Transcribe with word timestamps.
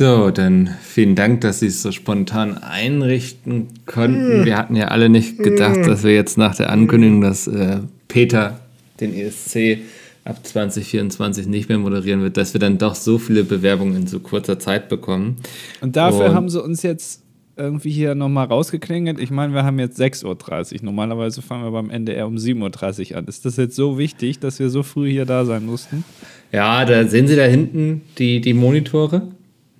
So, 0.00 0.30
dann 0.30 0.70
vielen 0.80 1.14
Dank, 1.14 1.42
dass 1.42 1.60
Sie 1.60 1.66
es 1.66 1.82
so 1.82 1.92
spontan 1.92 2.56
einrichten 2.56 3.68
konnten. 3.84 4.46
Wir 4.46 4.56
hatten 4.56 4.74
ja 4.74 4.88
alle 4.88 5.10
nicht 5.10 5.36
gedacht, 5.36 5.86
dass 5.86 6.04
wir 6.04 6.14
jetzt 6.14 6.38
nach 6.38 6.54
der 6.56 6.70
Ankündigung, 6.70 7.20
dass 7.20 7.46
äh, 7.46 7.80
Peter 8.08 8.60
den 8.98 9.12
ESC 9.12 9.80
ab 10.24 10.38
2024 10.42 11.48
nicht 11.48 11.68
mehr 11.68 11.76
moderieren 11.76 12.22
wird, 12.22 12.38
dass 12.38 12.54
wir 12.54 12.60
dann 12.60 12.78
doch 12.78 12.94
so 12.94 13.18
viele 13.18 13.44
Bewerbungen 13.44 13.94
in 13.94 14.06
so 14.06 14.20
kurzer 14.20 14.58
Zeit 14.58 14.88
bekommen. 14.88 15.36
Und 15.82 15.96
dafür 15.96 16.30
Und 16.30 16.34
haben 16.34 16.48
sie 16.48 16.62
uns 16.62 16.82
jetzt 16.82 17.22
irgendwie 17.58 17.90
hier 17.90 18.14
nochmal 18.14 18.46
rausgeklingelt. 18.46 19.20
Ich 19.20 19.30
meine, 19.30 19.52
wir 19.52 19.64
haben 19.64 19.78
jetzt 19.78 20.00
6.30 20.00 20.24
Uhr. 20.76 20.78
Normalerweise 20.80 21.42
fangen 21.42 21.64
wir 21.64 21.72
beim 21.72 21.90
NDR 21.90 22.26
um 22.26 22.36
7.30 22.36 23.10
Uhr 23.10 23.18
an. 23.18 23.26
Ist 23.26 23.44
das 23.44 23.58
jetzt 23.58 23.76
so 23.76 23.98
wichtig, 23.98 24.38
dass 24.38 24.60
wir 24.60 24.70
so 24.70 24.82
früh 24.82 25.10
hier 25.10 25.26
da 25.26 25.44
sein 25.44 25.66
mussten? 25.66 26.04
Ja, 26.52 26.86
da 26.86 27.06
sehen 27.06 27.26
Sie 27.28 27.36
da 27.36 27.44
hinten 27.44 28.00
die, 28.16 28.40
die 28.40 28.54
Monitore. 28.54 29.28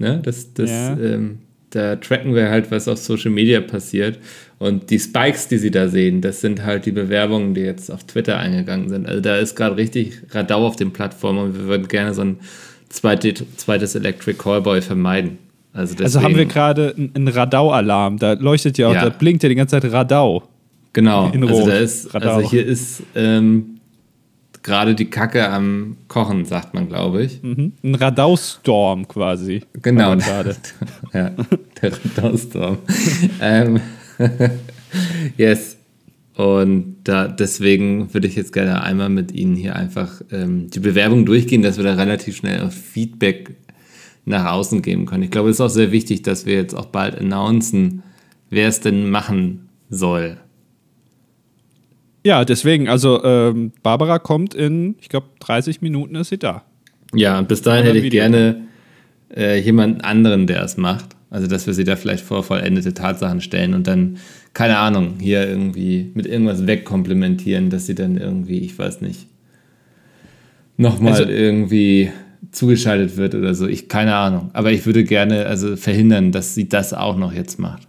Ne? 0.01 0.21
Das, 0.25 0.53
das, 0.55 0.71
ja. 0.71 0.99
ähm, 0.99 1.39
da 1.71 1.97
tracken 1.97 2.35
wir 2.35 2.51
halt, 2.51 2.71
was 2.71 2.89
auf 2.89 2.99
Social 2.99 3.31
Media 3.31 3.61
passiert. 3.61 4.19
Und 4.59 4.91
die 4.91 4.99
Spikes, 4.99 5.47
die 5.49 5.59
Sie 5.59 5.71
da 5.71 5.89
sehen, 5.89 6.21
das 6.21 6.41
sind 6.41 6.65
halt 6.65 6.87
die 6.87 6.93
Bewerbungen, 6.93 7.55
die 7.55 7.61
jetzt 7.61 7.91
auf 7.91 8.05
Twitter 8.05 8.39
eingegangen 8.39 8.89
sind. 8.89 9.07
Also 9.07 9.21
da 9.21 9.37
ist 9.37 9.55
gerade 9.55 9.77
richtig 9.77 10.15
Radau 10.31 10.67
auf 10.67 10.77
den 10.77 10.93
Plattformen 10.93 11.39
und 11.39 11.55
wir 11.59 11.67
würden 11.67 11.87
gerne 11.87 12.15
so 12.15 12.23
ein 12.23 12.39
zweites, 12.89 13.45
zweites 13.57 13.95
Electric 13.95 14.39
Callboy 14.39 14.83
vermeiden. 14.83 15.39
Also, 15.73 15.95
also 16.03 16.23
haben 16.23 16.35
wir 16.35 16.47
gerade 16.47 16.95
einen 16.97 17.29
Radau-Alarm. 17.29 18.19
Da 18.19 18.33
leuchtet 18.33 18.77
ja 18.79 18.89
auch, 18.89 18.95
ja. 18.95 19.05
da 19.05 19.11
blinkt 19.11 19.43
ja 19.43 19.49
die 19.49 19.55
ganze 19.55 19.81
Zeit 19.81 19.93
Radau. 19.93 20.43
Genau. 20.93 21.31
In 21.31 21.47
also, 21.47 21.67
da 21.67 21.77
ist, 21.77 22.13
also 22.15 22.51
hier 22.51 22.67
ist 22.67 23.03
ähm, 23.15 23.80
gerade 24.63 24.95
die 24.95 25.11
Kacke 25.11 25.49
am 25.49 25.97
Kochen, 26.09 26.45
sagt 26.45 26.75
man, 26.75 26.89
glaube 26.89 27.25
ich. 27.25 27.43
Mhm. 27.43 27.73
Ein 27.83 27.95
Radaustorm 27.95 29.09
quasi. 29.09 29.63
Genau. 29.83 30.17
Gerade. 30.17 30.57
ja, 31.13 31.31
der 31.83 31.93
Radaustorm. 31.93 32.79
ähm, 33.41 33.81
yes. 35.37 35.77
Und 36.37 36.97
da, 37.05 37.29
deswegen 37.29 38.15
würde 38.15 38.27
ich 38.27 38.37
jetzt 38.37 38.53
gerne 38.53 38.83
einmal 38.83 39.11
mit 39.11 39.33
Ihnen 39.33 39.57
hier 39.57 39.77
einfach 39.77 40.23
ähm, 40.31 40.71
die 40.71 40.81
Bewerbung 40.81 41.27
durchgehen, 41.27 41.61
dass 41.63 41.77
wir 41.77 41.85
da 41.85 41.95
relativ 41.95 42.37
schnell 42.37 42.63
auf 42.63 42.73
Feedback 42.73 43.57
nach 44.25 44.53
außen 44.53 44.81
geben 44.81 45.07
können. 45.07 45.23
Ich 45.23 45.31
glaube, 45.31 45.51
es 45.51 45.57
ist 45.57 45.61
auch 45.61 45.69
sehr 45.69 45.93
wichtig, 45.93 46.23
dass 46.23 46.47
wir 46.47 46.55
jetzt 46.55 46.75
auch 46.75 46.87
bald 46.87 47.19
announcen, 47.19 48.03
wer 48.49 48.69
es 48.69 48.81
denn 48.81 49.11
machen 49.11 49.69
soll. 49.91 50.39
Ja, 52.25 52.45
deswegen, 52.45 52.89
also 52.89 53.23
ähm, 53.25 53.73
Barbara 53.83 54.19
kommt 54.19 54.55
in, 54.55 54.97
ich 55.01 55.09
glaube, 55.09 55.29
30 55.41 55.81
Minuten 55.81 56.15
ist 56.17 56.29
sie 56.29 56.39
da. 56.39 56.65
Ja, 57.15 57.39
und 57.39 57.49
bis 57.49 57.63
dahin 57.63 57.85
hätte 57.85 57.99
ich 57.99 58.05
Video. 58.05 58.23
gerne 58.23 58.63
äh, 59.35 59.59
jemanden 59.59 60.03
anderen, 60.03 60.47
der 60.47 60.63
es 60.63 60.77
macht. 60.77 61.17
Also, 61.31 61.47
dass 61.47 61.67
wir 61.67 61.75
sie 61.75 61.85
da 61.85 61.97
vielleicht 61.97 62.25
vor 62.25 62.43
vollendete 62.43 62.93
Tatsachen 62.93 63.41
stellen 63.41 63.75
und 63.75 63.87
dann, 63.87 64.19
keine 64.53 64.79
Ahnung, 64.79 65.15
hier 65.21 65.49
irgendwie 65.49 66.11
mit 66.15 66.27
irgendwas 66.27 66.67
wegkomplementieren, 66.67 67.71
dass 67.71 67.87
sie 67.87 67.95
dann 67.95 68.17
irgendwie, 68.17 68.59
ich 68.59 68.77
weiß 68.77 69.01
nicht, 69.01 69.29
nochmal 70.77 71.13
also, 71.13 71.31
irgendwie 71.31 72.11
zugeschaltet 72.51 73.17
wird 73.17 73.37
oder 73.37 73.55
so. 73.55 73.69
Ich, 73.69 73.89
keine 73.89 74.17
Ahnung. 74.17 74.51
Aber 74.55 74.73
ich 74.73 74.87
würde 74.87 75.05
gerne 75.05 75.47
also 75.47 75.77
verhindern, 75.77 76.33
dass 76.33 76.57
sie 76.57 76.69
das 76.69 76.93
auch 76.93 77.17
noch 77.17 77.33
jetzt 77.33 77.61
macht. 77.61 77.87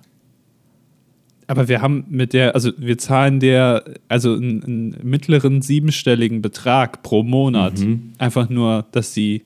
Aber 1.47 1.67
wir 1.67 1.81
haben 1.81 2.05
mit 2.09 2.33
der, 2.33 2.55
also 2.55 2.71
wir 2.77 2.97
zahlen 2.97 3.39
der, 3.39 3.83
also 4.07 4.33
einen, 4.33 4.63
einen 4.63 4.95
mittleren 5.03 5.61
siebenstelligen 5.61 6.41
Betrag 6.41 7.03
pro 7.03 7.23
Monat. 7.23 7.79
Mhm. 7.79 8.13
Einfach 8.17 8.49
nur, 8.49 8.85
dass 8.91 9.13
sie, 9.13 9.43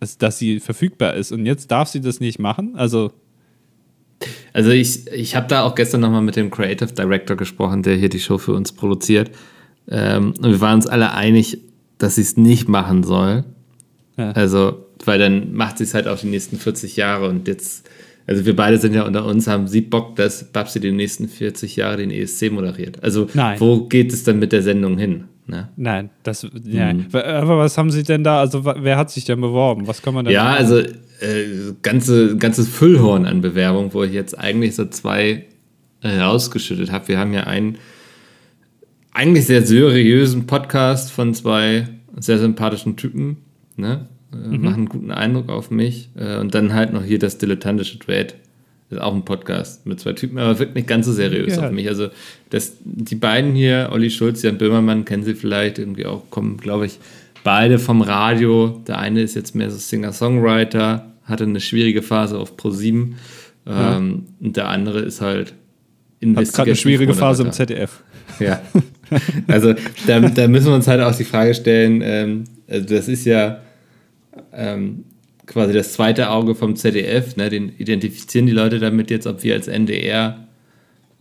dass, 0.00 0.18
dass 0.18 0.38
sie 0.38 0.60
verfügbar 0.60 1.14
ist. 1.14 1.32
Und 1.32 1.46
jetzt 1.46 1.70
darf 1.70 1.88
sie 1.88 2.00
das 2.00 2.20
nicht 2.20 2.38
machen. 2.38 2.76
Also. 2.76 3.12
Also 4.52 4.70
ich, 4.70 5.08
ich 5.08 5.36
habe 5.36 5.48
da 5.48 5.62
auch 5.64 5.74
gestern 5.74 6.00
nochmal 6.00 6.22
mit 6.22 6.36
dem 6.36 6.50
Creative 6.50 6.92
Director 6.92 7.36
gesprochen, 7.36 7.82
der 7.82 7.96
hier 7.96 8.08
die 8.08 8.20
Show 8.20 8.38
für 8.38 8.52
uns 8.54 8.72
produziert. 8.72 9.30
Ähm, 9.88 10.32
und 10.38 10.50
wir 10.50 10.60
waren 10.60 10.76
uns 10.76 10.86
alle 10.86 11.12
einig, 11.12 11.58
dass 11.98 12.14
sie 12.14 12.22
es 12.22 12.36
nicht 12.36 12.68
machen 12.68 13.02
soll. 13.02 13.44
Ja. 14.16 14.30
Also, 14.32 14.86
weil 15.04 15.18
dann 15.18 15.52
macht 15.52 15.78
sie 15.78 15.84
es 15.84 15.94
halt 15.94 16.08
auch 16.08 16.18
die 16.18 16.28
nächsten 16.28 16.56
40 16.58 16.96
Jahre 16.96 17.28
und 17.28 17.48
jetzt 17.48 17.88
also 18.26 18.46
wir 18.46 18.56
beide 18.56 18.78
sind 18.78 18.94
ja 18.94 19.02
unter 19.06 19.24
uns, 19.26 19.46
haben 19.46 19.66
Sie 19.68 19.80
Bock, 19.80 20.16
dass 20.16 20.44
Babsi 20.52 20.80
die 20.80 20.92
nächsten 20.92 21.28
40 21.28 21.76
Jahre 21.76 21.98
den 21.98 22.10
ESC 22.10 22.50
moderiert? 22.50 23.02
Also 23.02 23.28
Nein. 23.34 23.60
wo 23.60 23.86
geht 23.86 24.12
es 24.12 24.24
dann 24.24 24.38
mit 24.38 24.52
der 24.52 24.62
Sendung 24.62 24.96
hin? 24.98 25.24
Ne? 25.46 25.68
Nein, 25.76 26.08
das, 26.22 26.46
ja. 26.64 26.92
Mhm. 26.94 27.06
Aber 27.12 27.58
was 27.58 27.76
haben 27.76 27.90
Sie 27.90 28.02
denn 28.02 28.24
da, 28.24 28.40
also 28.40 28.64
wer 28.64 28.96
hat 28.96 29.10
sich 29.10 29.26
denn 29.26 29.40
beworben? 29.42 29.86
Was 29.86 30.00
kann 30.00 30.14
man 30.14 30.24
denn 30.24 30.32
Ja, 30.32 30.44
machen? 30.44 30.56
also 30.56 30.78
äh, 30.78 31.72
ganze, 31.82 32.36
ganzes 32.38 32.66
Füllhorn 32.68 33.26
an 33.26 33.42
Bewerbung, 33.42 33.92
wo 33.92 34.02
ich 34.04 34.12
jetzt 34.12 34.38
eigentlich 34.38 34.74
so 34.74 34.86
zwei 34.86 35.44
rausgeschüttet 36.02 36.92
habe. 36.92 37.08
Wir 37.08 37.18
haben 37.18 37.32
ja 37.34 37.44
einen 37.44 37.76
eigentlich 39.12 39.46
sehr 39.46 39.62
seriösen 39.66 40.46
Podcast 40.46 41.10
von 41.12 41.34
zwei 41.34 41.88
sehr 42.18 42.38
sympathischen 42.38 42.96
Typen, 42.96 43.38
ne? 43.76 44.08
Äh, 44.34 44.48
mhm. 44.48 44.62
machen 44.62 44.74
einen 44.74 44.88
guten 44.88 45.10
Eindruck 45.10 45.48
auf 45.48 45.70
mich. 45.70 46.10
Äh, 46.16 46.38
und 46.38 46.54
dann 46.54 46.74
halt 46.74 46.92
noch 46.92 47.04
hier 47.04 47.18
das 47.18 47.38
dilettantische 47.38 47.98
Trade. 47.98 48.28
Das 48.90 48.98
ist 48.98 49.02
auch 49.02 49.14
ein 49.14 49.24
Podcast 49.24 49.86
mit 49.86 50.00
zwei 50.00 50.12
Typen, 50.12 50.38
aber 50.38 50.58
wirkt 50.58 50.74
nicht 50.74 50.86
ganz 50.86 51.06
so 51.06 51.12
seriös 51.12 51.56
ja. 51.56 51.66
auf 51.66 51.72
mich. 51.72 51.88
Also 51.88 52.08
das, 52.50 52.74
die 52.84 53.14
beiden 53.14 53.54
hier, 53.54 53.88
Olli 53.92 54.10
Schulz, 54.10 54.42
Jan 54.42 54.58
Böhmermann, 54.58 55.04
kennen 55.04 55.24
Sie 55.24 55.34
vielleicht 55.34 55.78
irgendwie 55.78 56.06
auch, 56.06 56.28
kommen, 56.30 56.58
glaube 56.58 56.86
ich, 56.86 56.98
beide 57.44 57.78
vom 57.78 58.02
Radio. 58.02 58.82
Der 58.86 58.98
eine 58.98 59.22
ist 59.22 59.34
jetzt 59.34 59.54
mehr 59.54 59.70
so 59.70 59.78
Singer-Songwriter, 59.78 61.12
hatte 61.24 61.44
eine 61.44 61.60
schwierige 61.60 62.02
Phase 62.02 62.38
auf 62.38 62.56
Pro7. 62.56 63.12
Ja. 63.66 63.96
Ähm, 63.96 64.26
und 64.40 64.56
der 64.56 64.68
andere 64.68 65.00
ist 65.00 65.20
halt 65.20 65.54
Hat 66.22 66.52
gerade 66.52 66.70
eine 66.70 66.76
schwierige 66.76 67.14
Phase 67.14 67.42
im 67.42 67.52
ZDF. 67.52 68.02
Ja. 68.40 68.60
Also 69.46 69.74
da, 70.06 70.18
da, 70.20 70.48
müssen 70.48 70.66
wir 70.66 70.74
uns 70.74 70.88
halt 70.88 71.00
auch 71.00 71.14
die 71.14 71.24
Frage 71.24 71.54
stellen, 71.54 72.00
ähm, 72.02 72.44
also 72.66 72.86
das 72.86 73.06
ist 73.06 73.26
ja 73.26 73.60
ähm, 74.52 75.04
quasi 75.46 75.72
das 75.72 75.92
zweite 75.92 76.30
Auge 76.30 76.54
vom 76.54 76.76
ZDF, 76.76 77.36
ne, 77.36 77.48
den 77.50 77.70
identifizieren 77.78 78.46
die 78.46 78.52
Leute 78.52 78.78
damit 78.78 79.10
jetzt, 79.10 79.26
ob 79.26 79.42
wir 79.42 79.54
als 79.54 79.68
NDR 79.68 80.48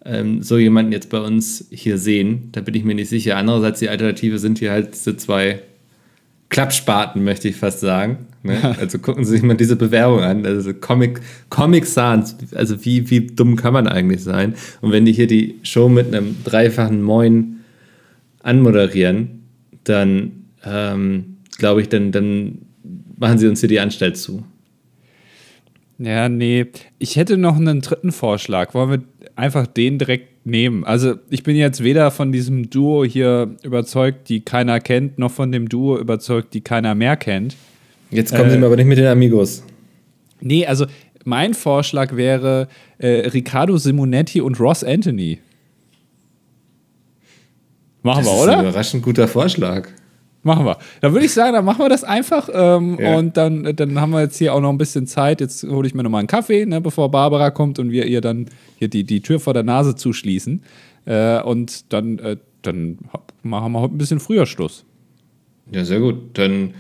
ähm, 0.05 0.41
so 0.41 0.57
jemanden 0.57 0.91
jetzt 0.91 1.09
bei 1.09 1.19
uns 1.19 1.67
hier 1.71 1.97
sehen. 1.97 2.49
Da 2.51 2.61
bin 2.61 2.75
ich 2.75 2.83
mir 2.83 2.95
nicht 2.95 3.09
sicher. 3.09 3.37
Andererseits, 3.37 3.79
die 3.79 3.89
Alternative 3.89 4.39
sind 4.39 4.59
hier 4.59 4.71
halt 4.71 4.95
so 4.95 5.13
zwei 5.13 5.61
Klappspaten, 6.49 7.23
möchte 7.23 7.47
ich 7.47 7.55
fast 7.55 7.79
sagen. 7.79 8.27
Ne? 8.43 8.75
Also 8.79 8.99
gucken 8.99 9.23
Sie 9.23 9.31
sich 9.31 9.41
mal 9.41 9.55
diese 9.55 9.75
Bewerbung 9.75 10.19
an. 10.19 10.45
Also 10.45 10.73
Comic, 10.73 11.21
Comic 11.49 11.85
Sans, 11.85 12.35
also 12.53 12.83
wie, 12.85 13.09
wie 13.09 13.27
dumm 13.27 13.55
kann 13.55 13.73
man 13.73 13.87
eigentlich 13.87 14.21
sein? 14.21 14.55
Und 14.81 14.91
wenn 14.91 15.05
die 15.05 15.13
hier 15.13 15.27
die 15.27 15.59
Show 15.63 15.89
mit 15.89 16.13
einem 16.13 16.35
dreifachen 16.43 17.01
Moin 17.01 17.61
anmoderieren, 18.41 19.43
dann 19.85 20.43
ähm, 20.65 21.37
glaube 21.57 21.81
ich, 21.81 21.89
dann, 21.89 22.11
dann 22.11 22.59
machen 23.23 23.37
Sie 23.37 23.47
uns 23.47 23.61
hier 23.61 23.69
die 23.69 23.79
Anstalt 23.79 24.17
zu. 24.17 24.43
Ja, 25.97 26.27
nee. 26.27 26.65
Ich 26.99 27.15
hätte 27.15 27.37
noch 27.37 27.55
einen 27.55 27.79
dritten 27.79 28.11
Vorschlag. 28.11 28.73
Wollen 28.73 28.89
wir 28.91 29.01
einfach 29.35 29.65
den 29.65 29.97
direkt 29.97 30.45
nehmen? 30.45 30.83
Also, 30.83 31.15
ich 31.29 31.43
bin 31.43 31.55
jetzt 31.55 31.81
weder 31.81 32.11
von 32.11 32.33
diesem 32.33 32.69
Duo 32.69 33.05
hier 33.05 33.55
überzeugt, 33.63 34.27
die 34.27 34.41
keiner 34.41 34.81
kennt, 34.81 35.17
noch 35.19 35.31
von 35.31 35.51
dem 35.51 35.69
Duo 35.69 35.97
überzeugt, 35.97 36.53
die 36.53 36.61
keiner 36.61 36.95
mehr 36.95 37.15
kennt. 37.15 37.55
Jetzt 38.11 38.35
kommen 38.35 38.49
äh, 38.49 38.51
Sie 38.51 38.57
mir 38.57 38.65
aber 38.65 38.75
nicht 38.75 38.87
mit 38.87 38.97
den 38.97 39.07
Amigos. 39.07 39.63
Nee, 40.41 40.65
also 40.65 40.85
mein 41.23 41.53
Vorschlag 41.53 42.17
wäre 42.17 42.67
äh, 42.97 43.29
Riccardo 43.29 43.77
Simonetti 43.77 44.41
und 44.41 44.59
Ross 44.59 44.83
Anthony. 44.83 45.39
Machen 48.01 48.25
das 48.25 48.33
wir, 48.33 48.33
oder? 48.33 48.45
Das 48.45 48.51
ist 48.51 48.57
ein 48.57 48.67
überraschend 48.67 49.03
guter 49.03 49.27
Vorschlag. 49.29 49.87
Machen 50.43 50.65
wir. 50.65 50.77
Dann 50.99 51.13
würde 51.13 51.25
ich 51.25 51.33
sagen, 51.33 51.53
dann 51.53 51.63
machen 51.63 51.79
wir 51.79 51.89
das 51.89 52.03
einfach. 52.03 52.49
Ähm, 52.53 52.97
ja. 52.99 53.15
Und 53.15 53.37
dann, 53.37 53.75
dann 53.75 53.99
haben 53.99 54.11
wir 54.11 54.21
jetzt 54.21 54.37
hier 54.37 54.53
auch 54.53 54.59
noch 54.59 54.69
ein 54.69 54.77
bisschen 54.77 55.07
Zeit. 55.07 55.39
Jetzt 55.39 55.63
hole 55.63 55.87
ich 55.87 55.95
mir 55.95 56.03
nochmal 56.03 56.19
einen 56.19 56.27
Kaffee, 56.27 56.65
ne, 56.65 56.81
bevor 56.81 57.09
Barbara 57.09 57.49
kommt 57.49 57.79
und 57.79 57.91
wir 57.91 58.05
ihr 58.05 58.19
dann 58.19 58.47
hier 58.77 58.89
die, 58.89 59.05
die 59.05 59.21
Tür 59.21 59.39
vor 59.39 59.53
der 59.53 59.63
Nase 59.63 59.95
zuschließen. 59.95 60.61
Äh, 61.05 61.41
und 61.41 61.93
dann, 61.93 62.19
äh, 62.19 62.35
dann 62.61 62.99
machen 63.41 63.71
wir 63.71 63.79
heute 63.79 63.95
ein 63.95 63.97
bisschen 63.97 64.19
früher 64.19 64.45
Schluss. 64.45 64.83
Ja, 65.71 65.85
sehr 65.85 66.01
gut. 66.01 66.17
Dann 66.33 66.73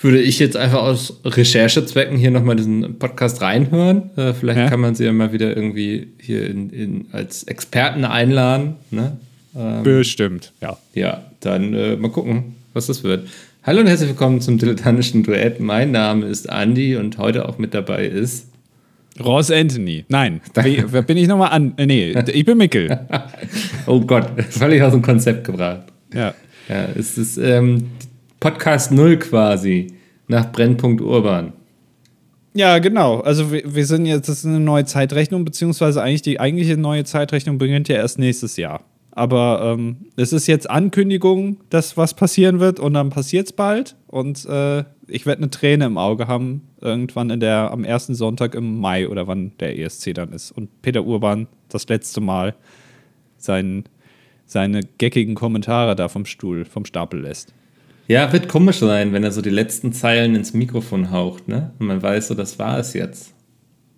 würde 0.00 0.20
ich 0.20 0.40
jetzt 0.40 0.56
einfach 0.56 0.82
aus 0.82 1.20
Recherchezwecken 1.24 2.18
hier 2.18 2.32
nochmal 2.32 2.56
diesen 2.56 2.98
Podcast 2.98 3.40
reinhören. 3.40 4.10
Äh, 4.16 4.32
vielleicht 4.34 4.58
ja. 4.58 4.68
kann 4.68 4.80
man 4.80 4.96
sie 4.96 5.04
ja 5.04 5.12
mal 5.12 5.32
wieder 5.32 5.56
irgendwie 5.56 6.08
hier 6.18 6.50
in, 6.50 6.70
in, 6.70 7.06
als 7.12 7.44
Experten 7.44 8.04
einladen. 8.04 8.74
Ne? 8.90 9.16
Ähm, 9.56 9.84
Bestimmt, 9.84 10.52
ja. 10.60 10.76
Ja, 10.92 11.24
dann 11.38 11.72
äh, 11.72 11.96
mal 11.96 12.10
gucken 12.10 12.56
was 12.74 12.88
das 12.88 13.04
wird. 13.04 13.28
Hallo 13.62 13.80
und 13.80 13.86
herzlich 13.86 14.10
willkommen 14.10 14.40
zum 14.40 14.58
dilettantischen 14.58 15.22
Duett. 15.22 15.60
Mein 15.60 15.92
Name 15.92 16.26
ist 16.26 16.46
Andy 16.46 16.96
und 16.96 17.18
heute 17.18 17.48
auch 17.48 17.56
mit 17.56 17.72
dabei 17.72 18.06
ist. 18.06 18.48
Ross 19.24 19.52
Anthony. 19.52 20.04
Nein, 20.08 20.40
wer 20.54 21.02
bin 21.02 21.16
ich 21.16 21.28
nochmal 21.28 21.52
an? 21.52 21.74
Äh, 21.76 21.86
nee, 21.86 22.14
ich 22.32 22.44
bin 22.44 22.58
Mickel. 22.58 22.98
oh 23.86 24.00
Gott, 24.00 24.28
völlig 24.50 24.82
aus 24.82 24.92
dem 24.92 25.02
Konzept 25.02 25.44
gebracht. 25.44 25.84
Ja. 26.12 26.34
Ja, 26.68 26.88
es 26.96 27.16
ist 27.16 27.38
ähm, 27.38 27.90
Podcast 28.40 28.90
Null 28.90 29.18
quasi 29.18 29.92
nach 30.26 30.50
Brennpunkt 30.50 31.00
Urban. 31.00 31.52
Ja, 32.54 32.78
genau. 32.80 33.20
Also 33.20 33.52
wir, 33.52 33.62
wir 33.72 33.86
sind 33.86 34.06
jetzt, 34.06 34.28
das 34.28 34.38
ist 34.38 34.46
eine 34.46 34.60
neue 34.60 34.84
Zeitrechnung, 34.84 35.44
beziehungsweise 35.44 36.02
eigentlich 36.02 36.22
die 36.22 36.40
eigentliche 36.40 36.76
neue 36.76 37.04
Zeitrechnung 37.04 37.58
beginnt 37.58 37.88
ja 37.88 37.96
erst 37.96 38.18
nächstes 38.18 38.56
Jahr. 38.56 38.82
Aber 39.16 39.60
ähm, 39.62 40.06
es 40.16 40.32
ist 40.32 40.48
jetzt 40.48 40.68
Ankündigung, 40.68 41.58
dass 41.70 41.96
was 41.96 42.14
passieren 42.14 42.58
wird 42.58 42.80
und 42.80 42.94
dann 42.94 43.10
passiert 43.10 43.46
es 43.46 43.52
bald. 43.52 43.94
Und 44.08 44.44
äh, 44.46 44.82
ich 45.06 45.24
werde 45.24 45.42
eine 45.42 45.50
Träne 45.50 45.84
im 45.84 45.98
Auge 45.98 46.26
haben, 46.26 46.62
irgendwann 46.80 47.30
in 47.30 47.38
der, 47.38 47.70
am 47.70 47.84
ersten 47.84 48.16
Sonntag 48.16 48.56
im 48.56 48.80
Mai 48.80 49.08
oder 49.08 49.28
wann 49.28 49.52
der 49.60 49.78
ESC 49.78 50.14
dann 50.14 50.32
ist. 50.32 50.50
Und 50.50 50.82
Peter 50.82 51.04
Urban 51.04 51.46
das 51.68 51.88
letzte 51.88 52.20
Mal 52.20 52.56
sein, 53.36 53.84
seine 54.46 54.80
geckigen 54.98 55.36
Kommentare 55.36 55.94
da 55.94 56.08
vom 56.08 56.26
Stuhl, 56.26 56.64
vom 56.64 56.84
Stapel 56.84 57.20
lässt. 57.20 57.54
Ja, 58.08 58.32
wird 58.32 58.48
komisch 58.48 58.78
sein, 58.78 59.12
wenn 59.12 59.22
er 59.22 59.30
so 59.30 59.42
die 59.42 59.50
letzten 59.50 59.92
Zeilen 59.92 60.34
ins 60.34 60.54
Mikrofon 60.54 61.12
haucht, 61.12 61.46
ne? 61.46 61.70
Und 61.78 61.86
man 61.86 62.02
weiß 62.02 62.28
so, 62.28 62.34
das 62.34 62.58
war 62.58 62.78
es 62.78 62.92
jetzt. 62.94 63.32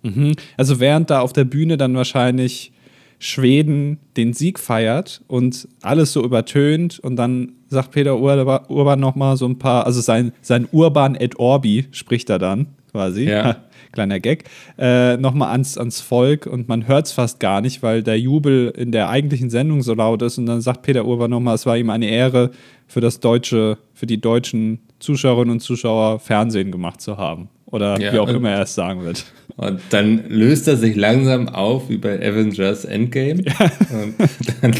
Mhm. 0.03 0.33
Also 0.55 0.79
während 0.79 1.09
da 1.09 1.21
auf 1.21 1.33
der 1.33 1.43
Bühne 1.43 1.75
dann 1.75 1.95
wahrscheinlich 1.95 2.71
Schweden 3.19 3.99
den 4.15 4.33
Sieg 4.33 4.59
feiert 4.59 5.21
und 5.27 5.67
alles 5.81 6.13
so 6.13 6.23
übertönt 6.23 6.99
und 6.99 7.15
dann 7.15 7.53
sagt 7.67 7.91
Peter 7.91 8.19
Ur 8.19 8.69
Urban 8.69 8.99
nochmal 8.99 9.37
so 9.37 9.45
ein 9.47 9.57
paar, 9.57 9.85
also 9.85 10.01
sein, 10.01 10.33
sein 10.41 10.67
Urban 10.71 11.15
et 11.15 11.39
Orbi 11.39 11.87
spricht 11.91 12.29
er 12.29 12.39
dann 12.39 12.67
quasi. 12.91 13.23
Ja. 13.23 13.57
Kleiner 13.91 14.19
Gag, 14.19 14.43
äh, 14.77 15.17
nochmal 15.17 15.51
ans, 15.51 15.77
ans 15.77 16.01
Volk 16.01 16.45
und 16.45 16.67
man 16.67 16.87
hört 16.87 17.07
es 17.07 17.13
fast 17.13 17.39
gar 17.39 17.61
nicht, 17.61 17.81
weil 17.81 18.03
der 18.03 18.19
Jubel 18.19 18.71
in 18.77 18.91
der 18.91 19.09
eigentlichen 19.09 19.49
Sendung 19.49 19.81
so 19.81 19.93
laut 19.93 20.21
ist 20.21 20.37
und 20.37 20.45
dann 20.45 20.61
sagt 20.61 20.83
Peter 20.83 21.05
Urban 21.05 21.31
nochmal, 21.31 21.55
es 21.55 21.65
war 21.65 21.77
ihm 21.77 21.89
eine 21.89 22.07
Ehre, 22.07 22.51
für 22.87 23.01
das 23.01 23.19
deutsche, 23.19 23.77
für 23.93 24.05
die 24.05 24.19
deutschen 24.19 24.79
Zuschauerinnen 24.99 25.51
und 25.51 25.59
Zuschauer 25.59 26.19
Fernsehen 26.19 26.71
gemacht 26.71 27.01
zu 27.01 27.17
haben. 27.17 27.49
Oder 27.69 27.99
ja, 27.99 28.13
wie 28.13 28.19
auch 28.19 28.29
immer 28.29 28.51
er 28.51 28.61
es 28.61 28.75
sagen 28.75 29.03
wird. 29.03 29.25
Und 29.57 29.81
dann 29.89 30.29
löst 30.29 30.67
er 30.67 30.77
sich 30.77 30.95
langsam 30.95 31.49
auf 31.49 31.89
wie 31.89 31.97
bei 31.97 32.15
Avengers 32.17 32.85
Endgame. 32.85 33.43
Ja. 33.43 33.71
Und 33.91 34.15
dann, 34.61 34.73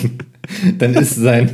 dann 0.78 0.94
ist 0.94 1.16
sein 1.16 1.50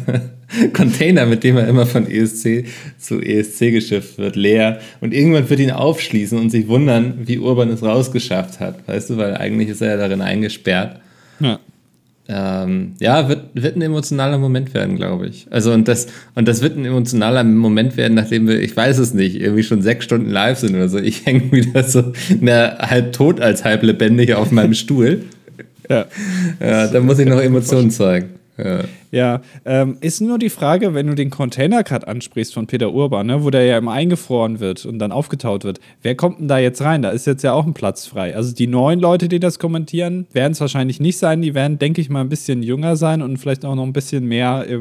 Container, 0.74 1.25
mit 1.25 1.44
dem 1.44 1.57
er 1.57 1.68
immer 1.68 1.85
von 1.85 2.09
ESC 2.09 2.65
zu 3.00 3.19
ESC 3.19 3.71
geschifft 3.71 4.18
wird, 4.19 4.35
leer. 4.35 4.80
Und 5.01 5.13
irgendwann 5.13 5.50
wird 5.50 5.59
ihn 5.59 5.71
aufschließen 5.71 6.38
und 6.38 6.51
sich 6.51 6.68
wundern, 6.68 7.21
wie 7.25 7.39
Urban 7.39 7.69
es 7.69 7.81
rausgeschafft 7.81 8.59
hat. 8.59 8.88
Weißt 8.88 9.09
du, 9.09 9.18
weil 9.18 9.36
eigentlich 9.36 9.69
ist 9.69 9.81
er 9.81 9.91
ja 9.91 9.97
darin 9.97 10.21
eingesperrt. 10.21 11.00
Ja 11.39 11.59
ähm, 12.29 12.93
ja, 13.01 13.27
wird, 13.27 13.49
wird 13.53 13.75
ein 13.75 13.81
emotionaler 13.81 14.37
Moment 14.37 14.73
werden, 14.73 14.95
glaube 14.95 15.27
ich. 15.27 15.47
Also 15.49 15.73
und 15.73 15.87
das, 15.87 16.07
und 16.35 16.47
das 16.47 16.61
wird 16.61 16.77
ein 16.77 16.85
emotionaler 16.85 17.43
Moment 17.43 17.97
werden, 17.97 18.13
nachdem 18.13 18.47
wir, 18.47 18.61
ich 18.61 18.75
weiß 18.75 18.97
es 18.99 19.13
nicht, 19.13 19.35
irgendwie 19.35 19.63
schon 19.63 19.81
sechs 19.81 20.05
Stunden 20.05 20.29
live 20.29 20.57
sind 20.57 20.73
oder 20.75 20.87
so. 20.87 20.99
Ich 20.99 21.25
hänge 21.25 21.51
wieder 21.51 21.83
so 21.83 22.13
mehr 22.39 22.77
halb 22.79 23.11
tot 23.11 23.41
als 23.41 23.65
halb 23.65 23.83
lebendig 23.83 24.33
auf 24.35 24.51
meinem 24.51 24.73
Stuhl. 24.73 25.23
ja. 25.89 26.05
ja 26.61 26.87
da 26.87 26.99
muss 27.01 27.19
ich 27.19 27.27
noch 27.27 27.41
Emotionen 27.41 27.91
zeigen. 27.91 28.42
Ja, 28.57 28.83
ja 29.11 29.41
ähm, 29.65 29.97
ist 30.01 30.21
nur 30.21 30.38
die 30.38 30.50
Frage, 30.50 30.94
wenn 30.94 31.07
du 31.07 31.15
den 31.15 31.29
Container 31.29 31.83
Cut 31.83 32.07
ansprichst 32.07 32.53
von 32.53 32.67
Peter 32.67 32.94
Urban, 32.94 33.27
ne, 33.27 33.44
wo 33.44 33.50
der 33.50 33.65
ja 33.65 33.77
immer 33.77 33.94
eingefroren 33.94 34.59
wird 34.59 34.85
und 34.85 35.00
dann 35.00 35.11
aufgetaut 35.11 35.63
wird, 35.63 35.79
wer 36.01 36.15
kommt 36.15 36.39
denn 36.39 36.47
da 36.47 36.59
jetzt 36.59 36.81
rein? 36.81 37.01
Da 37.01 37.09
ist 37.09 37.25
jetzt 37.25 37.44
ja 37.44 37.53
auch 37.53 37.65
ein 37.65 37.73
Platz 37.73 38.05
frei. 38.05 38.35
Also 38.35 38.53
die 38.53 38.67
neuen 38.67 39.00
Leute, 39.00 39.27
die 39.27 39.39
das 39.39 39.57
kommentieren, 39.57 40.27
werden 40.33 40.53
es 40.53 40.61
wahrscheinlich 40.61 41.00
nicht 41.00 41.17
sein. 41.17 41.41
Die 41.41 41.55
werden, 41.55 41.79
denke 41.79 42.01
ich 42.01 42.09
mal, 42.09 42.21
ein 42.21 42.29
bisschen 42.29 42.61
jünger 42.61 42.95
sein 42.95 43.21
und 43.21 43.38
vielleicht 43.38 43.65
auch 43.65 43.75
noch 43.75 43.83
ein 43.83 43.94
bisschen 43.94 44.25
mehr 44.25 44.65
äh, 44.69 44.79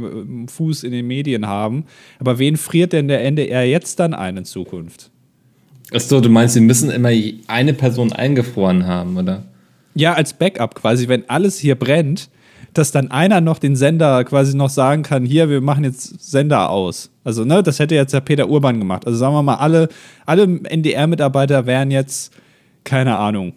Fuß 0.48 0.84
in 0.84 0.92
den 0.92 1.06
Medien 1.06 1.46
haben. 1.46 1.84
Aber 2.18 2.38
wen 2.38 2.56
friert 2.56 2.92
denn 2.92 3.08
der 3.08 3.24
NDR 3.24 3.64
jetzt 3.64 3.98
dann 4.00 4.12
ein 4.12 4.36
in 4.36 4.44
Zukunft? 4.44 5.10
Achso, 5.94 6.20
du 6.20 6.28
meinst, 6.28 6.54
sie 6.54 6.60
müssen 6.60 6.90
immer 6.90 7.10
eine 7.48 7.74
Person 7.74 8.12
eingefroren 8.12 8.86
haben, 8.86 9.16
oder? 9.16 9.42
Ja, 9.94 10.14
als 10.14 10.32
Backup 10.32 10.74
quasi, 10.74 11.08
wenn 11.08 11.28
alles 11.28 11.58
hier 11.58 11.74
brennt 11.74 12.30
dass 12.74 12.90
dann 12.90 13.10
einer 13.10 13.40
noch 13.40 13.58
den 13.58 13.76
Sender 13.76 14.24
quasi 14.24 14.56
noch 14.56 14.70
sagen 14.70 15.02
kann, 15.02 15.24
hier, 15.24 15.48
wir 15.48 15.60
machen 15.60 15.84
jetzt 15.84 16.30
Sender 16.30 16.70
aus. 16.70 17.10
Also, 17.24 17.44
ne, 17.44 17.62
das 17.62 17.78
hätte 17.78 17.94
jetzt 17.94 18.14
der 18.14 18.20
Peter 18.20 18.48
Urban 18.48 18.78
gemacht. 18.78 19.06
Also 19.06 19.18
sagen 19.18 19.34
wir 19.34 19.42
mal, 19.42 19.56
alle, 19.56 19.88
alle 20.26 20.44
NDR-Mitarbeiter 20.44 21.66
wären 21.66 21.90
jetzt, 21.90 22.32
keine 22.84 23.18
Ahnung, 23.18 23.52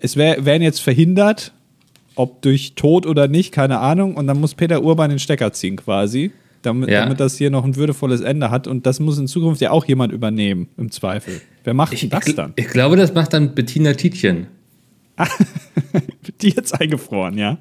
es 0.00 0.16
wär, 0.16 0.44
wären 0.44 0.62
jetzt 0.62 0.80
verhindert, 0.80 1.52
ob 2.14 2.42
durch 2.42 2.74
Tod 2.74 3.06
oder 3.06 3.28
nicht, 3.28 3.52
keine 3.52 3.78
Ahnung. 3.78 4.16
Und 4.16 4.26
dann 4.26 4.40
muss 4.40 4.54
Peter 4.54 4.82
Urban 4.82 5.10
den 5.10 5.18
Stecker 5.18 5.52
ziehen 5.52 5.76
quasi, 5.76 6.30
damit, 6.62 6.90
ja. 6.90 7.00
damit 7.00 7.20
das 7.20 7.36
hier 7.36 7.50
noch 7.50 7.64
ein 7.64 7.76
würdevolles 7.76 8.20
Ende 8.20 8.50
hat. 8.50 8.66
Und 8.66 8.86
das 8.86 9.00
muss 9.00 9.18
in 9.18 9.26
Zukunft 9.26 9.60
ja 9.60 9.70
auch 9.70 9.84
jemand 9.86 10.12
übernehmen, 10.12 10.68
im 10.76 10.90
Zweifel. 10.90 11.40
Wer 11.64 11.74
macht 11.74 11.92
ich, 11.92 12.08
das 12.08 12.34
dann? 12.34 12.52
Ich 12.56 12.68
glaube, 12.68 12.96
das 12.96 13.14
macht 13.14 13.32
dann 13.32 13.54
Bettina 13.54 13.94
Tietjen. 13.94 14.46
die 16.40 16.50
jetzt 16.50 16.78
eingefroren, 16.80 17.36
ja. 17.38 17.58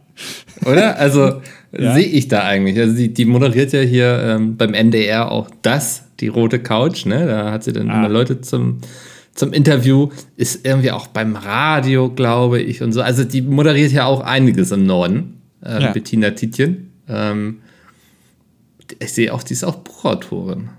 Oder? 0.66 0.98
Also 0.98 1.42
ja. 1.78 1.94
sehe 1.94 2.06
ich 2.06 2.28
da 2.28 2.44
eigentlich. 2.44 2.78
Also 2.80 2.96
die, 2.96 3.14
die 3.14 3.26
moderiert 3.26 3.74
ja 3.74 3.82
hier 3.82 4.22
ähm, 4.24 4.58
beim 4.58 4.74
NDR 4.74 5.32
auch 5.32 5.50
das, 5.62 6.06
die 6.20 6.28
rote 6.28 6.60
Couch, 6.60 7.06
ne? 7.06 7.26
Da 7.26 7.52
hat 7.52 7.64
sie 7.64 7.74
dann 7.74 7.90
ah. 7.90 8.00
immer 8.00 8.10
Leute 8.10 8.42
zum, 8.42 8.80
zum 9.34 9.54
Interview, 9.54 10.10
ist 10.36 10.66
irgendwie 10.66 10.92
auch 10.92 11.08
beim 11.08 11.36
Radio, 11.36 12.10
glaube 12.10 12.62
ich, 12.62 12.82
und 12.82 12.92
so. 12.92 13.02
Also 13.02 13.24
die 13.24 13.42
moderiert 13.42 13.92
ja 13.92 14.06
auch 14.06 14.22
einiges 14.22 14.72
im 14.72 14.86
Norden, 14.86 15.42
äh, 15.64 15.82
ja. 15.82 15.92
Bettina 15.92 16.32
Tietjen. 16.32 16.92
Ähm, 17.08 17.60
ich 19.00 19.14
sehe 19.14 19.34
auch, 19.34 19.44
die 19.44 19.54
ist 19.54 19.64
auch 19.64 19.76
Buchautorin. 19.76 20.70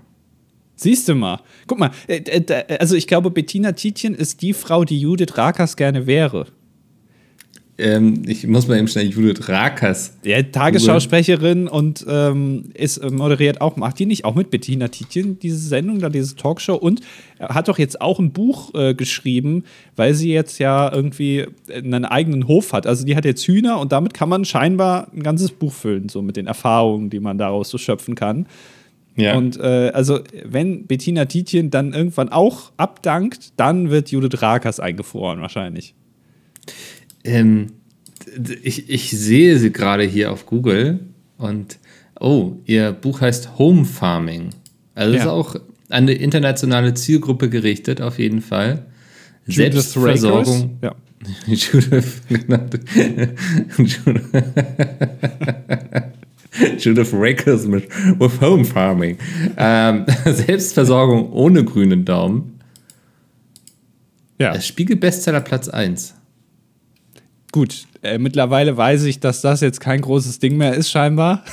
Siehst 0.75 1.09
du 1.09 1.15
mal. 1.15 1.41
Guck 1.67 1.77
mal, 1.77 1.91
äh, 2.07 2.17
äh, 2.17 2.77
also 2.77 2.95
ich 2.95 3.05
glaube, 3.05 3.31
Bettina 3.31 3.73
Tietjen 3.73 4.15
ist 4.15 4.41
die 4.41 4.53
Frau, 4.53 4.85
die 4.85 4.99
Judith 4.99 5.37
Rakers 5.37 5.75
gerne 5.75 6.07
wäre. 6.07 6.47
Ähm, 7.79 8.23
ich 8.27 8.45
muss 8.45 8.67
mal 8.67 8.77
eben 8.77 8.87
schnell 8.87 9.07
Judith 9.07 9.47
Rakers. 9.47 10.13
Ja, 10.23 10.41
Tagesschausprecherin 10.43 11.67
und 11.67 12.05
ähm, 12.07 12.65
ist 12.73 12.97
äh, 12.97 13.09
moderiert 13.09 13.61
auch, 13.61 13.77
macht 13.77 13.99
die 13.99 14.05
nicht 14.05 14.25
auch 14.25 14.35
mit 14.35 14.51
Bettina 14.51 14.89
Tietjen 14.89 15.39
diese 15.39 15.57
Sendung, 15.57 15.99
da 15.99 16.09
diese 16.09 16.35
Talkshow 16.35 16.75
und 16.75 17.01
hat 17.39 17.69
doch 17.69 17.79
jetzt 17.79 18.01
auch 18.01 18.19
ein 18.19 18.31
Buch 18.31 18.73
äh, 18.75 18.93
geschrieben, 18.93 19.63
weil 19.95 20.13
sie 20.13 20.31
jetzt 20.31 20.59
ja 20.59 20.91
irgendwie 20.93 21.45
einen 21.73 22.05
eigenen 22.05 22.47
Hof 22.47 22.73
hat. 22.73 22.85
Also 22.85 23.05
die 23.05 23.15
hat 23.15 23.25
jetzt 23.25 23.43
Hühner 23.47 23.79
und 23.79 23.91
damit 23.91 24.13
kann 24.13 24.29
man 24.29 24.43
scheinbar 24.43 25.07
ein 25.15 25.23
ganzes 25.23 25.51
Buch 25.51 25.73
füllen, 25.73 26.09
so 26.09 26.21
mit 26.21 26.35
den 26.35 26.47
Erfahrungen, 26.47 27.09
die 27.09 27.19
man 27.19 27.37
daraus 27.37 27.69
so 27.69 27.77
schöpfen 27.77 28.15
kann. 28.15 28.45
Ja. 29.15 29.35
Und 29.35 29.59
äh, 29.59 29.91
also, 29.93 30.19
wenn 30.45 30.85
Bettina 30.85 31.25
Tietjen 31.25 31.71
dann 31.71 31.93
irgendwann 31.93 32.29
auch 32.29 32.71
abdankt, 32.77 33.51
dann 33.57 33.89
wird 33.89 34.11
Judith 34.11 34.41
Rakers 34.41 34.79
eingefroren, 34.79 35.41
wahrscheinlich. 35.41 35.93
Ähm, 37.29 37.67
ich, 38.63 38.89
ich 38.89 39.11
sehe 39.11 39.57
sie 39.57 39.71
gerade 39.71 40.03
hier 40.03 40.31
auf 40.31 40.45
Google 40.45 40.99
und 41.37 41.77
oh, 42.19 42.57
ihr 42.65 42.91
Buch 42.91 43.21
heißt 43.21 43.57
Home 43.57 43.85
Farming. 43.85 44.49
Also 44.95 45.15
ja. 45.15 45.21
ist 45.21 45.27
auch 45.27 45.55
an 45.55 45.61
eine 45.89 46.13
internationale 46.13 46.93
Zielgruppe 46.93 47.49
gerichtet, 47.49 48.01
auf 48.01 48.19
jeden 48.19 48.41
Fall. 48.41 48.85
Judith 49.45 49.93
Selbstversorgung. 49.93 50.77
Ja. 50.81 50.95
Judith, 51.47 52.21
Judith 56.77 57.09
Rakers 57.13 57.65
mit 57.65 57.89
with 58.19 58.39
Home 58.41 58.65
Farming. 58.65 59.17
Ähm, 59.57 60.05
Selbstversorgung 60.25 61.31
ohne 61.31 61.63
grünen 61.63 62.05
Daumen. 62.05 62.59
Ja. 64.37 64.59
Spiegel 64.61 64.95
Bestseller 64.95 65.41
Platz 65.41 65.67
1 65.67 66.15
gut, 67.51 67.85
äh, 68.01 68.17
mittlerweile 68.17 68.77
weiß 68.77 69.03
ich, 69.03 69.19
dass 69.19 69.41
das 69.41 69.61
jetzt 69.61 69.79
kein 69.79 70.01
großes 70.01 70.39
Ding 70.39 70.57
mehr 70.57 70.73
ist, 70.73 70.89
scheinbar. 70.89 71.43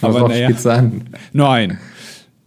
Aber 0.00 0.28
naja. 0.28 0.48
an? 0.70 1.04
Nein. 1.32 1.78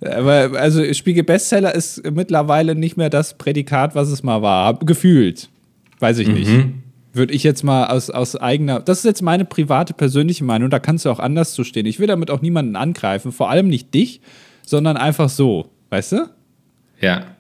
Aber 0.02 0.52
also 0.60 0.94
Spiegel 0.94 1.24
Bestseller 1.24 1.74
ist 1.74 2.04
mittlerweile 2.12 2.76
nicht 2.76 2.98
mehr 2.98 3.10
das 3.10 3.38
Prädikat, 3.38 3.96
was 3.96 4.10
es 4.10 4.24
mal 4.24 4.42
war. 4.42 4.78
Gefühlt. 4.80 5.50
Weiß 6.00 6.20
ich 6.20 6.28
mhm. 6.28 6.34
nicht. 6.34 6.52
Würde 7.14 7.34
ich 7.34 7.44
jetzt 7.44 7.64
mal 7.64 7.88
aus, 7.88 8.10
aus 8.10 8.36
eigener. 8.36 8.82
Das 8.82 9.00
ist 9.00 9.06
jetzt 9.06 9.22
meine 9.22 9.46
private, 9.46 9.94
persönliche 9.94 10.44
Meinung. 10.44 10.70
Da 10.70 10.80
kannst 10.80 11.06
du 11.06 11.10
auch 11.10 11.20
anders 11.20 11.54
zu 11.54 11.64
stehen. 11.64 11.86
Ich 11.86 12.00
will 12.00 12.08
damit 12.08 12.30
auch 12.30 12.42
niemanden 12.42 12.76
angreifen. 12.76 13.32
Vor 13.32 13.50
allem 13.50 13.68
nicht 13.68 13.94
dich, 13.94 14.20
sondern 14.66 14.98
einfach 14.98 15.30
so. 15.30 15.70
Weißt 15.90 16.12
du? 16.12 16.30
Ja. 17.00 17.35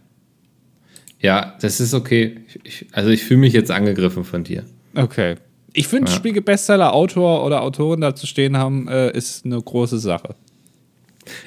Ja, 1.25 1.55
das 1.60 1.79
ist 1.79 1.96
okay. 1.96 2.38
Ich, 2.63 2.86
also 2.91 3.10
ich 3.10 3.24
fühle 3.24 3.39
mich 3.39 3.53
jetzt 3.53 3.72
angegriffen 3.72 4.24
von 4.24 4.44
dir. 4.44 4.63
Okay. 4.94 5.38
Ich 5.74 5.88
finde, 5.88 6.12
ja. 6.12 6.15
Spiegel 6.15 6.44
Bestseller 6.44 6.94
Autor 6.94 7.44
oder 7.44 7.63
Autorin 7.63 8.01
da 8.01 8.13
zu 8.13 8.27
stehen 8.27 8.55
haben, 8.58 8.88
äh, 8.88 9.12
ist 9.17 9.44
eine 9.44 9.60
große 9.60 9.98
Sache. 9.98 10.36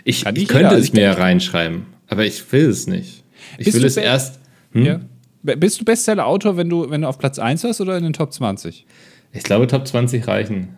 Ich, 0.02 0.26
ich 0.26 0.48
könnte 0.48 0.74
es 0.74 0.92
mir 0.92 1.02
ja 1.02 1.12
reinschreiben, 1.12 1.86
aber 2.08 2.24
ich 2.24 2.50
will 2.50 2.68
es 2.68 2.88
nicht. 2.88 3.22
Ich 3.56 3.66
Bist 3.66 3.76
will 3.76 3.84
es 3.84 3.96
erst. 3.96 4.40
Hm? 4.72 4.84
Ja. 4.84 5.00
Bist 5.44 5.80
du 5.80 5.84
Bestseller-Autor, 5.84 6.56
wenn 6.56 6.68
du, 6.68 6.90
wenn 6.90 7.02
du 7.02 7.08
auf 7.08 7.20
Platz 7.20 7.38
1 7.38 7.62
hast 7.62 7.80
oder 7.80 7.96
in 7.96 8.02
den 8.02 8.12
Top 8.12 8.32
20? 8.32 8.84
Ich 9.32 9.44
glaube, 9.44 9.68
Top 9.68 9.86
20 9.86 10.26
reichen. 10.26 10.70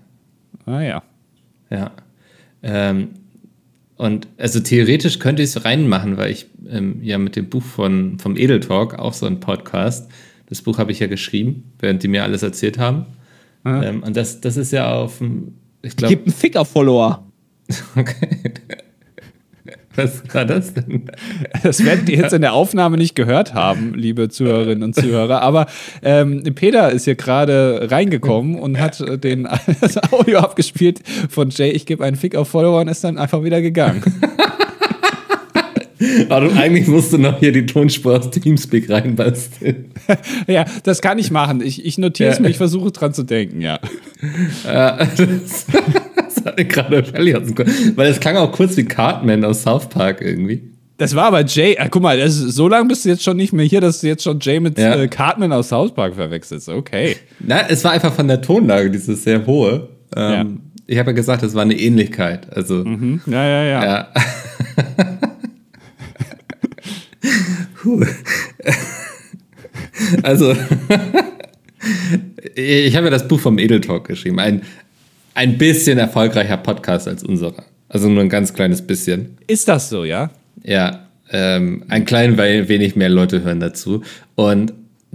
Ah 0.66 0.82
ja. 0.82 1.02
Ja. 1.70 1.92
Ähm, 2.62 3.08
Und 4.00 4.28
also 4.38 4.60
theoretisch 4.60 5.18
könnte 5.18 5.42
ich 5.42 5.50
es 5.50 5.64
reinmachen, 5.66 6.16
weil 6.16 6.30
ich 6.30 6.46
ähm, 6.70 7.00
ja 7.02 7.18
mit 7.18 7.36
dem 7.36 7.50
Buch 7.50 7.62
von, 7.62 8.18
vom 8.18 8.34
Edeltalk, 8.34 8.98
auch 8.98 9.12
so 9.12 9.26
ein 9.26 9.40
Podcast, 9.40 10.10
das 10.46 10.62
Buch 10.62 10.78
habe 10.78 10.90
ich 10.90 11.00
ja 11.00 11.06
geschrieben, 11.06 11.64
während 11.80 12.02
die 12.02 12.08
mir 12.08 12.22
alles 12.22 12.42
erzählt 12.42 12.78
haben. 12.78 13.04
Ähm, 13.66 14.02
und 14.02 14.16
das, 14.16 14.40
das 14.40 14.56
ist 14.56 14.72
ja 14.72 14.90
auf 14.90 15.18
dem, 15.18 15.54
ich 15.82 15.96
glaube. 15.96 16.14
Gibt 16.14 16.28
einen 16.28 16.34
Ficker-Follower. 16.34 17.26
Okay. 17.94 18.54
Was 19.96 20.22
war 20.32 20.44
das 20.44 20.74
denn? 20.74 21.10
Das 21.62 21.84
werden 21.84 22.06
die 22.06 22.14
jetzt 22.14 22.32
in 22.32 22.42
der 22.42 22.52
Aufnahme 22.52 22.96
nicht 22.96 23.16
gehört 23.16 23.54
haben, 23.54 23.94
liebe 23.94 24.28
Zuhörerinnen 24.28 24.84
und 24.84 24.94
Zuhörer. 24.94 25.42
Aber 25.42 25.66
ähm, 26.02 26.42
Peter 26.54 26.90
ist 26.90 27.04
hier 27.04 27.16
gerade 27.16 27.88
reingekommen 27.90 28.54
und 28.56 28.78
hat 28.78 29.02
den, 29.24 29.48
das 29.80 29.98
Audio 30.12 30.38
abgespielt 30.38 31.00
von 31.28 31.50
Jay. 31.50 31.70
Ich 31.70 31.86
gebe 31.86 32.04
einen 32.04 32.16
Fick 32.16 32.36
auf 32.36 32.48
Follower 32.48 32.80
und 32.80 32.88
ist 32.88 33.02
dann 33.02 33.18
einfach 33.18 33.42
wieder 33.42 33.60
gegangen. 33.60 34.02
Warum 36.28 36.56
eigentlich 36.56 36.86
musst 36.86 37.12
du 37.12 37.18
noch 37.18 37.38
hier 37.40 37.52
die 37.52 37.66
Tonspur 37.66 38.18
aus 38.18 38.30
Teamspeak 38.30 38.88
reinbasteln? 38.88 39.92
ja, 40.46 40.64
das 40.82 41.02
kann 41.02 41.18
ich 41.18 41.30
machen. 41.30 41.60
Ich, 41.60 41.84
ich 41.84 41.98
notiere 41.98 42.30
es 42.30 42.36
ja. 42.36 42.42
mir, 42.42 42.48
ich 42.48 42.56
versuche 42.56 42.90
dran 42.90 43.12
zu 43.12 43.22
denken, 43.22 43.60
ja. 43.60 43.78
Äh, 44.66 45.06
das, 45.16 45.66
das 46.44 46.46
hat 46.46 46.58
mir 46.58 46.64
gerade 46.64 47.04
völlig 47.04 47.36
aus 47.36 47.46
dem 47.46 47.54
Kopf. 47.54 47.70
Weil 47.96 48.10
es 48.10 48.20
klang 48.20 48.36
auch 48.36 48.52
kurz 48.52 48.76
wie 48.76 48.84
Cartman 48.84 49.44
aus 49.44 49.62
South 49.62 49.88
Park 49.88 50.20
irgendwie. 50.20 50.70
Das 51.00 51.14
war 51.14 51.24
aber 51.24 51.44
Jay. 51.46 51.76
Ah, 51.78 51.88
guck 51.88 52.02
mal, 52.02 52.18
das, 52.18 52.36
so 52.36 52.68
lange 52.68 52.88
bist 52.88 53.04
du 53.04 53.08
jetzt 53.08 53.22
schon 53.22 53.38
nicht 53.38 53.54
mehr 53.54 53.64
hier, 53.64 53.80
dass 53.80 54.02
du 54.02 54.06
jetzt 54.06 54.22
schon 54.22 54.38
Jay 54.40 54.60
mit 54.60 54.78
ja. 54.78 54.96
äh, 54.96 55.08
Cartman 55.08 55.50
aus 55.52 55.70
South 55.70 55.94
Park 55.94 56.14
verwechselst. 56.14 56.68
Okay. 56.68 57.16
Na, 57.38 57.66
es 57.68 57.82
war 57.84 57.92
einfach 57.92 58.12
von 58.12 58.28
der 58.28 58.42
Tonlage, 58.42 58.90
dieses 58.90 59.24
sehr 59.24 59.46
hohe. 59.46 59.88
Ähm, 60.14 60.32
ja. 60.32 60.44
Ich 60.86 60.98
habe 60.98 61.10
ja 61.10 61.14
gesagt, 61.14 61.42
es 61.42 61.54
war 61.54 61.62
eine 61.62 61.78
Ähnlichkeit. 61.78 62.54
Also. 62.54 62.84
Mhm. 62.84 63.22
Ja, 63.26 63.46
ja, 63.46 63.64
ja. 63.64 63.84
ja. 63.84 64.08
also, 70.22 70.52
ich 72.54 72.96
habe 72.96 73.06
ja 73.06 73.10
das 73.10 73.26
Buch 73.26 73.40
vom 73.40 73.58
Edeltalk 73.58 74.06
geschrieben. 74.06 74.38
Ein, 74.38 74.60
ein 75.34 75.58
bisschen 75.58 75.98
erfolgreicher 75.98 76.56
Podcast 76.56 77.08
als 77.08 77.22
unserer. 77.22 77.64
Also 77.88 78.08
nur 78.08 78.22
ein 78.22 78.28
ganz 78.28 78.54
kleines 78.54 78.82
bisschen. 78.82 79.36
Ist 79.46 79.68
das 79.68 79.88
so, 79.88 80.04
ja? 80.04 80.30
Ja, 80.62 81.08
ähm, 81.30 81.84
ein 81.88 82.04
klein 82.04 82.36
wenig 82.38 82.96
mehr 82.96 83.08
Leute 83.08 83.42
hören 83.42 83.60
dazu. 83.60 84.02
Und 84.34 84.72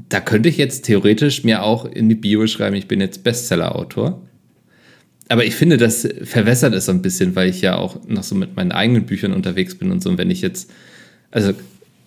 da 0.09 0.19
könnte 0.19 0.49
ich 0.49 0.57
jetzt 0.57 0.85
theoretisch 0.85 1.43
mir 1.43 1.63
auch 1.63 1.85
in 1.85 2.09
die 2.09 2.15
Bio 2.15 2.47
schreiben, 2.47 2.75
ich 2.75 2.87
bin 2.87 3.01
jetzt 3.01 3.23
Bestseller-Autor. 3.23 4.21
Aber 5.29 5.45
ich 5.45 5.55
finde, 5.55 5.77
das 5.77 6.07
verwässert 6.23 6.73
es 6.73 6.85
so 6.85 6.91
ein 6.91 7.01
bisschen, 7.01 7.35
weil 7.35 7.49
ich 7.49 7.61
ja 7.61 7.77
auch 7.77 7.99
noch 8.07 8.23
so 8.23 8.35
mit 8.35 8.55
meinen 8.55 8.71
eigenen 8.71 9.05
Büchern 9.05 9.33
unterwegs 9.33 9.75
bin 9.75 9.91
und 9.91 10.03
so. 10.03 10.09
Und 10.09 10.17
wenn 10.17 10.29
ich 10.29 10.41
jetzt, 10.41 10.71
also 11.31 11.53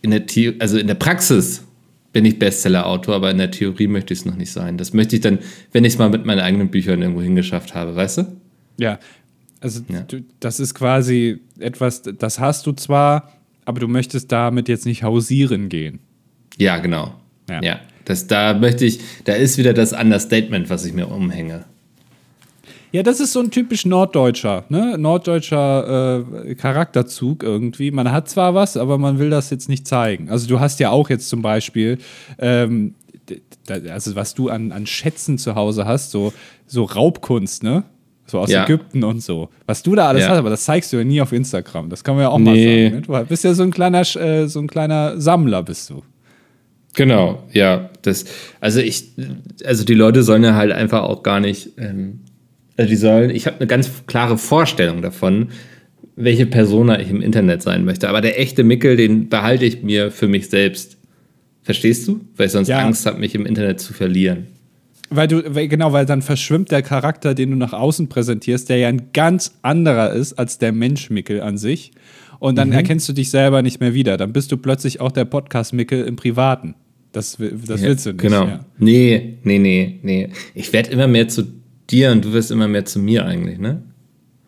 in 0.02 0.10
der, 0.10 0.22
The 0.28 0.54
also 0.60 0.78
in 0.78 0.86
der 0.86 0.94
Praxis 0.94 1.64
bin 2.12 2.24
ich 2.24 2.38
Bestseller-Autor, 2.38 3.16
aber 3.16 3.30
in 3.30 3.38
der 3.38 3.50
Theorie 3.50 3.86
möchte 3.86 4.14
ich 4.14 4.20
es 4.20 4.24
noch 4.24 4.36
nicht 4.36 4.50
sein. 4.50 4.78
Das 4.78 4.92
möchte 4.92 5.16
ich 5.16 5.22
dann, 5.22 5.38
wenn 5.72 5.84
ich 5.84 5.94
es 5.94 5.98
mal 5.98 6.08
mit 6.08 6.24
meinen 6.24 6.40
eigenen 6.40 6.70
Büchern 6.70 7.02
irgendwo 7.02 7.22
hingeschafft 7.22 7.74
habe, 7.74 7.94
weißt 7.94 8.18
du? 8.18 8.36
Ja, 8.78 8.98
also 9.60 9.82
ja. 9.88 10.02
Du, 10.02 10.22
das 10.40 10.60
ist 10.60 10.74
quasi 10.74 11.40
etwas, 11.58 12.02
das 12.02 12.38
hast 12.38 12.66
du 12.66 12.72
zwar, 12.72 13.32
aber 13.64 13.80
du 13.80 13.88
möchtest 13.88 14.32
damit 14.32 14.68
jetzt 14.68 14.86
nicht 14.86 15.02
hausieren 15.02 15.68
gehen. 15.68 16.00
Ja, 16.56 16.78
genau. 16.78 17.14
Ja. 17.48 17.62
ja. 17.62 17.80
Das, 18.04 18.26
da 18.26 18.54
möchte 18.54 18.86
ich, 18.86 19.00
da 19.24 19.34
ist 19.34 19.58
wieder 19.58 19.74
das 19.74 19.92
Understatement, 19.92 20.70
was 20.70 20.86
ich 20.86 20.94
mir 20.94 21.08
umhänge. 21.08 21.66
Ja, 22.90 23.02
das 23.02 23.20
ist 23.20 23.32
so 23.32 23.40
ein 23.40 23.50
typisch 23.50 23.84
norddeutscher, 23.84 24.64
ne? 24.68 24.96
norddeutscher 24.98 26.24
äh, 26.46 26.54
Charakterzug 26.54 27.42
irgendwie. 27.42 27.90
Man 27.90 28.10
hat 28.10 28.28
zwar 28.28 28.54
was, 28.54 28.76
aber 28.76 28.96
man 28.98 29.18
will 29.18 29.30
das 29.30 29.50
jetzt 29.50 29.68
nicht 29.68 29.86
zeigen. 29.86 30.30
Also 30.30 30.48
du 30.48 30.58
hast 30.58 30.80
ja 30.80 30.90
auch 30.90 31.10
jetzt 31.10 31.28
zum 31.28 31.42
Beispiel, 31.42 31.98
ähm, 32.38 32.94
also 33.68 34.16
was 34.16 34.34
du 34.34 34.48
an, 34.48 34.72
an 34.72 34.86
Schätzen 34.86 35.36
zu 35.36 35.54
Hause 35.54 35.84
hast, 35.84 36.10
so, 36.10 36.32
so 36.66 36.84
Raubkunst, 36.84 37.62
ne? 37.62 37.84
So 38.26 38.38
aus 38.38 38.50
ja. 38.50 38.64
Ägypten 38.64 39.04
und 39.04 39.22
so. 39.22 39.48
Was 39.66 39.82
du 39.82 39.94
da 39.94 40.08
alles 40.08 40.24
ja. 40.24 40.30
hast, 40.30 40.38
aber 40.38 40.50
das 40.50 40.64
zeigst 40.64 40.92
du 40.92 40.98
ja 40.98 41.04
nie 41.04 41.20
auf 41.20 41.32
Instagram. 41.32 41.88
Das 41.88 42.04
kann 42.04 42.14
man 42.14 42.24
ja 42.24 42.28
auch 42.28 42.38
nee. 42.38 42.44
mal 42.44 43.00
sagen. 43.00 43.12
Ne? 43.12 43.22
Du 43.22 43.28
bist 43.28 43.44
ja 43.44 43.54
so 43.54 43.62
ein 43.62 43.70
kleiner, 43.70 44.00
äh, 44.16 44.48
so 44.48 44.60
ein 44.60 44.66
kleiner 44.66 45.18
Sammler, 45.18 45.62
bist 45.62 45.88
du. 45.88 46.02
Genau, 46.94 47.42
ja. 47.52 47.90
Das, 48.02 48.24
also 48.60 48.80
ich, 48.80 49.12
also 49.64 49.84
die 49.84 49.94
Leute 49.94 50.22
sollen 50.22 50.42
ja 50.42 50.54
halt 50.54 50.72
einfach 50.72 51.02
auch 51.02 51.22
gar 51.22 51.40
nicht 51.40 51.70
ähm, 51.78 52.20
also 52.78 52.88
die 52.88 52.96
sollen, 52.96 53.30
ich 53.30 53.46
habe 53.46 53.56
eine 53.58 53.66
ganz 53.66 53.90
klare 54.06 54.38
Vorstellung 54.38 55.02
davon, 55.02 55.48
welche 56.14 56.46
Persona 56.46 57.00
ich 57.00 57.10
im 57.10 57.20
Internet 57.20 57.60
sein 57.60 57.84
möchte. 57.84 58.08
Aber 58.08 58.20
der 58.20 58.40
echte 58.40 58.62
Mickel, 58.62 58.96
den 58.96 59.28
behalte 59.28 59.64
ich 59.64 59.82
mir 59.82 60.10
für 60.12 60.28
mich 60.28 60.48
selbst. 60.48 60.96
Verstehst 61.62 62.06
du? 62.06 62.20
Weil 62.36 62.46
ich 62.46 62.52
sonst 62.52 62.68
ja. 62.68 62.78
Angst 62.78 63.04
habe, 63.04 63.18
mich 63.18 63.34
im 63.34 63.46
Internet 63.46 63.80
zu 63.80 63.92
verlieren. 63.92 64.46
Weil 65.10 65.26
du, 65.26 65.42
weil, 65.54 65.66
genau, 65.66 65.92
weil 65.92 66.06
dann 66.06 66.22
verschwimmt 66.22 66.70
der 66.70 66.82
Charakter, 66.82 67.34
den 67.34 67.50
du 67.50 67.56
nach 67.56 67.72
außen 67.72 68.08
präsentierst, 68.08 68.68
der 68.68 68.78
ja 68.78 68.88
ein 68.88 69.10
ganz 69.12 69.58
anderer 69.62 70.12
ist 70.12 70.34
als 70.34 70.58
der 70.58 70.72
Mensch 70.72 71.10
Mickel 71.10 71.40
an 71.40 71.58
sich. 71.58 71.90
Und 72.38 72.56
dann 72.56 72.68
mhm. 72.68 72.74
erkennst 72.74 73.08
du 73.08 73.12
dich 73.12 73.30
selber 73.30 73.62
nicht 73.62 73.80
mehr 73.80 73.92
wieder. 73.92 74.16
Dann 74.16 74.32
bist 74.32 74.52
du 74.52 74.56
plötzlich 74.56 75.00
auch 75.00 75.10
der 75.10 75.24
Podcast-Mickel 75.24 76.04
im 76.04 76.14
Privaten. 76.14 76.76
Das, 77.10 77.38
das 77.38 77.82
willst 77.82 78.06
du 78.06 78.10
nicht. 78.10 78.20
Genau. 78.20 78.44
Ja. 78.44 78.60
Nee, 78.78 79.38
nee, 79.42 79.58
nee, 79.58 79.98
nee. 80.02 80.28
Ich 80.54 80.72
werde 80.72 80.90
immer 80.90 81.08
mehr 81.08 81.26
zu 81.26 81.58
dir 81.90 82.12
und 82.12 82.24
du 82.24 82.32
wirst 82.32 82.50
immer 82.50 82.68
mehr 82.68 82.84
zu 82.84 82.98
mir 82.98 83.24
eigentlich, 83.24 83.58
ne? 83.58 83.82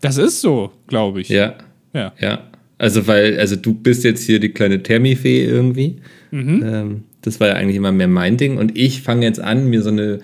Das 0.01 0.17
ist 0.17 0.41
so, 0.41 0.73
glaube 0.87 1.21
ich. 1.21 1.29
Ja. 1.29 1.55
Ja. 1.93 2.13
Ja. 2.19 2.51
Also, 2.79 3.07
weil, 3.07 3.39
also 3.39 3.57
du 3.57 3.75
bist 3.75 4.05
jetzt 4.05 4.25
hier 4.25 4.41
die 4.41 4.51
kleine 4.51 4.83
Thermifee 4.83 5.45
irgendwie. 5.45 5.97
Mhm. 6.31 6.63
Ähm, 6.65 7.05
das 7.21 7.39
war 7.41 7.49
ja 7.49 7.55
eigentlich 7.55 7.77
immer 7.77 7.93
mehr 7.93 8.09
mein 8.09 8.37
Ding. 8.37 8.57
Und 8.57 8.77
ich 8.79 9.03
fange 9.03 9.27
jetzt 9.27 9.41
an, 9.41 9.69
mir 9.69 9.83
so 9.83 9.91
eine 9.91 10.21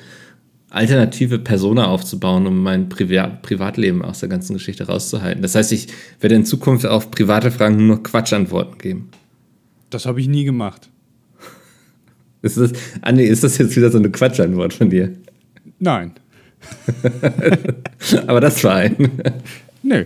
alternative 0.70 1.38
Persona 1.38 1.86
aufzubauen, 1.86 2.46
um 2.46 2.62
mein 2.62 2.88
Priva 2.88 3.26
Privatleben 3.42 4.02
aus 4.02 4.20
der 4.20 4.28
ganzen 4.28 4.54
Geschichte 4.54 4.86
rauszuhalten. 4.86 5.42
Das 5.42 5.54
heißt, 5.54 5.72
ich 5.72 5.88
werde 6.20 6.34
in 6.34 6.44
Zukunft 6.44 6.86
auf 6.86 7.10
private 7.10 7.50
Fragen 7.50 7.76
nur 7.76 7.96
noch 7.96 8.02
Quatschantworten 8.02 8.78
geben. 8.78 9.08
Das 9.90 10.06
habe 10.06 10.20
ich 10.20 10.28
nie 10.28 10.44
gemacht. 10.44 10.88
Ist 12.42 12.56
das, 12.56 12.72
Andi, 13.02 13.24
ist 13.24 13.44
das 13.44 13.58
jetzt 13.58 13.76
wieder 13.76 13.90
so 13.90 13.98
eine 13.98 14.10
Quatschantwort 14.10 14.72
von 14.72 14.90
dir? 14.90 15.12
Nein. 15.78 16.12
Aber 18.26 18.40
das 18.40 18.62
war 18.64 18.76
ein. 18.76 18.96
Nö. 19.82 20.04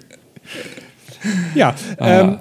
Ja, 1.54 1.74
ah. 1.98 2.20
ähm, 2.20 2.38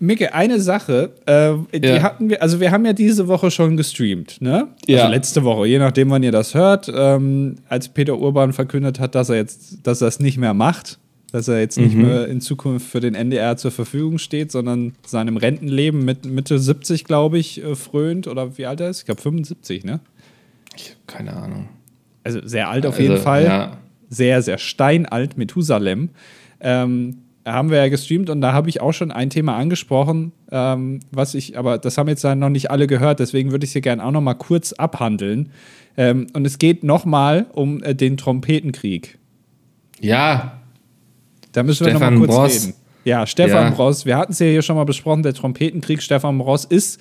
Micke, 0.00 0.34
eine 0.34 0.60
Sache, 0.60 1.10
äh, 1.26 1.78
die 1.78 1.86
ja. 1.86 2.02
hatten 2.02 2.28
wir, 2.28 2.42
also 2.42 2.60
wir 2.60 2.70
haben 2.72 2.84
ja 2.84 2.92
diese 2.92 3.28
Woche 3.28 3.50
schon 3.50 3.76
gestreamt, 3.76 4.40
ne? 4.40 4.68
Also 4.88 5.08
letzte 5.08 5.44
Woche, 5.44 5.66
je 5.66 5.78
nachdem, 5.78 6.10
wann 6.10 6.22
ihr 6.22 6.32
das 6.32 6.54
hört, 6.54 6.90
ähm, 6.94 7.56
als 7.68 7.88
Peter 7.88 8.18
Urban 8.18 8.52
verkündet 8.52 8.98
hat, 8.98 9.14
dass 9.14 9.28
er 9.28 9.36
jetzt, 9.36 9.86
dass 9.86 10.00
er 10.02 10.08
es 10.08 10.18
nicht 10.18 10.36
mehr 10.36 10.54
macht, 10.54 10.98
dass 11.30 11.48
er 11.48 11.60
jetzt 11.60 11.78
nicht 11.78 11.94
mhm. 11.94 12.06
mehr 12.06 12.28
in 12.28 12.40
Zukunft 12.40 12.88
für 12.88 13.00
den 13.00 13.14
NDR 13.14 13.56
zur 13.56 13.70
Verfügung 13.70 14.18
steht, 14.18 14.52
sondern 14.52 14.94
seinem 15.06 15.36
Rentenleben 15.36 16.04
mit 16.04 16.26
Mitte 16.26 16.58
70, 16.58 17.04
glaube 17.04 17.38
ich, 17.38 17.62
äh, 17.62 17.74
frönt. 17.74 18.26
Oder 18.26 18.58
wie 18.58 18.66
alt 18.66 18.80
er 18.80 18.90
ist? 18.90 19.00
Ich 19.00 19.04
glaube 19.06 19.22
75, 19.22 19.84
ne? 19.84 20.00
Ich 20.76 20.90
habe 20.90 21.00
keine 21.06 21.34
Ahnung 21.34 21.68
also 22.24 22.40
sehr 22.44 22.68
alt 22.68 22.86
auf 22.86 22.94
also, 22.94 23.02
jeden 23.02 23.22
Fall, 23.22 23.44
ja. 23.44 23.76
sehr, 24.08 24.42
sehr 24.42 24.58
steinalt, 24.58 25.36
Methusalem, 25.36 26.10
ähm, 26.60 27.18
haben 27.44 27.70
wir 27.70 27.78
ja 27.78 27.88
gestreamt 27.88 28.30
und 28.30 28.40
da 28.40 28.52
habe 28.52 28.68
ich 28.68 28.80
auch 28.80 28.92
schon 28.92 29.10
ein 29.10 29.30
Thema 29.30 29.56
angesprochen, 29.56 30.32
ähm, 30.50 31.00
was 31.10 31.34
ich, 31.34 31.58
aber 31.58 31.78
das 31.78 31.98
haben 31.98 32.08
jetzt 32.08 32.22
noch 32.22 32.48
nicht 32.48 32.70
alle 32.70 32.86
gehört, 32.86 33.18
deswegen 33.20 33.50
würde 33.50 33.64
ich 33.64 33.70
es 33.70 33.72
hier 33.72 33.82
gerne 33.82 34.04
auch 34.04 34.12
noch 34.12 34.20
mal 34.20 34.34
kurz 34.34 34.72
abhandeln. 34.72 35.50
Ähm, 35.96 36.28
und 36.32 36.46
es 36.46 36.58
geht 36.58 36.84
noch 36.84 37.04
mal 37.04 37.46
um 37.52 37.82
äh, 37.82 37.94
den 37.94 38.16
Trompetenkrieg. 38.16 39.18
Ja. 40.00 40.60
Da 41.52 41.62
müssen 41.62 41.84
Stefan 41.84 42.00
wir 42.00 42.10
noch 42.10 42.18
mal 42.18 42.26
kurz 42.26 42.36
Bross. 42.36 42.64
reden. 42.66 42.74
Ja, 43.04 43.26
Stefan 43.26 43.64
ja. 43.64 43.70
Bross, 43.70 44.06
wir 44.06 44.16
hatten 44.16 44.32
es 44.32 44.38
ja 44.38 44.46
hier 44.46 44.62
schon 44.62 44.76
mal 44.76 44.84
besprochen, 44.84 45.22
der 45.22 45.34
Trompetenkrieg. 45.34 46.02
Stefan 46.02 46.38
Bross 46.38 46.64
ist 46.64 47.00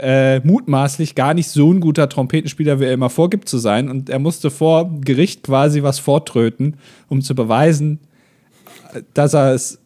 äh, 0.00 0.40
mutmaßlich 0.40 1.14
gar 1.14 1.34
nicht 1.34 1.48
so 1.48 1.72
ein 1.72 1.80
guter 1.80 2.08
Trompetenspieler, 2.08 2.80
wie 2.80 2.84
er 2.84 2.92
immer 2.92 3.10
vorgibt 3.10 3.48
zu 3.48 3.58
sein. 3.58 3.88
Und 3.88 4.08
er 4.08 4.18
musste 4.18 4.50
vor 4.50 4.90
Gericht 5.00 5.42
quasi 5.42 5.82
was 5.82 5.98
vortröten, 5.98 6.76
um 7.08 7.22
zu 7.22 7.34
beweisen, 7.34 8.00
dass 9.14 9.34
er 9.34 9.54
es 9.54 9.78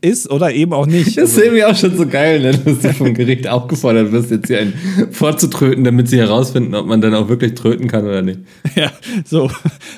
ist 0.00 0.30
oder 0.30 0.52
eben 0.52 0.72
auch 0.72 0.86
nicht. 0.86 1.16
Das 1.18 1.32
ist 1.32 1.38
irgendwie 1.38 1.64
auch 1.64 1.74
schon 1.74 1.96
so 1.96 2.06
geil, 2.06 2.40
ne? 2.40 2.52
dass 2.56 2.78
du 2.78 2.92
vom 2.92 3.14
Gericht 3.14 3.48
aufgefordert 3.48 4.12
wirst, 4.12 4.30
jetzt 4.30 4.46
hier 4.46 4.60
einen 4.60 4.74
vorzutröten, 5.10 5.82
damit 5.82 6.08
sie 6.08 6.18
herausfinden, 6.18 6.74
ob 6.76 6.86
man 6.86 7.00
dann 7.00 7.14
auch 7.14 7.28
wirklich 7.28 7.54
tröten 7.54 7.88
kann 7.88 8.04
oder 8.04 8.22
nicht. 8.22 8.40
Ja, 8.76 8.90
so. 9.24 9.50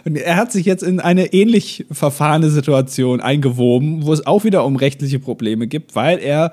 Und 0.05 0.17
er 0.17 0.37
hat 0.37 0.53
sich 0.53 0.65
jetzt 0.65 0.83
in 0.83 1.01
eine 1.01 1.33
ähnlich 1.33 1.85
verfahrene 1.91 2.51
Situation 2.51 3.21
eingewoben, 3.21 4.07
wo 4.07 4.13
es 4.13 4.27
auch 4.27 4.45
wieder 4.45 4.65
um 4.65 4.77
rechtliche 4.77 5.19
Probleme 5.19 5.67
gibt, 5.67 5.95
weil 5.95 6.19
er 6.19 6.53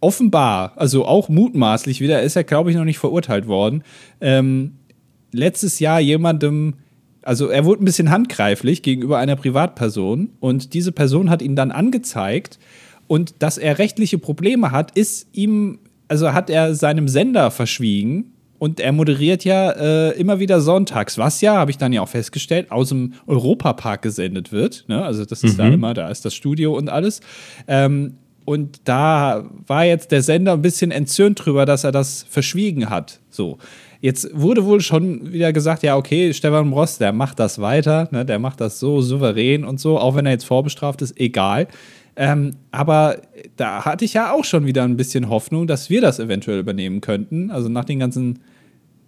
offenbar, 0.00 0.72
also 0.76 1.04
auch 1.04 1.28
mutmaßlich 1.28 2.00
wieder, 2.00 2.22
ist 2.22 2.36
er, 2.36 2.44
glaube 2.44 2.70
ich, 2.70 2.76
noch 2.76 2.84
nicht 2.84 2.98
verurteilt 2.98 3.46
worden, 3.46 3.82
ähm, 4.20 4.72
letztes 5.32 5.78
Jahr 5.78 6.00
jemandem, 6.00 6.74
also 7.22 7.48
er 7.48 7.64
wurde 7.64 7.82
ein 7.82 7.84
bisschen 7.84 8.10
handgreiflich 8.10 8.82
gegenüber 8.82 9.18
einer 9.18 9.36
Privatperson 9.36 10.30
und 10.40 10.74
diese 10.74 10.92
Person 10.92 11.30
hat 11.30 11.42
ihn 11.42 11.54
dann 11.54 11.70
angezeigt 11.70 12.58
Und 13.10 13.42
dass 13.42 13.58
er 13.58 13.78
rechtliche 13.80 14.18
Probleme 14.18 14.70
hat, 14.70 14.92
ist 14.96 15.26
ihm, 15.32 15.80
also 16.06 16.32
hat 16.32 16.48
er 16.48 16.76
seinem 16.76 17.08
Sender 17.08 17.50
verschwiegen. 17.50 18.34
Und 18.60 18.78
er 18.78 18.92
moderiert 18.92 19.42
ja 19.44 19.72
äh, 19.72 20.10
immer 20.12 20.38
wieder 20.38 20.60
sonntags, 20.60 21.18
was 21.18 21.40
ja, 21.40 21.56
habe 21.56 21.72
ich 21.72 21.76
dann 21.78 21.92
ja 21.92 22.02
auch 22.02 22.08
festgestellt, 22.08 22.70
aus 22.70 22.90
dem 22.90 23.14
Europapark 23.26 24.02
gesendet 24.02 24.52
wird. 24.52 24.84
Ne? 24.86 25.02
Also 25.02 25.24
das 25.24 25.42
ist 25.42 25.54
mhm. 25.54 25.58
da 25.58 25.68
immer, 25.70 25.92
da 25.92 26.08
ist 26.08 26.24
das 26.24 26.34
Studio 26.34 26.76
und 26.76 26.88
alles. 26.88 27.20
Ähm, 27.66 28.14
und 28.44 28.80
da 28.84 29.44
war 29.66 29.84
jetzt 29.84 30.12
der 30.12 30.22
Sender 30.22 30.52
ein 30.52 30.62
bisschen 30.62 30.90
entzürnt 30.90 31.44
drüber, 31.44 31.66
dass 31.66 31.84
er 31.84 31.92
das 31.92 32.26
verschwiegen 32.28 32.90
hat. 32.90 33.20
So. 33.30 33.58
Jetzt 34.00 34.30
wurde 34.32 34.64
wohl 34.64 34.80
schon 34.80 35.30
wieder 35.32 35.52
gesagt, 35.52 35.82
ja, 35.82 35.96
okay, 35.96 36.32
Stefan 36.32 36.72
Ross, 36.72 36.96
der 36.96 37.12
macht 37.12 37.38
das 37.38 37.60
weiter, 37.60 38.08
ne, 38.10 38.24
der 38.24 38.38
macht 38.38 38.60
das 38.60 38.80
so 38.80 39.02
souverän 39.02 39.62
und 39.62 39.78
so, 39.78 39.98
auch 39.98 40.14
wenn 40.14 40.24
er 40.24 40.32
jetzt 40.32 40.46
vorbestraft 40.46 41.02
ist, 41.02 41.20
egal. 41.20 41.68
Ähm, 42.16 42.52
aber 42.70 43.18
da 43.56 43.84
hatte 43.84 44.04
ich 44.04 44.14
ja 44.14 44.32
auch 44.32 44.44
schon 44.44 44.66
wieder 44.66 44.84
ein 44.84 44.96
bisschen 44.96 45.28
Hoffnung, 45.28 45.66
dass 45.66 45.90
wir 45.90 46.00
das 46.00 46.18
eventuell 46.18 46.58
übernehmen 46.58 47.00
könnten. 47.00 47.50
Also 47.50 47.68
nach 47.68 47.84
den 47.84 47.98
ganzen, 47.98 48.40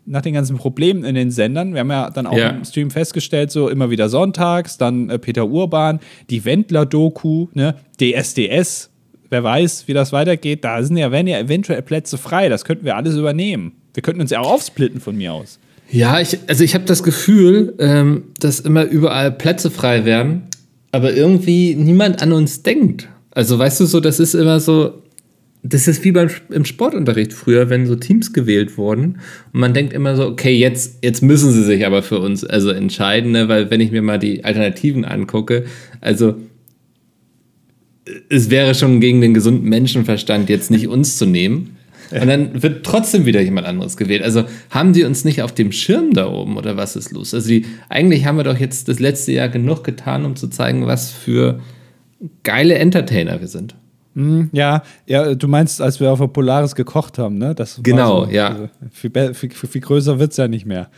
nach 0.04 0.22
den 0.22 0.34
ganzen 0.34 0.56
Problemen 0.56 1.04
in 1.04 1.14
den 1.14 1.30
Sendern. 1.30 1.72
Wir 1.72 1.80
haben 1.80 1.90
ja 1.90 2.10
dann 2.10 2.26
auch 2.26 2.36
ja. 2.36 2.50
im 2.50 2.64
Stream 2.64 2.90
festgestellt, 2.90 3.50
so 3.50 3.68
immer 3.68 3.90
wieder 3.90 4.08
sonntags, 4.08 4.78
dann 4.78 5.10
äh, 5.10 5.18
Peter 5.18 5.48
Urban, 5.48 6.00
die 6.30 6.44
Wendler-Doku, 6.44 7.48
ne, 7.54 7.76
DSDS, 8.00 8.91
wer 9.32 9.42
weiß, 9.42 9.88
wie 9.88 9.94
das 9.94 10.12
weitergeht. 10.12 10.62
Da 10.62 10.82
sind 10.82 10.96
ja, 10.96 11.10
werden 11.10 11.26
ja 11.26 11.40
eventuell 11.40 11.82
Plätze 11.82 12.18
frei. 12.18 12.48
Das 12.48 12.64
könnten 12.64 12.84
wir 12.84 12.96
alles 12.96 13.16
übernehmen. 13.16 13.72
Wir 13.94 14.02
könnten 14.02 14.20
uns 14.20 14.30
ja 14.30 14.40
auch 14.40 14.52
aufsplitten 14.52 15.00
von 15.00 15.16
mir 15.16 15.32
aus. 15.32 15.58
Ja, 15.90 16.20
ich, 16.20 16.38
also 16.46 16.62
ich 16.62 16.74
habe 16.74 16.84
das 16.84 17.02
Gefühl, 17.02 17.74
ähm, 17.78 18.24
dass 18.40 18.60
immer 18.60 18.84
überall 18.84 19.32
Plätze 19.32 19.70
frei 19.70 20.04
werden, 20.04 20.42
aber 20.92 21.12
irgendwie 21.14 21.74
niemand 21.74 22.22
an 22.22 22.32
uns 22.32 22.62
denkt. 22.62 23.08
Also 23.30 23.58
weißt 23.58 23.80
du 23.80 23.86
so, 23.86 24.00
das 24.00 24.20
ist 24.20 24.34
immer 24.34 24.60
so, 24.60 25.02
das 25.62 25.88
ist 25.88 26.04
wie 26.04 26.12
beim 26.12 26.28
im 26.50 26.64
Sportunterricht 26.64 27.32
früher, 27.32 27.70
wenn 27.70 27.86
so 27.86 27.94
Teams 27.96 28.32
gewählt 28.32 28.76
wurden 28.76 29.20
und 29.52 29.60
man 29.60 29.74
denkt 29.74 29.92
immer 29.92 30.16
so, 30.16 30.26
okay, 30.26 30.54
jetzt, 30.54 30.98
jetzt 31.02 31.22
müssen 31.22 31.52
sie 31.52 31.62
sich 31.62 31.86
aber 31.86 32.02
für 32.02 32.18
uns 32.18 32.44
also 32.44 32.70
entscheiden, 32.70 33.32
ne? 33.32 33.48
weil 33.48 33.70
wenn 33.70 33.80
ich 33.80 33.92
mir 33.92 34.02
mal 34.02 34.18
die 34.18 34.44
Alternativen 34.44 35.04
angucke, 35.04 35.64
also 36.00 36.36
es 38.28 38.50
wäre 38.50 38.74
schon 38.74 39.00
gegen 39.00 39.20
den 39.20 39.34
gesunden 39.34 39.68
Menschenverstand, 39.68 40.48
jetzt 40.48 40.70
nicht 40.70 40.88
uns 40.88 41.18
zu 41.18 41.26
nehmen. 41.26 41.76
Und 42.10 42.26
dann 42.26 42.62
wird 42.62 42.84
trotzdem 42.84 43.24
wieder 43.24 43.40
jemand 43.40 43.66
anderes 43.66 43.96
gewählt. 43.96 44.22
Also 44.22 44.44
haben 44.70 44.92
die 44.92 45.04
uns 45.04 45.24
nicht 45.24 45.42
auf 45.42 45.52
dem 45.52 45.72
Schirm 45.72 46.12
da 46.12 46.30
oben 46.30 46.56
oder 46.56 46.76
was 46.76 46.94
ist 46.94 47.10
los? 47.10 47.32
Also 47.32 47.48
die, 47.48 47.64
eigentlich 47.88 48.26
haben 48.26 48.36
wir 48.36 48.44
doch 48.44 48.58
jetzt 48.58 48.88
das 48.88 48.98
letzte 48.98 49.32
Jahr 49.32 49.48
genug 49.48 49.82
getan, 49.82 50.24
um 50.24 50.36
zu 50.36 50.48
zeigen, 50.48 50.86
was 50.86 51.10
für 51.10 51.60
geile 52.42 52.74
Entertainer 52.74 53.40
wir 53.40 53.48
sind. 53.48 53.74
Mm, 54.14 54.44
ja, 54.52 54.82
ja, 55.06 55.34
du 55.34 55.48
meinst, 55.48 55.80
als 55.80 56.00
wir 56.00 56.12
auf 56.12 56.18
der 56.18 56.26
Polaris 56.26 56.74
gekocht 56.74 57.18
haben, 57.18 57.38
ne? 57.38 57.54
Das 57.54 57.80
genau, 57.82 58.26
so, 58.26 58.30
ja. 58.30 58.48
Also 58.48 58.68
viel, 58.90 59.34
viel, 59.34 59.50
viel, 59.50 59.80
größer 59.80 60.18
wird 60.18 60.32
es 60.32 60.36
ja 60.36 60.48
nicht 60.48 60.66
mehr. 60.66 60.90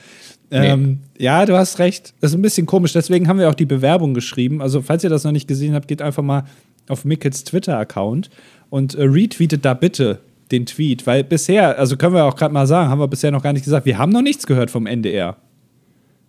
Nee. 0.51 0.69
Ähm, 0.69 0.99
ja, 1.17 1.47
du 1.47 1.57
hast 1.57 1.79
recht. 1.79 2.13
Das 2.21 2.33
ist 2.33 2.37
ein 2.37 2.43
bisschen 2.43 2.67
komisch. 2.67 2.93
Deswegen 2.93 3.29
haben 3.29 3.39
wir 3.39 3.49
auch 3.49 3.55
die 3.55 3.67
Bewerbung 3.67 4.15
geschrieben. 4.15 4.61
Also, 4.61 4.83
falls 4.83 5.05
ihr 5.05 5.11
das 5.11 5.25
noch 5.25 5.33
nicht 5.33 5.49
gesehen 5.49 5.75
habt, 5.75 5.89
geht 5.89 6.03
einfach 6.03 6.23
mal 6.23 6.45
auf 6.89 7.05
Mickels 7.05 7.45
Twitter-Account 7.45 8.31
und 8.71 8.95
äh, 8.95 9.03
retweetet 9.03 9.65
da 9.65 9.75
bitte 9.75 10.21
den 10.51 10.67
Tweet, 10.67 11.07
weil 11.07 11.25
bisher, 11.25 11.79
also 11.79 11.97
können 11.97 12.15
wir 12.15 12.25
auch 12.25 12.37
gerade 12.37 12.53
mal 12.53 12.67
sagen, 12.67 12.91
haben 12.91 13.01
wir 13.01 13.09
bisher 13.09 13.31
noch 13.31 13.43
gar 13.43 13.53
nicht 13.53 13.65
gesagt, 13.65 13.87
wir 13.87 13.99
haben 13.99 14.13
noch 14.13 14.23
nichts 14.23 14.47
gehört 14.47 14.71
vom 14.71 14.87
NDR. 14.87 15.37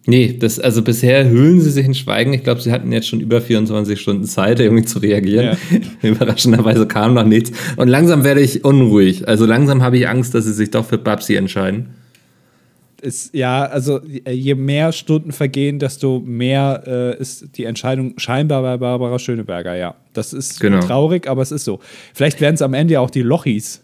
Nee, 0.08 0.38
das, 0.40 0.60
also 0.60 0.84
bisher 0.84 1.28
hüllen 1.28 1.60
sie 1.60 1.72
sich 1.72 1.86
in 1.86 1.96
Schweigen. 1.96 2.32
Ich 2.34 2.44
glaube, 2.44 2.62
sie 2.62 2.72
hatten 2.72 2.92
jetzt 2.92 3.08
schon 3.08 3.22
über 3.22 3.42
24 3.42 4.00
Stunden 4.00 4.26
Zeit, 4.26 4.60
irgendwie 4.60 4.86
zu 4.86 5.00
reagieren. 5.00 5.58
Ja. 5.72 5.80
Überraschenderweise 6.10 6.86
kam 6.86 7.16
noch 7.16 7.26
nichts. 7.26 7.52
Und 7.76 7.88
langsam 7.88 8.24
werde 8.24 8.42
ich 8.42 8.64
unruhig. 8.64 9.28
Also 9.28 9.48
langsam 9.48 9.82
habe 9.82 9.98
ich 9.98 10.08
Angst, 10.08 10.36
dass 10.36 10.46
sie 10.46 10.54
sich 10.54 10.70
doch 10.70 10.86
für 10.86 11.00
Babsi 11.00 11.36
entscheiden 11.36 11.88
ist 13.02 13.34
ja, 13.34 13.66
also 13.66 14.02
je 14.04 14.56
mehr 14.56 14.92
Stunden 14.92 15.32
vergehen, 15.32 15.80
desto 15.80 16.20
mehr 16.20 16.84
äh, 16.86 17.20
ist 17.20 17.58
die 17.58 17.66
Entscheidung 17.66 18.14
scheinbar 18.18 18.62
bei 18.62 18.78
Barbara 18.78 19.20
Schöneberger, 19.20 19.76
ja. 19.76 19.96
Das 20.14 20.34
ist 20.34 20.60
genau. 20.60 20.80
traurig, 20.80 21.28
aber 21.28 21.42
es 21.42 21.52
ist 21.52 21.66
so. 21.66 21.80
Vielleicht 22.14 22.42
werden 22.42 22.56
es 22.56 22.62
am 22.62 22.74
Ende 22.74 22.94
ja 22.94 23.00
auch 23.02 23.10
die 23.10 23.22
Lochis. 23.22 23.84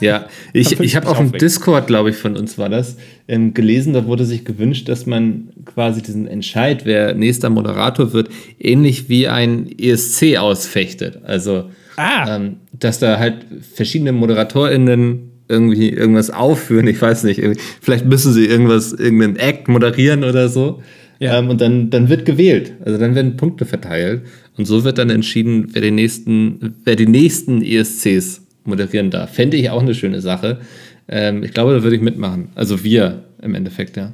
Ja, 0.00 0.26
ich, 0.52 0.78
ich 0.80 0.96
habe 0.96 1.08
auf 1.08 1.18
dem 1.18 1.32
Discord, 1.32 1.86
glaube 1.86 2.10
ich, 2.10 2.16
von 2.16 2.36
uns 2.36 2.58
war 2.58 2.68
das, 2.68 2.96
ähm, 3.28 3.54
gelesen, 3.54 3.92
da 3.92 4.06
wurde 4.06 4.24
sich 4.24 4.44
gewünscht, 4.44 4.88
dass 4.88 5.06
man 5.06 5.48
quasi 5.64 6.02
diesen 6.02 6.26
Entscheid, 6.26 6.84
wer 6.84 7.14
nächster 7.14 7.50
Moderator 7.50 8.12
wird, 8.12 8.28
ähnlich 8.58 9.08
wie 9.08 9.28
ein 9.28 9.68
ESC 9.78 10.36
ausfechtet. 10.38 11.20
Also, 11.24 11.70
ah. 11.96 12.36
ähm, 12.36 12.56
dass 12.72 12.98
da 12.98 13.18
halt 13.18 13.46
verschiedene 13.74 14.12
ModeratorInnen 14.12 15.30
irgendwie 15.48 15.90
irgendwas 15.90 16.30
aufführen, 16.30 16.86
ich 16.86 17.00
weiß 17.00 17.24
nicht, 17.24 17.42
vielleicht 17.80 18.06
müssen 18.06 18.32
sie 18.32 18.46
irgendwas, 18.46 18.92
irgendeinen 18.92 19.36
Act 19.36 19.68
moderieren 19.68 20.24
oder 20.24 20.48
so. 20.48 20.82
Ja. 21.18 21.38
Ähm, 21.38 21.48
und 21.48 21.60
dann, 21.60 21.90
dann 21.90 22.08
wird 22.08 22.24
gewählt. 22.24 22.72
Also 22.84 22.98
dann 22.98 23.14
werden 23.14 23.36
Punkte 23.36 23.66
verteilt. 23.66 24.22
Und 24.56 24.66
so 24.66 24.84
wird 24.84 24.98
dann 24.98 25.10
entschieden, 25.10 25.68
wer, 25.72 25.82
den 25.82 25.94
nächsten, 25.94 26.76
wer 26.84 26.96
die 26.96 27.06
nächsten 27.06 27.62
ESCs 27.62 28.42
moderieren 28.64 29.10
darf. 29.10 29.34
Fände 29.34 29.56
ich 29.56 29.70
auch 29.70 29.82
eine 29.82 29.94
schöne 29.94 30.20
Sache. 30.20 30.60
Ähm, 31.08 31.42
ich 31.42 31.52
glaube, 31.52 31.74
da 31.74 31.82
würde 31.82 31.96
ich 31.96 32.02
mitmachen. 32.02 32.48
Also 32.54 32.82
wir 32.82 33.24
im 33.42 33.54
Endeffekt, 33.54 33.96
ja. 33.96 34.12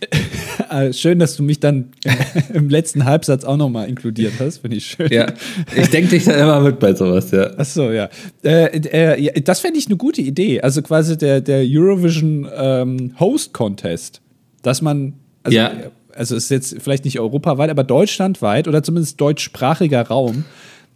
Äh, 0.70 0.92
schön, 0.92 1.18
dass 1.18 1.36
du 1.36 1.42
mich 1.42 1.60
dann 1.60 1.90
im 2.52 2.68
letzten 2.68 3.04
Halbsatz 3.04 3.44
auch 3.44 3.56
nochmal 3.56 3.88
inkludiert 3.88 4.34
hast, 4.38 4.58
finde 4.58 4.76
ich 4.76 4.86
schön. 4.86 5.08
Ja, 5.10 5.32
ich 5.74 5.88
denke 5.90 6.10
dich 6.10 6.24
da 6.24 6.32
immer 6.32 6.60
mit 6.60 6.78
bei 6.78 6.94
sowas, 6.94 7.30
ja. 7.30 7.50
Ach 7.56 7.64
so, 7.64 7.90
ja. 7.90 8.08
Äh, 8.42 8.76
äh, 8.78 9.40
das 9.42 9.60
fände 9.60 9.78
ich 9.78 9.86
eine 9.86 9.96
gute 9.96 10.22
Idee. 10.22 10.60
Also 10.60 10.82
quasi 10.82 11.16
der, 11.16 11.40
der 11.40 11.64
Eurovision 11.66 12.48
ähm, 12.56 13.14
Host 13.18 13.52
Contest, 13.52 14.20
dass 14.62 14.82
man, 14.82 15.14
also, 15.42 15.56
ja. 15.56 15.72
also 16.14 16.36
ist 16.36 16.50
jetzt 16.50 16.76
vielleicht 16.80 17.04
nicht 17.04 17.20
europaweit, 17.20 17.70
aber 17.70 17.84
deutschlandweit 17.84 18.68
oder 18.68 18.82
zumindest 18.82 19.20
deutschsprachiger 19.20 20.02
Raum. 20.02 20.44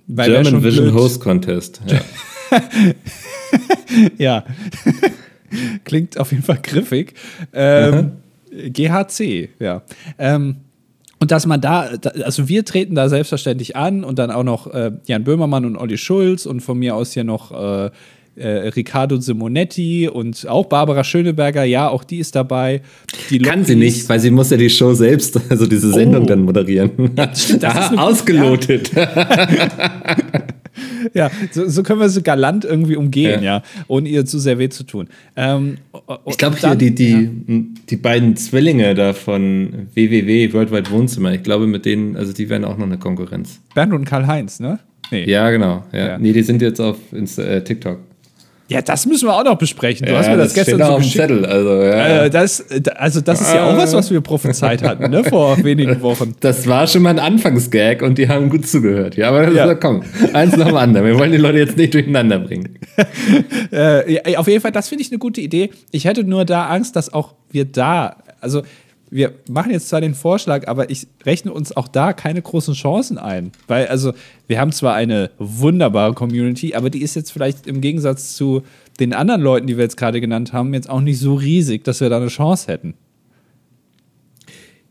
German 0.09 0.63
Vision 0.63 0.87
blöd. 0.87 0.95
Host 0.95 1.21
Contest. 1.21 1.81
Ja. 1.87 2.01
ja. 4.19 4.45
Klingt 5.85 6.19
auf 6.19 6.31
jeden 6.33 6.43
Fall 6.43 6.59
griffig. 6.63 7.15
Ähm, 7.53 8.13
GHC, 8.51 9.49
ja. 9.59 9.83
Ähm, 10.19 10.57
und 11.21 11.31
dass 11.31 11.47
man 11.47 11.61
da, 11.61 11.91
also 12.25 12.49
wir 12.49 12.65
treten 12.65 12.95
da 12.95 13.09
selbstverständlich 13.11 13.77
an 13.77 14.05
und 14.05 14.19
dann 14.19 14.31
auch 14.31 14.43
noch 14.43 14.67
äh, 14.69 14.93
Jan 15.07 15.23
Böhmermann 15.23 15.67
und 15.67 15.77
Olli 15.77 15.99
Schulz 15.99 16.47
und 16.47 16.61
von 16.61 16.79
mir 16.79 16.97
aus 16.97 17.13
hier 17.13 17.25
noch 17.25 17.53
äh, 17.53 17.91
äh, 18.37 18.69
Riccardo 18.69 19.21
Simonetti 19.21 20.09
und 20.09 20.49
auch 20.49 20.67
Barbara 20.67 21.05
Schöneberger, 21.05 21.65
ja, 21.65 21.89
auch 21.89 22.05
die 22.05 22.19
ist 22.19 22.35
dabei. 22.35 22.81
Die 23.29 23.39
Kann 23.39 23.65
sie 23.65 23.77
nicht, 23.77 24.09
weil 24.09 24.19
sie 24.19 24.31
muss 24.31 24.51
ja 24.51 24.57
die 24.57 24.71
Show 24.71 24.95
selbst, 24.95 25.39
also 25.51 25.67
diese 25.67 25.93
Sendung 25.93 26.23
oh. 26.23 26.27
dann 26.27 26.41
moderieren. 26.41 26.91
Ja, 27.17 27.35
stimmt, 27.35 27.65
das 27.65 27.91
ist 27.91 27.99
ausgelotet. 27.99 28.93
Ja. 28.95 30.17
ja, 31.15 31.31
so, 31.51 31.69
so, 31.69 31.83
können 31.83 32.01
wir 32.01 32.09
sie 32.09 32.23
galant 32.23 32.65
irgendwie 32.65 32.97
umgehen, 32.97 33.43
ja, 33.43 33.57
ja 33.57 33.63
ohne 33.89 34.09
ihr 34.09 34.25
zu 34.27 34.39
sehr 34.39 34.59
weh 34.59 34.69
zu 34.69 34.85
tun. 34.85 35.09
Ähm, 35.37 35.79
ich 36.27 36.39
glaube 36.39 36.57
hier 36.57 36.75
die, 36.75 36.95
die, 36.95 37.13
ja. 37.13 37.61
die 37.89 37.97
beiden 37.97 38.37
Zwillinge 38.37 38.95
da 38.95 39.13
von 39.13 39.89
WWW, 39.95 40.53
Worldwide 40.53 40.91
Wohnzimmer, 40.91 41.33
ich 41.33 41.43
glaube 41.43 41.67
mit 41.67 41.85
denen, 41.85 42.17
also 42.17 42.33
die 42.33 42.49
werden 42.49 42.65
auch 42.65 42.77
noch 42.77 42.87
eine 42.87 42.99
Konkurrenz. 42.99 43.61
Bernd 43.75 43.93
und 43.93 44.05
Karl-Heinz, 44.05 44.61
ne? 44.61 44.79
Nee. 45.11 45.29
Ja, 45.29 45.51
genau. 45.51 45.85
Ja. 45.93 46.09
ja. 46.09 46.19
Nee, 46.19 46.33
die 46.33 46.43
sind 46.43 46.63
jetzt 46.63 46.81
auf 46.81 46.97
Insta 47.13 47.43
äh, 47.43 47.65
TikTok. 47.65 47.99
Ja, 48.71 48.81
das 48.83 49.05
müssen 49.05 49.27
wir 49.27 49.35
auch 49.35 49.43
noch 49.43 49.59
besprechen. 49.59 50.07
Du 50.07 50.13
ja, 50.13 50.19
hast 50.19 50.29
mir 50.29 50.37
das, 50.37 50.55
das 50.55 50.65
gestern 50.65 50.87
so 50.87 50.99
dem 50.99 51.03
Zettel. 51.03 51.45
Also, 51.45 51.83
ja. 51.83 52.25
Äh, 52.25 52.31
das, 52.31 52.65
also 52.95 53.21
das 53.21 53.41
ist 53.41 53.53
ja 53.53 53.69
auch 53.69 53.77
was, 53.77 53.93
was 53.93 54.13
wir 54.13 54.21
prophezeit 54.21 54.85
hatten, 54.85 55.11
ne, 55.11 55.25
vor 55.25 55.57
wenigen 55.65 56.01
Wochen. 56.03 56.37
Das 56.39 56.69
war 56.69 56.87
schon 56.87 57.03
mal 57.03 57.11
ein 57.11 57.19
Anfangsgag 57.19 58.01
und 58.01 58.17
die 58.17 58.29
haben 58.29 58.49
gut 58.49 58.69
zugehört. 58.69 59.17
Ja, 59.17 59.31
aber 59.31 59.51
ja. 59.51 59.75
komm, 59.75 60.05
eins 60.33 60.57
nach 60.57 60.69
dem 60.69 60.77
anderen. 60.77 61.05
Wir 61.05 61.19
wollen 61.19 61.33
die 61.33 61.39
Leute 61.39 61.59
jetzt 61.59 61.77
nicht 61.77 61.93
durcheinander 61.95 62.39
bringen. 62.39 62.79
äh, 63.73 64.37
auf 64.37 64.47
jeden 64.47 64.61
Fall, 64.61 64.71
das 64.71 64.89
finde 64.89 65.03
ich 65.03 65.11
eine 65.11 65.19
gute 65.19 65.41
Idee. 65.41 65.71
Ich 65.91 66.05
hätte 66.05 66.23
nur 66.23 66.45
da 66.45 66.69
Angst, 66.69 66.95
dass 66.95 67.13
auch 67.13 67.35
wir 67.51 67.65
da, 67.65 68.19
also 68.41 68.63
wir 69.11 69.35
machen 69.49 69.73
jetzt 69.73 69.89
zwar 69.89 70.01
den 70.01 70.15
Vorschlag, 70.15 70.69
aber 70.69 70.89
ich 70.91 71.09
rechne 71.25 71.53
uns 71.53 71.77
auch 71.77 71.89
da 71.89 72.13
keine 72.13 72.41
großen 72.41 72.75
Chancen 72.75 73.19
ein. 73.19 73.51
Weil, 73.67 73.89
also, 73.89 74.13
wir 74.47 74.61
haben 74.61 74.73
zwar 74.73 74.95
eine 74.95 75.31
wunderbare 75.39 76.15
Community, 76.15 76.75
aber 76.75 76.91
die 76.91 77.03
ist 77.03 77.17
jetzt 77.17 77.33
vielleicht 77.33 77.67
im 77.67 77.81
Gegensatz 77.81 78.37
zu 78.37 78.63
den 79.01 79.13
anderen 79.13 79.41
Leuten, 79.41 79.67
die 79.67 79.77
wir 79.77 79.85
jetzt 79.85 79.97
gerade 79.97 80.21
genannt 80.21 80.53
haben, 80.53 80.75
jetzt 80.75 80.89
auch 80.89 81.01
nicht 81.01 81.19
so 81.19 81.35
riesig, 81.35 81.85
dass 81.85 82.01
wir 82.01 82.09
da 82.09 82.19
eine 82.19 82.29
Chance 82.29 82.69
hätten. 82.69 82.95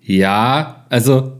Ja, 0.01 0.85
also 0.89 1.33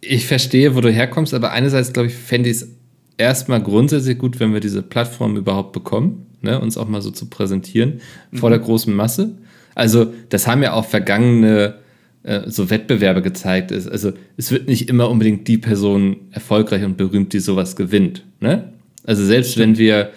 ich 0.00 0.26
verstehe, 0.26 0.74
wo 0.74 0.80
du 0.80 0.90
herkommst, 0.90 1.34
aber 1.34 1.52
einerseits, 1.52 1.92
glaube 1.92 2.08
ich, 2.08 2.14
fände 2.14 2.50
ich 2.50 2.56
es 2.56 2.68
erstmal 3.16 3.62
grundsätzlich 3.62 4.18
gut, 4.18 4.40
wenn 4.40 4.52
wir 4.52 4.60
diese 4.60 4.82
Plattform 4.82 5.36
überhaupt 5.36 5.72
bekommen, 5.72 6.26
ne, 6.40 6.58
uns 6.60 6.76
auch 6.76 6.88
mal 6.88 7.02
so 7.02 7.10
zu 7.10 7.26
präsentieren 7.26 8.00
mhm. 8.30 8.38
vor 8.38 8.50
der 8.50 8.58
großen 8.58 8.92
Masse. 8.92 9.36
Also, 9.74 10.12
das 10.28 10.46
haben 10.46 10.62
ja 10.62 10.72
auch 10.72 10.84
vergangene 10.84 11.81
äh, 12.24 12.48
so 12.48 12.70
Wettbewerbe 12.70 13.22
gezeigt 13.22 13.70
ist. 13.70 13.88
Also 13.88 14.12
es 14.36 14.50
wird 14.50 14.68
nicht 14.68 14.88
immer 14.88 15.10
unbedingt 15.10 15.48
die 15.48 15.58
Person 15.58 16.16
erfolgreich 16.30 16.84
und 16.84 16.96
berühmt, 16.96 17.32
die 17.32 17.40
sowas 17.40 17.76
gewinnt. 17.76 18.24
Ne? 18.40 18.72
Also 19.04 19.24
selbst 19.24 19.58
wenn 19.58 19.78
wir 19.78 20.10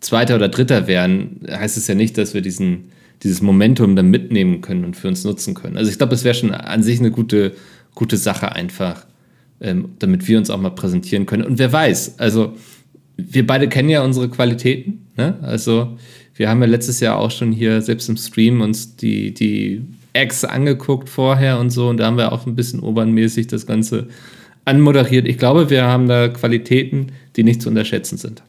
Zweiter 0.00 0.36
oder 0.36 0.48
Dritter 0.48 0.86
wären, 0.86 1.40
heißt 1.48 1.76
es 1.76 1.86
ja 1.86 1.94
nicht, 1.94 2.18
dass 2.18 2.34
wir 2.34 2.42
diesen, 2.42 2.90
dieses 3.22 3.40
Momentum 3.40 3.96
dann 3.96 4.10
mitnehmen 4.10 4.60
können 4.60 4.84
und 4.84 4.96
für 4.96 5.08
uns 5.08 5.24
nutzen 5.24 5.54
können. 5.54 5.76
Also 5.76 5.90
ich 5.90 5.98
glaube, 5.98 6.14
es 6.14 6.24
wäre 6.24 6.34
schon 6.34 6.50
an 6.50 6.82
sich 6.82 6.98
eine 6.98 7.10
gute, 7.10 7.52
gute 7.94 8.16
Sache 8.16 8.52
einfach, 8.52 9.06
ähm, 9.60 9.90
damit 9.98 10.28
wir 10.28 10.38
uns 10.38 10.50
auch 10.50 10.60
mal 10.60 10.70
präsentieren 10.70 11.24
können. 11.24 11.44
Und 11.44 11.58
wer 11.58 11.72
weiß, 11.72 12.18
also 12.18 12.54
wir 13.16 13.46
beide 13.46 13.68
kennen 13.68 13.88
ja 13.88 14.02
unsere 14.02 14.28
Qualitäten. 14.28 15.06
Ne? 15.16 15.38
Also 15.42 15.96
wir 16.34 16.50
haben 16.50 16.60
ja 16.60 16.66
letztes 16.66 17.00
Jahr 17.00 17.18
auch 17.18 17.30
schon 17.30 17.52
hier 17.52 17.80
selbst 17.80 18.08
im 18.08 18.16
Stream 18.16 18.60
uns 18.60 18.96
die, 18.96 19.32
die 19.32 19.82
Acts 20.14 20.44
angeguckt 20.44 21.10
vorher 21.10 21.58
und 21.58 21.70
so 21.70 21.88
und 21.88 21.98
da 21.98 22.06
haben 22.06 22.16
wir 22.16 22.32
auch 22.32 22.46
ein 22.46 22.54
bisschen 22.54 22.80
obernmäßig 22.80 23.48
das 23.48 23.66
Ganze 23.66 24.08
anmoderiert. 24.64 25.28
Ich 25.28 25.38
glaube, 25.38 25.68
wir 25.70 25.84
haben 25.84 26.08
da 26.08 26.28
Qualitäten, 26.28 27.08
die 27.36 27.44
nicht 27.44 27.60
zu 27.60 27.68
unterschätzen 27.68 28.16
sind. 28.16 28.42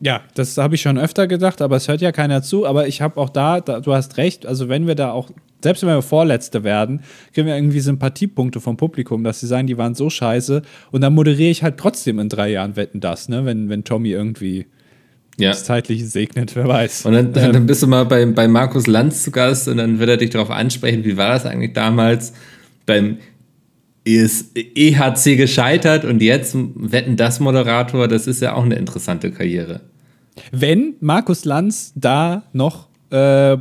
Ja, 0.00 0.20
das 0.34 0.58
habe 0.58 0.74
ich 0.74 0.82
schon 0.82 0.98
öfter 0.98 1.26
gedacht, 1.26 1.62
aber 1.62 1.76
es 1.76 1.88
hört 1.88 2.02
ja 2.02 2.12
keiner 2.12 2.42
zu. 2.42 2.66
Aber 2.66 2.86
ich 2.86 3.00
habe 3.00 3.18
auch 3.18 3.30
da, 3.30 3.60
da, 3.60 3.80
du 3.80 3.94
hast 3.94 4.18
recht, 4.18 4.44
also 4.44 4.68
wenn 4.68 4.86
wir 4.86 4.94
da 4.94 5.12
auch, 5.12 5.30
selbst 5.62 5.82
wenn 5.82 5.88
wir 5.88 6.02
Vorletzte 6.02 6.62
werden, 6.62 7.00
kriegen 7.32 7.46
wir 7.46 7.54
irgendwie 7.54 7.80
Sympathiepunkte 7.80 8.60
vom 8.60 8.76
Publikum, 8.76 9.24
dass 9.24 9.40
sie 9.40 9.46
sagen, 9.46 9.66
die 9.66 9.78
waren 9.78 9.94
so 9.94 10.10
scheiße. 10.10 10.62
Und 10.90 11.00
dann 11.00 11.14
moderiere 11.14 11.50
ich 11.50 11.62
halt 11.62 11.78
trotzdem 11.78 12.18
in 12.18 12.28
drei 12.28 12.50
Jahren 12.50 12.76
Wetten 12.76 13.00
das, 13.00 13.30
ne? 13.30 13.46
wenn, 13.46 13.70
wenn 13.70 13.84
Tommy 13.84 14.10
irgendwie 14.10 14.66
ja. 15.38 15.50
das 15.50 15.64
Zeitliche 15.64 16.06
segnet, 16.06 16.54
wer 16.56 16.68
weiß. 16.68 17.06
Und 17.06 17.12
dann, 17.14 17.32
dann 17.32 17.66
bist 17.66 17.82
du 17.82 17.86
mal 17.86 18.04
bei, 18.04 18.24
bei 18.26 18.48
Markus 18.48 18.86
Lanz 18.86 19.22
zu 19.22 19.30
Gast 19.30 19.68
und 19.68 19.78
dann 19.78 19.98
wird 19.98 20.10
er 20.10 20.16
dich 20.16 20.30
darauf 20.30 20.50
ansprechen, 20.50 21.04
wie 21.04 21.16
war 21.16 21.30
das 21.30 21.46
eigentlich 21.46 21.72
damals 21.72 22.32
beim 22.86 23.18
EHC 24.06 25.36
gescheitert 25.36 26.04
und 26.04 26.20
jetzt 26.22 26.54
Wetten 26.54 27.16
das 27.16 27.40
Moderator, 27.40 28.06
das 28.06 28.26
ist 28.26 28.42
ja 28.42 28.54
auch 28.54 28.64
eine 28.64 28.74
interessante 28.74 29.30
Karriere. 29.30 29.80
Wenn 30.52 30.94
Markus 31.00 31.44
Lanz 31.44 31.92
da 31.94 32.44
noch 32.52 32.88
äh, 33.14 33.56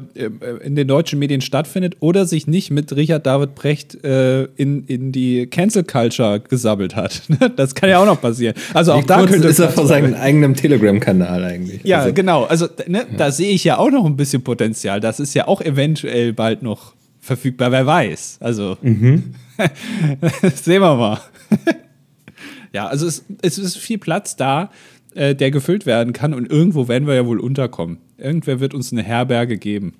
in 0.63 0.75
den 0.75 0.87
deutschen 0.87 1.19
Medien 1.19 1.41
stattfindet 1.41 1.97
oder 1.99 2.25
sich 2.25 2.47
nicht 2.47 2.71
mit 2.71 2.95
Richard 2.95 3.27
David 3.27 3.53
Brecht 3.53 4.03
äh, 4.03 4.45
in, 4.55 4.83
in 4.87 5.11
die 5.11 5.45
Cancel 5.45 5.83
Culture 5.83 6.39
gesabbelt 6.39 6.95
hat. 6.95 7.21
das 7.55 7.75
kann 7.75 7.89
ja 7.89 7.99
auch 7.99 8.05
noch 8.07 8.19
passieren. 8.19 8.55
Also 8.73 8.93
auch 8.93 9.03
Wie 9.03 9.07
da 9.07 9.23
könnte 9.23 9.47
ist 9.47 9.59
er 9.59 9.69
vor 9.69 9.85
seinem 9.85 10.15
eigenen 10.15 10.55
Telegram-Kanal 10.55 11.43
eigentlich. 11.43 11.83
Ja, 11.83 11.99
also, 11.99 12.13
genau. 12.13 12.45
Also 12.45 12.67
ne, 12.87 12.99
ja. 12.99 13.17
da 13.17 13.31
sehe 13.31 13.51
ich 13.51 13.63
ja 13.63 13.77
auch 13.77 13.91
noch 13.91 14.05
ein 14.05 14.17
bisschen 14.17 14.43
Potenzial. 14.43 14.99
Das 14.99 15.19
ist 15.19 15.35
ja 15.35 15.47
auch 15.47 15.61
eventuell 15.61 16.33
bald 16.33 16.63
noch 16.63 16.93
verfügbar, 17.19 17.71
wer 17.71 17.85
weiß. 17.85 18.37
Also 18.39 18.77
mhm. 18.81 19.35
sehen 20.55 20.81
wir 20.81 20.95
mal. 20.95 21.19
ja, 22.73 22.87
also 22.87 23.05
es, 23.05 23.23
es 23.43 23.59
ist 23.59 23.77
viel 23.77 23.99
Platz 23.99 24.35
da 24.35 24.71
äh, 25.15 25.35
der 25.35 25.51
gefüllt 25.51 25.85
werden 25.85 26.13
kann. 26.13 26.33
Und 26.33 26.49
irgendwo 26.49 26.87
werden 26.87 27.07
wir 27.07 27.15
ja 27.15 27.25
wohl 27.25 27.39
unterkommen. 27.39 27.97
Irgendwer 28.17 28.59
wird 28.59 28.73
uns 28.73 28.91
eine 28.91 29.03
Herberge 29.03 29.57
geben. 29.57 29.93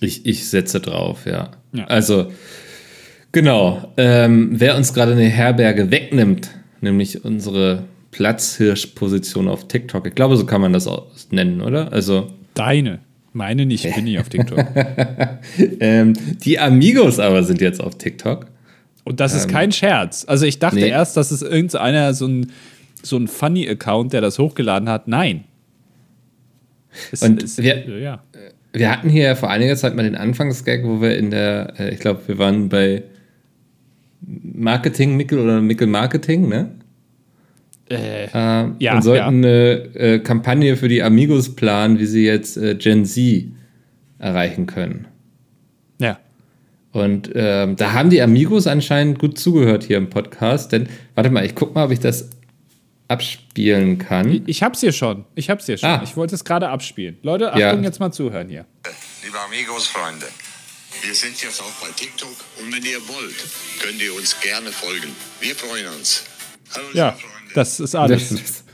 Ich, 0.00 0.26
ich 0.26 0.48
setze 0.48 0.80
drauf, 0.80 1.26
ja. 1.26 1.50
ja. 1.72 1.84
Also, 1.86 2.30
genau. 3.32 3.92
Ähm, 3.96 4.50
wer 4.52 4.76
uns 4.76 4.94
gerade 4.94 5.12
eine 5.12 5.28
Herberge 5.28 5.90
wegnimmt, 5.90 6.50
nämlich 6.80 7.24
unsere 7.24 7.84
Platzhirschposition 8.12 9.48
auf 9.48 9.68
TikTok. 9.68 10.06
Ich 10.06 10.14
glaube, 10.14 10.36
so 10.36 10.46
kann 10.46 10.60
man 10.60 10.72
das 10.72 10.86
auch 10.86 11.06
nennen, 11.30 11.60
oder? 11.60 11.92
Also. 11.92 12.32
Deine. 12.54 13.00
Meine 13.32 13.66
nicht, 13.66 13.84
ich 13.84 13.94
bin 13.94 14.04
nicht 14.04 14.18
auf 14.18 14.28
TikTok. 14.28 14.58
ähm, 15.80 16.14
die 16.44 16.58
Amigos 16.58 17.18
aber 17.18 17.44
sind 17.44 17.60
jetzt 17.60 17.80
auf 17.80 17.96
TikTok. 17.98 18.46
Und 19.04 19.20
das 19.20 19.34
ist 19.34 19.44
ähm, 19.44 19.50
kein 19.50 19.72
Scherz. 19.72 20.24
Also 20.26 20.44
ich 20.44 20.58
dachte 20.58 20.76
nee. 20.76 20.88
erst, 20.88 21.16
dass 21.16 21.30
es 21.30 21.42
irgendeiner 21.42 22.14
so 22.14 22.26
ein 22.26 22.52
so 23.02 23.16
ein 23.16 23.28
Funny-Account, 23.28 24.12
der 24.12 24.20
das 24.20 24.38
hochgeladen 24.38 24.88
hat. 24.88 25.08
Nein. 25.08 25.44
Es, 27.12 27.22
und 27.22 27.42
es, 27.42 27.58
wir, 27.58 27.86
ja. 27.98 28.22
wir 28.72 28.90
hatten 28.90 29.08
hier 29.08 29.36
vor 29.36 29.50
einiger 29.50 29.76
Zeit 29.76 29.94
mal 29.94 30.02
den 30.02 30.16
Anfangsgag, 30.16 30.84
wo 30.84 31.00
wir 31.00 31.16
in 31.16 31.30
der, 31.30 31.74
äh, 31.78 31.94
ich 31.94 32.00
glaube, 32.00 32.20
wir 32.26 32.38
waren 32.38 32.68
bei 32.68 33.02
Marketing 34.20 35.16
Mickel 35.16 35.38
oder 35.38 35.60
Mickel 35.60 35.86
Marketing, 35.86 36.48
ne? 36.48 36.70
Äh, 37.90 38.24
äh, 38.24 38.70
ja, 38.78 38.96
und 38.96 39.02
sollten 39.02 39.42
ja. 39.44 39.50
eine 39.50 39.94
äh, 39.94 40.18
Kampagne 40.18 40.76
für 40.76 40.88
die 40.88 41.02
Amigos 41.02 41.56
planen, 41.56 41.98
wie 41.98 42.06
sie 42.06 42.24
jetzt 42.24 42.56
äh, 42.58 42.74
Gen 42.74 43.06
Z 43.06 43.46
erreichen 44.18 44.66
können. 44.66 45.06
Ja. 45.98 46.18
Und 46.92 47.30
ähm, 47.34 47.76
da 47.76 47.92
haben 47.92 48.10
die 48.10 48.20
Amigos 48.20 48.66
anscheinend 48.66 49.18
gut 49.18 49.38
zugehört 49.38 49.84
hier 49.84 49.96
im 49.96 50.10
Podcast, 50.10 50.72
denn 50.72 50.88
warte 51.14 51.30
mal, 51.30 51.44
ich 51.46 51.54
guck 51.54 51.74
mal, 51.74 51.84
ob 51.84 51.90
ich 51.92 52.00
das 52.00 52.30
abspielen 53.08 53.98
kann. 53.98 54.30
Ich, 54.30 54.42
ich 54.46 54.62
hab's 54.62 54.80
hier 54.80 54.92
schon. 54.92 55.24
Ich 55.34 55.50
hab's 55.50 55.66
hier 55.66 55.78
schon. 55.78 55.88
Ah. 55.88 56.00
Ich 56.04 56.16
wollte 56.16 56.34
es 56.34 56.44
gerade 56.44 56.68
abspielen. 56.68 57.16
Leute, 57.22 57.48
Achtung, 57.48 57.60
ja. 57.60 57.80
jetzt 57.80 57.98
mal 57.98 58.12
zuhören 58.12 58.48
hier. 58.48 58.66
Liebe 59.24 59.38
Amigos, 59.40 59.86
Freunde, 59.88 60.26
wir 61.02 61.14
sind 61.14 61.42
jetzt 61.42 61.60
auch 61.60 61.86
bei 61.86 61.90
TikTok 61.96 62.36
und 62.60 62.74
wenn 62.74 62.84
ihr 62.84 63.00
wollt, 63.08 63.46
könnt 63.80 64.00
ihr 64.02 64.14
uns 64.14 64.38
gerne 64.40 64.70
folgen. 64.70 65.08
Wir 65.40 65.54
freuen 65.54 65.86
uns. 65.98 66.24
Hallo, 66.74 66.86
ja, 66.92 67.12
Freunde. 67.12 67.54
das 67.54 67.80
ist 67.80 67.94
alles. 67.94 68.64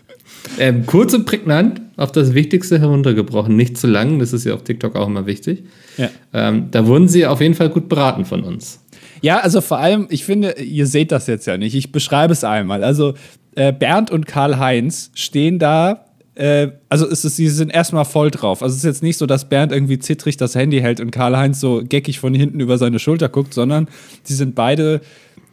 ähm, 0.59 0.85
kurz 0.85 1.14
und 1.14 1.27
prägnant, 1.27 1.81
auf 1.97 2.11
das 2.11 2.35
Wichtigste 2.35 2.81
heruntergebrochen, 2.81 3.55
nicht 3.55 3.79
zu 3.79 3.87
lang, 3.87 4.18
das 4.18 4.33
ist 4.33 4.44
ja 4.44 4.55
auf 4.55 4.64
TikTok 4.64 4.97
auch 4.97 5.07
immer 5.07 5.27
wichtig. 5.27 5.64
Ja. 5.97 6.11
Ähm, 6.33 6.70
da 6.73 6.87
wurden 6.87 7.07
sie 7.09 7.25
auf 7.25 7.40
jeden 7.40 7.55
Fall 7.55 7.68
gut 7.68 7.88
beraten 7.88 8.25
von 8.25 8.42
uns. 8.42 8.81
Ja, 9.25 9.38
also 9.38 9.61
vor 9.61 9.79
allem, 9.79 10.07
ich 10.11 10.25
finde, 10.25 10.53
ihr 10.61 10.87
seht 10.87 11.11
das 11.11 11.27
jetzt 11.29 11.47
ja 11.47 11.57
nicht. 11.57 11.75
Ich 11.75 11.92
beschreibe 11.92 12.33
es 12.33 12.44
einmal. 12.44 12.85
Also 12.85 13.14
äh, 13.57 13.73
Bernd 13.73 14.11
und 14.11 14.27
Karl-Heinz 14.27 15.11
stehen 15.14 15.59
da. 15.59 16.07
Äh, 16.35 16.69
also 16.88 17.07
ist 17.07 17.25
es, 17.25 17.37
sie 17.37 17.49
sind 17.49 17.73
erstmal 17.73 18.05
voll 18.05 18.31
drauf. 18.31 18.62
Also 18.62 18.73
es 18.73 18.79
ist 18.79 18.85
jetzt 18.85 19.03
nicht 19.03 19.19
so, 19.19 19.27
dass 19.27 19.49
Bernd 19.49 19.73
irgendwie 19.73 19.99
zittrig 19.99 20.37
das 20.37 20.55
Handy 20.55 20.81
hält 20.81 21.01
und 21.01 21.11
Karl-Heinz 21.11 21.61
so 21.61 21.83
geckig 21.88 22.19
von 22.19 22.35
hinten 22.35 22.61
über 22.61 22.79
seine 22.79 22.99
Schulter 22.99 23.29
guckt, 23.29 23.55
sondern 23.55 23.88
sie 24.23 24.35
sind 24.35 24.55
beide 24.55 25.01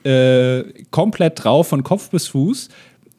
äh, 0.04 0.64
komplett 0.90 1.44
drauf, 1.44 1.68
von 1.68 1.84
Kopf 1.84 2.10
bis 2.10 2.28
Fuß, 2.28 2.70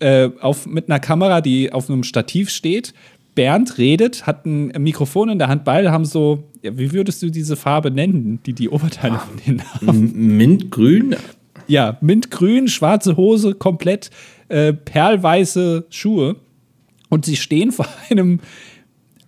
äh, 0.01 0.31
auf, 0.41 0.67
mit 0.67 0.89
einer 0.89 0.99
Kamera, 0.99 1.41
die 1.41 1.73
auf 1.73 1.89
einem 1.89 2.03
Stativ 2.03 2.51
steht. 2.51 2.93
Bernd 3.35 3.79
redet, 3.79 4.27
hat 4.27 4.45
ein 4.45 4.73
Mikrofon 4.83 5.31
in 5.31 5.39
der 5.39 5.49
Hand, 5.49 5.65
beide 5.65 5.91
haben 5.91 6.05
so, 6.05 6.45
ja, 6.63 6.77
wie 6.77 6.93
würdest 6.93 7.23
du 7.23 7.31
diese 7.31 7.57
Farbe 7.57 7.91
nennen, 7.91 8.41
die 8.45 8.53
die 8.53 8.69
Oberteile 8.69 9.19
von 9.19 9.37
denen 9.47 9.63
haben? 9.63 10.37
Mintgrün? 10.37 11.17
Ja, 11.67 11.97
Mintgrün, 12.01 12.69
schwarze 12.69 13.17
Hose, 13.17 13.55
komplett 13.55 14.11
äh, 14.53 14.73
perlweiße 14.73 15.87
Schuhe 15.91 16.37
und 17.09 17.25
sie 17.25 17.37
stehen 17.37 17.73
vor 17.73 17.89
einem 18.11 18.41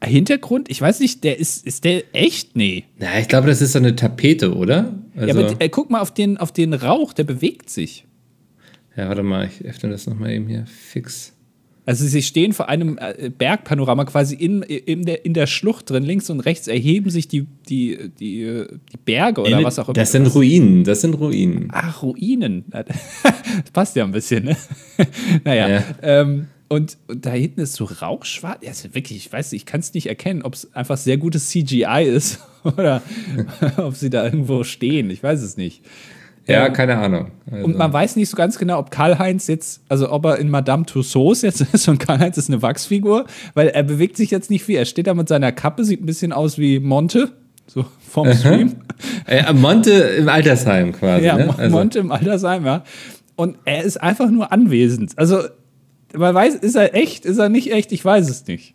Hintergrund. 0.03 0.71
Ich 0.71 0.81
weiß 0.81 1.01
nicht, 1.01 1.25
der 1.25 1.39
ist, 1.39 1.67
ist 1.67 1.85
der 1.85 2.05
echt? 2.15 2.57
Nee. 2.57 2.85
Na, 2.99 3.19
ich 3.19 3.29
glaube, 3.29 3.47
das 3.47 3.63
ist 3.63 3.73
so 3.73 3.79
eine 3.79 3.97
Tapete, 3.97 4.55
oder? 4.55 4.95
Also 5.17 5.29
ja, 5.29 5.47
aber 5.47 5.61
äh, 5.61 5.69
guck 5.69 5.91
mal 5.91 6.01
auf 6.01 6.13
den, 6.13 6.37
auf 6.37 6.53
den 6.53 6.75
Rauch, 6.75 7.13
der 7.15 7.25
bewegt 7.25 7.71
sich. 7.71 8.05
Ja, 8.97 9.09
warte 9.09 9.23
mal, 9.23 9.49
ich 9.49 9.65
öffne 9.65 9.91
das 9.91 10.07
nochmal 10.07 10.33
eben 10.33 10.47
hier 10.47 10.67
fix. 10.67 11.34
Also 11.87 12.07
sie 12.07 12.23
stehen 12.23 12.53
vor 12.55 12.69
einem 12.69 12.99
äh, 12.99 13.31
Bergpanorama 13.31 14.07
quasi 14.07 14.35
in, 14.35 14.63
in, 14.63 15.05
der, 15.05 15.25
in 15.25 15.35
der 15.35 15.47
Schlucht 15.47 15.91
drin, 15.91 16.03
links 16.03 16.31
und 16.31 16.41
rechts 16.41 16.67
erheben 16.67 17.11
sich 17.11 17.29
die, 17.29 17.47
die, 17.69 18.11
die, 18.19 18.65
die 18.93 18.97
Berge 19.05 19.43
oder 19.43 19.59
in, 19.59 19.65
was 19.65 19.79
auch 19.79 19.89
immer. 19.89 19.95
Das 19.95 20.13
sind 20.13 20.27
Ruinen, 20.35 20.85
das 20.85 21.03
sind 21.03 21.15
Ruinen. 21.15 21.69
Ach, 21.73 22.03
Ruinen. 22.03 22.65
Das 22.71 22.87
passt 23.73 23.97
ja 23.97 24.05
ein 24.05 24.13
bisschen, 24.13 24.45
ne? 24.45 24.57
naja. 25.45 25.69
Ja. 25.69 25.85
Ähm, 26.03 26.47
und, 26.69 26.97
und, 27.07 27.27
da 27.27 27.33
hinten 27.33 27.61
ist 27.61 27.75
so 27.75 27.85
rauchschwarz. 27.85 28.61
Ja, 28.63 28.71
ist 28.71 28.95
wirklich, 28.95 29.19
ich 29.19 29.33
weiß 29.33 29.53
nicht, 29.53 29.63
ich 29.63 29.67
kann 29.67 29.81
es 29.81 29.93
nicht 29.93 30.07
erkennen, 30.07 30.43
ob 30.43 30.55
es 30.55 30.75
einfach 30.75 30.97
sehr 30.97 31.19
gutes 31.19 31.51
CGI 31.51 32.05
ist 32.07 32.41
oder 32.65 33.03
ob 33.77 33.95
sie 33.95 34.09
da 34.09 34.25
irgendwo 34.25 34.65
stehen. 34.65 35.11
Ich 35.11 35.23
weiß 35.23 35.43
es 35.43 35.59
nicht. 35.59 35.83
Ja, 36.47 36.69
keine 36.69 36.99
Ahnung. 36.99 37.31
Also. 37.51 37.65
Und 37.65 37.79
man 37.79 37.93
weiß 37.93 38.17
nicht 38.17 38.29
so 38.29 38.37
ganz 38.37 38.59
genau, 38.59 38.79
ob 38.79 38.91
Karl-Heinz 38.91 39.47
jetzt, 39.47 39.83
also 39.89 40.11
ob 40.11 40.25
er 40.27 40.39
in 40.39 40.51
Madame 40.51 40.85
Tussauds 40.85 41.43
jetzt 41.43 41.61
ist 41.73 41.89
und 41.89 41.99
Karl-Heinz 41.99 42.37
ist 42.37 42.51
eine 42.51 42.61
Wachsfigur, 42.61 43.27
weil 43.55 43.69
er 43.69 43.83
bewegt 43.83 44.17
sich 44.17 44.31
jetzt 44.31 44.51
nicht 44.51 44.65
viel. 44.65 44.77
Er 44.77 44.85
steht 44.85 45.07
da 45.07 45.15
mit 45.15 45.29
seiner 45.29 45.53
Kappe, 45.53 45.85
sieht 45.85 46.03
ein 46.03 46.07
bisschen 46.07 46.33
aus 46.33 46.59
wie 46.59 46.81
Monte, 46.81 47.33
so 47.67 47.87
vom 48.11 48.33
Stream. 48.33 48.75
Äh, 49.27 49.53
Monte 49.53 49.91
im 49.91 50.29
Altersheim 50.29 50.93
quasi. 50.93 51.25
Ja, 51.25 51.37
ne? 51.37 51.55
also. 51.57 51.77
Monte 51.77 51.99
im 51.99 52.13
Altersheim, 52.13 52.65
ja. 52.65 52.85
Und 53.37 53.57
er 53.65 53.83
ist 53.83 54.01
einfach 54.01 54.31
nur 54.31 54.53
anwesend. 54.53 55.13
Also, 55.17 55.41
man 56.15 56.35
weiß, 56.35 56.57
ist 56.57 56.77
er 56.77 56.95
echt, 56.95 57.25
ist 57.25 57.39
er 57.39 57.49
nicht 57.49 57.73
echt? 57.73 57.91
Ich 57.91 58.05
weiß 58.05 58.29
es 58.31 58.47
nicht. 58.47 58.75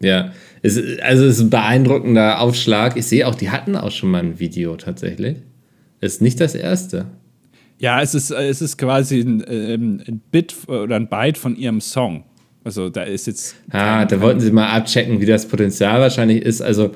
Ja, 0.00 0.32
es, 0.62 0.76
also 1.00 1.24
es 1.24 1.36
ist 1.36 1.40
ein 1.40 1.50
beeindruckender 1.50 2.40
Aufschlag. 2.40 2.96
Ich 2.96 3.06
sehe 3.06 3.26
auch, 3.26 3.34
die 3.34 3.50
hatten 3.50 3.76
auch 3.76 3.90
schon 3.90 4.10
mal 4.10 4.22
ein 4.22 4.38
Video 4.38 4.76
tatsächlich. 4.76 5.38
Ist 6.02 6.20
nicht 6.20 6.40
das 6.40 6.54
erste. 6.56 7.06
Ja, 7.78 8.02
es 8.02 8.14
ist, 8.14 8.30
es 8.32 8.60
ist 8.60 8.76
quasi 8.76 9.20
ein, 9.20 9.42
ähm, 9.48 10.02
ein 10.06 10.20
Bit 10.30 10.54
oder 10.68 10.96
ein 10.96 11.08
Byte 11.08 11.38
von 11.38 11.56
ihrem 11.56 11.80
Song. 11.80 12.24
Also 12.64 12.90
da 12.90 13.04
ist 13.04 13.26
jetzt. 13.26 13.54
Ah, 13.70 14.04
da 14.04 14.20
wollten 14.20 14.40
sie 14.40 14.50
mal 14.50 14.68
abchecken, 14.68 15.20
wie 15.20 15.26
das 15.26 15.46
Potenzial 15.46 16.00
wahrscheinlich 16.00 16.42
ist. 16.42 16.60
Also, 16.60 16.90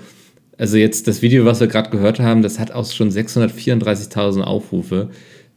also 0.59 0.77
jetzt 0.77 1.07
das 1.07 1.23
Video, 1.23 1.45
was 1.45 1.61
wir 1.61 1.69
gerade 1.69 1.90
gehört 1.90 2.19
haben, 2.19 2.42
das 2.42 2.59
hat 2.59 2.73
auch 2.73 2.90
schon 2.90 3.11
634.000 3.11 4.42
Aufrufe. 4.42 5.11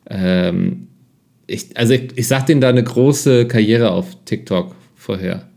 Ähm, 0.07 0.87
ich, 1.47 1.75
also 1.75 1.93
ich, 1.93 2.17
ich 2.17 2.27
sag 2.27 2.45
denen 2.45 2.61
da 2.61 2.69
eine 2.69 2.83
große 2.83 3.47
Karriere 3.47 3.91
auf 3.91 4.15
TikTok 4.25 4.75
vorher. 4.95 5.49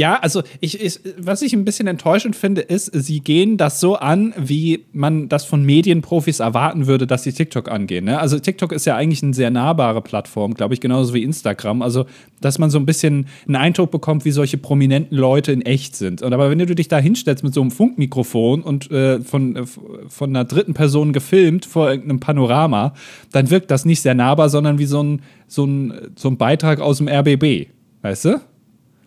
Ja, 0.00 0.18
also 0.18 0.42
ich, 0.60 0.82
ich, 0.82 0.98
was 1.18 1.42
ich 1.42 1.52
ein 1.52 1.66
bisschen 1.66 1.86
enttäuschend 1.86 2.34
finde, 2.34 2.62
ist, 2.62 2.86
sie 2.86 3.20
gehen 3.20 3.58
das 3.58 3.80
so 3.80 3.96
an, 3.96 4.32
wie 4.34 4.86
man 4.92 5.28
das 5.28 5.44
von 5.44 5.62
Medienprofis 5.62 6.40
erwarten 6.40 6.86
würde, 6.86 7.06
dass 7.06 7.22
sie 7.22 7.34
TikTok 7.34 7.70
angehen. 7.70 8.06
Ne? 8.06 8.18
Also 8.18 8.38
TikTok 8.38 8.72
ist 8.72 8.86
ja 8.86 8.96
eigentlich 8.96 9.22
eine 9.22 9.34
sehr 9.34 9.50
nahbare 9.50 10.00
Plattform, 10.00 10.54
glaube 10.54 10.72
ich, 10.72 10.80
genauso 10.80 11.12
wie 11.12 11.22
Instagram. 11.22 11.82
Also, 11.82 12.06
dass 12.40 12.58
man 12.58 12.70
so 12.70 12.78
ein 12.78 12.86
bisschen 12.86 13.26
einen 13.46 13.56
Eindruck 13.56 13.90
bekommt, 13.90 14.24
wie 14.24 14.30
solche 14.30 14.56
prominenten 14.56 15.18
Leute 15.18 15.52
in 15.52 15.60
echt 15.60 15.94
sind. 15.94 16.22
Und 16.22 16.32
aber 16.32 16.48
wenn 16.48 16.58
du 16.58 16.74
dich 16.74 16.88
da 16.88 16.96
hinstellst 16.96 17.44
mit 17.44 17.52
so 17.52 17.60
einem 17.60 17.70
Funkmikrofon 17.70 18.62
und 18.62 18.90
äh, 18.90 19.20
von, 19.20 19.54
äh, 19.54 19.64
von 20.08 20.30
einer 20.30 20.46
dritten 20.46 20.72
Person 20.72 21.12
gefilmt 21.12 21.66
vor 21.66 21.90
irgendeinem 21.90 22.20
Panorama, 22.20 22.94
dann 23.32 23.50
wirkt 23.50 23.70
das 23.70 23.84
nicht 23.84 24.00
sehr 24.00 24.14
nahbar, 24.14 24.48
sondern 24.48 24.78
wie 24.78 24.86
so 24.86 25.02
ein, 25.02 25.20
so 25.46 25.66
ein, 25.66 25.92
so 26.16 26.30
ein 26.30 26.38
Beitrag 26.38 26.80
aus 26.80 26.96
dem 26.96 27.08
RBB. 27.08 27.68
Weißt 28.00 28.24
du? 28.24 28.40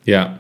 Ja. 0.06 0.40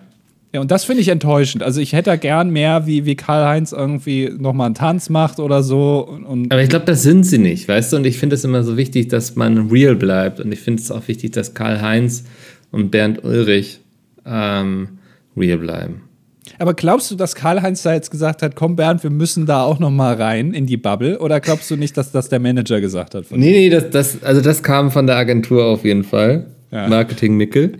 Ja, 0.53 0.61
und 0.61 0.69
das 0.69 0.83
finde 0.83 1.01
ich 1.01 1.07
enttäuschend. 1.07 1.63
Also 1.63 1.81
ich 1.81 1.93
hätte 1.93 2.11
da 2.11 2.15
gern 2.15 2.51
mehr, 2.51 2.85
wie, 2.85 3.05
wie 3.05 3.15
Karl-Heinz 3.15 3.71
irgendwie 3.71 4.31
nochmal 4.37 4.67
einen 4.67 4.75
Tanz 4.75 5.09
macht 5.09 5.39
oder 5.39 5.63
so. 5.63 6.07
Und 6.07 6.51
Aber 6.51 6.61
ich 6.61 6.69
glaube, 6.69 6.85
das 6.85 7.01
sind 7.01 7.23
sie 7.23 7.39
nicht, 7.39 7.67
weißt 7.67 7.91
du? 7.91 7.97
Und 7.97 8.05
ich 8.05 8.19
finde 8.19 8.35
es 8.35 8.43
immer 8.43 8.63
so 8.63 8.77
wichtig, 8.77 9.07
dass 9.07 9.35
man 9.35 9.69
real 9.71 9.95
bleibt. 9.95 10.39
Und 10.39 10.51
ich 10.51 10.59
finde 10.59 10.83
es 10.83 10.91
auch 10.91 11.07
wichtig, 11.07 11.31
dass 11.31 11.55
Karl-Heinz 11.55 12.25
und 12.71 12.91
Bernd 12.91 13.23
Ulrich 13.23 13.79
ähm, 14.27 14.99
real 15.35 15.57
bleiben. 15.57 16.03
Aber 16.59 16.75
glaubst 16.75 17.09
du, 17.09 17.15
dass 17.15 17.33
Karl-Heinz 17.33 17.81
da 17.81 17.93
jetzt 17.93 18.11
gesagt 18.11 18.43
hat, 18.43 18.55
komm 18.55 18.75
Bernd, 18.75 19.01
wir 19.01 19.09
müssen 19.09 19.47
da 19.47 19.63
auch 19.63 19.79
nochmal 19.79 20.15
rein 20.15 20.53
in 20.53 20.67
die 20.67 20.77
Bubble? 20.77 21.17
Oder 21.19 21.39
glaubst 21.39 21.71
du 21.71 21.77
nicht, 21.77 21.97
dass 21.97 22.11
das 22.11 22.29
der 22.29 22.39
Manager 22.39 22.79
gesagt 22.79 23.15
hat? 23.15 23.25
Nee, 23.31 23.37
nee, 23.37 23.69
das, 23.71 23.89
das, 23.89 24.23
also 24.23 24.39
das 24.39 24.61
kam 24.61 24.91
von 24.91 25.07
der 25.07 25.15
Agentur 25.15 25.65
auf 25.65 25.83
jeden 25.83 26.03
Fall. 26.03 26.52
Ja. 26.73 26.88
Marketing 26.88 27.38
Mickel. 27.38 27.73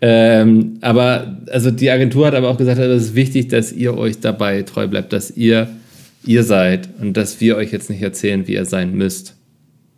Ähm, 0.00 0.78
aber 0.80 1.38
also 1.50 1.70
die 1.70 1.90
Agentur 1.90 2.26
hat 2.26 2.34
aber 2.34 2.48
auch 2.48 2.56
gesagt, 2.56 2.78
es 2.78 3.02
ist 3.02 3.14
wichtig, 3.14 3.48
dass 3.48 3.72
ihr 3.72 3.96
euch 3.96 4.20
dabei 4.20 4.62
treu 4.62 4.88
bleibt, 4.88 5.12
dass 5.12 5.30
ihr 5.30 5.68
ihr 6.24 6.42
seid 6.44 6.88
und 7.00 7.16
dass 7.16 7.40
wir 7.40 7.56
euch 7.56 7.72
jetzt 7.72 7.90
nicht 7.90 8.02
erzählen, 8.02 8.46
wie 8.46 8.54
ihr 8.54 8.64
sein 8.64 8.94
müsst. 8.94 9.36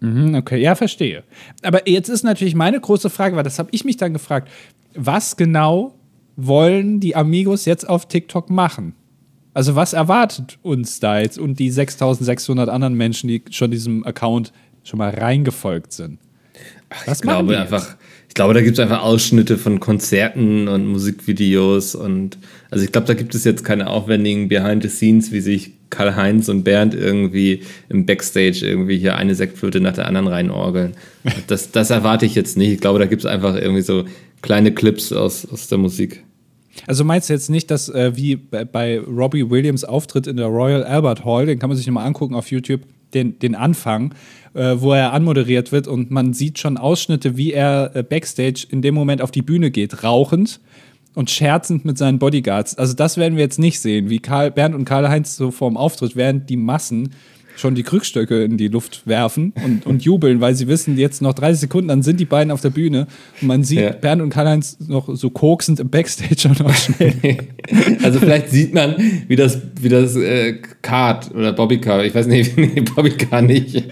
Mhm, 0.01 0.35
okay, 0.35 0.61
ja, 0.61 0.75
verstehe. 0.75 1.23
Aber 1.63 1.89
jetzt 1.89 2.09
ist 2.09 2.25
natürlich 2.25 2.55
meine 2.55 2.81
große 2.81 3.09
Frage, 3.09 3.37
weil 3.37 3.45
das 3.45 3.59
habe 3.59 3.69
ich 3.73 3.85
mich 3.85 3.97
dann 3.97 4.13
gefragt, 4.13 4.49
was 4.95 5.37
genau 5.37 5.95
wollen 6.37 6.99
die 6.99 7.15
Amigos 7.15 7.67
jetzt 7.67 7.89
auf 7.89 8.09
TikTok 8.09 8.51
machen? 8.51 8.95
Also 9.55 9.77
was 9.77 9.93
erwartet 9.93 10.59
uns 10.63 11.01
da 11.01 11.21
jetzt 11.21 11.39
und 11.39 11.59
die 11.59 11.71
6600 11.71 12.69
anderen 12.69 12.95
Menschen, 12.95 13.29
die 13.29 13.43
schon 13.51 13.71
diesem 13.71 14.05
Account 14.05 14.53
schon 14.83 14.99
mal 14.99 15.11
reingefolgt 15.11 15.93
sind? 15.93 16.19
Ach, 16.89 17.13
ich 17.13 17.21
glaube 17.21 17.59
einfach, 17.59 17.97
ich 18.31 18.35
glaube, 18.35 18.55
da 18.55 18.61
gibt 18.61 18.79
es 18.79 18.81
einfach 18.81 19.03
Ausschnitte 19.03 19.59
von 19.59 19.81
Konzerten 19.81 20.69
und 20.69 20.87
Musikvideos 20.87 21.97
und 21.97 22.39
also 22.71 22.85
ich 22.85 22.93
glaube, 22.93 23.09
da 23.09 23.15
gibt 23.15 23.35
es 23.35 23.43
jetzt 23.43 23.65
keine 23.65 23.89
aufwendigen 23.89 24.49
Behind 24.49 24.85
the 24.85 24.89
Scenes, 24.89 25.33
wie 25.33 25.41
sich 25.41 25.73
Karl-Heinz 25.91 26.49
und 26.49 26.63
Bernd 26.63 26.95
irgendwie 26.95 27.65
im 27.89 28.07
Backstage 28.07 28.61
irgendwie 28.63 28.99
hier 28.99 29.17
eine 29.17 29.35
Sektflöte 29.35 29.81
nach 29.81 29.95
der 29.95 30.07
anderen 30.07 30.29
reinorgeln. 30.29 30.93
Das, 31.49 31.73
das 31.73 31.91
erwarte 31.91 32.25
ich 32.25 32.37
jetzt 32.37 32.57
nicht. 32.57 32.71
Ich 32.71 32.81
glaube, 32.81 33.01
da 33.01 33.07
gibt 33.07 33.23
es 33.23 33.27
einfach 33.27 33.57
irgendwie 33.57 33.83
so 33.83 34.05
kleine 34.43 34.73
Clips 34.73 35.13
aus, 35.13 35.45
aus 35.51 35.67
der 35.67 35.79
Musik. 35.79 36.23
Also 36.87 37.03
meinst 37.03 37.29
du 37.29 37.33
jetzt 37.33 37.51
nicht, 37.51 37.69
dass 37.73 37.89
äh, 37.89 38.13
wie 38.15 38.37
bei, 38.37 38.65
bei 38.65 39.01
Robbie 39.01 39.51
Williams 39.51 39.83
Auftritt 39.83 40.29
in 40.29 40.37
der 40.37 40.47
Royal 40.47 40.85
Albert 40.85 41.25
Hall, 41.25 41.47
den 41.47 41.59
kann 41.59 41.69
man 41.69 41.77
sich 41.77 41.89
nochmal 41.89 42.07
angucken 42.07 42.37
auf 42.37 42.53
YouTube, 42.53 42.83
den, 43.15 43.39
den 43.39 43.55
Anfang, 43.55 44.15
äh, 44.55 44.77
wo 44.79 44.93
er 44.93 45.13
anmoderiert 45.13 45.73
wird 45.73 45.89
und 45.89 46.11
man 46.11 46.33
sieht 46.33 46.59
schon 46.59 46.77
Ausschnitte, 46.77 47.37
wie 47.37 47.53
er 47.53 47.91
äh, 47.95 48.03
backstage 48.03 48.67
in 48.69 48.83
dem 48.83 48.95
Moment 48.95 49.23
auf 49.23 49.31
die 49.31 49.43
Bühne 49.43 49.71
geht, 49.71 50.03
rauchend 50.03 50.61
und 51.15 51.31
scherzend 51.31 51.85
mit 51.85 51.99
seinen 51.99 52.19
Bodyguards. 52.19 52.79
Also 52.79 52.95
das 52.95 53.17
werden 53.17 53.37
wir 53.37 53.45
jetzt 53.45 53.59
nicht 53.59 53.81
sehen, 53.81 54.11
wie 54.11 54.21
Karl, 54.21 54.51
Bernd 54.51 54.75
und 54.75 54.85
Karl-Heinz 54.85 55.37
so 55.37 55.51
vorm 55.51 55.77
Auftritt, 55.77 56.17
während 56.17 56.49
die 56.51 56.57
Massen 56.57 57.11
schon 57.61 57.75
die 57.75 57.83
Krückstöcke 57.83 58.43
in 58.43 58.57
die 58.57 58.69
Luft 58.69 59.03
werfen 59.07 59.53
und, 59.65 59.87
und 59.87 60.03
jubeln, 60.03 60.41
weil 60.41 60.55
sie 60.55 60.67
wissen, 60.67 60.99
jetzt 60.99 61.23
noch 61.23 61.35
30 61.35 61.61
Sekunden, 61.61 61.89
dann 61.89 62.03
sind 62.03 62.19
die 62.19 62.25
beiden 62.25 62.51
auf 62.51 62.61
der 62.61 62.71
Bühne 62.71 63.07
und 63.41 63.49
man 63.49 63.63
sieht 63.63 63.81
ja. 63.81 63.91
Bernd 63.91 64.23
und 64.23 64.31
Karl-Heinz 64.31 64.79
noch 64.89 65.15
so 65.15 65.31
koksend 65.31 65.81
im 65.81 65.91
Backstage 65.91 66.49
und 66.49 66.75
schnell. 66.75 67.39
also 68.03 68.19
vielleicht 68.19 68.51
sieht 68.51 68.75
man, 68.75 68.97
wie 69.29 69.37
das, 69.37 69.61
wie 69.81 69.89
das 69.89 70.17
äh, 70.17 70.55
Kart 70.83 71.33
oder 71.35 71.53
Bobbycar, 71.53 72.05
ich 72.05 72.15
weiß 72.15 72.27
nicht, 72.27 72.57
nee, 72.57 72.81
Bobbycar 72.81 73.43
nicht, 73.43 73.85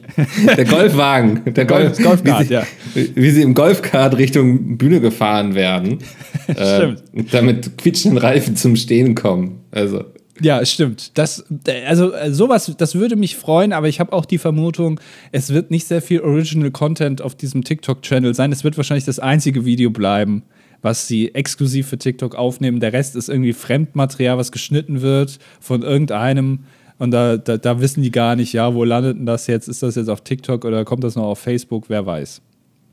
der 0.56 0.64
Golfwagen, 0.64 1.42
der 1.54 1.66
Golf, 1.66 2.02
Golfkart, 2.02 2.40
wie 2.40 2.44
sie, 2.44 2.54
ja. 2.54 2.66
Wie 2.94 3.30
sie 3.30 3.42
im 3.42 3.54
Golfkart 3.54 4.16
Richtung 4.18 4.78
Bühne 4.78 5.00
gefahren 5.00 5.54
werden, 5.54 5.98
äh, 6.48 6.94
damit 7.30 7.78
quietschenden 7.78 8.18
Reifen 8.18 8.56
zum 8.56 8.76
Stehen 8.76 9.14
kommen. 9.14 9.60
Also 9.70 10.04
ja, 10.40 10.64
stimmt. 10.64 11.16
Das, 11.18 11.44
also 11.86 12.12
sowas, 12.30 12.74
das 12.76 12.94
würde 12.94 13.16
mich 13.16 13.36
freuen, 13.36 13.72
aber 13.72 13.88
ich 13.88 14.00
habe 14.00 14.12
auch 14.12 14.24
die 14.24 14.38
Vermutung, 14.38 15.00
es 15.32 15.52
wird 15.52 15.70
nicht 15.70 15.86
sehr 15.86 16.02
viel 16.02 16.20
Original 16.20 16.70
Content 16.70 17.22
auf 17.22 17.34
diesem 17.34 17.64
TikTok-Channel 17.64 18.34
sein. 18.34 18.52
Es 18.52 18.64
wird 18.64 18.76
wahrscheinlich 18.76 19.04
das 19.04 19.18
einzige 19.18 19.64
Video 19.64 19.90
bleiben, 19.90 20.42
was 20.82 21.08
sie 21.08 21.34
exklusiv 21.34 21.88
für 21.88 21.98
TikTok 21.98 22.34
aufnehmen. 22.34 22.80
Der 22.80 22.92
Rest 22.92 23.16
ist 23.16 23.28
irgendwie 23.28 23.52
Fremdmaterial, 23.52 24.38
was 24.38 24.52
geschnitten 24.52 25.02
wird 25.02 25.38
von 25.60 25.82
irgendeinem. 25.82 26.60
Und 26.98 27.12
da, 27.12 27.36
da, 27.36 27.56
da 27.56 27.80
wissen 27.80 28.02
die 28.02 28.10
gar 28.10 28.36
nicht, 28.36 28.52
ja, 28.52 28.74
wo 28.74 28.84
landet 28.84 29.18
denn 29.18 29.26
das 29.26 29.46
jetzt? 29.46 29.68
Ist 29.68 29.82
das 29.82 29.94
jetzt 29.94 30.08
auf 30.08 30.22
TikTok 30.22 30.64
oder 30.64 30.84
kommt 30.84 31.04
das 31.04 31.14
noch 31.16 31.24
auf 31.24 31.38
Facebook? 31.38 31.84
Wer 31.88 32.06
weiß. 32.06 32.42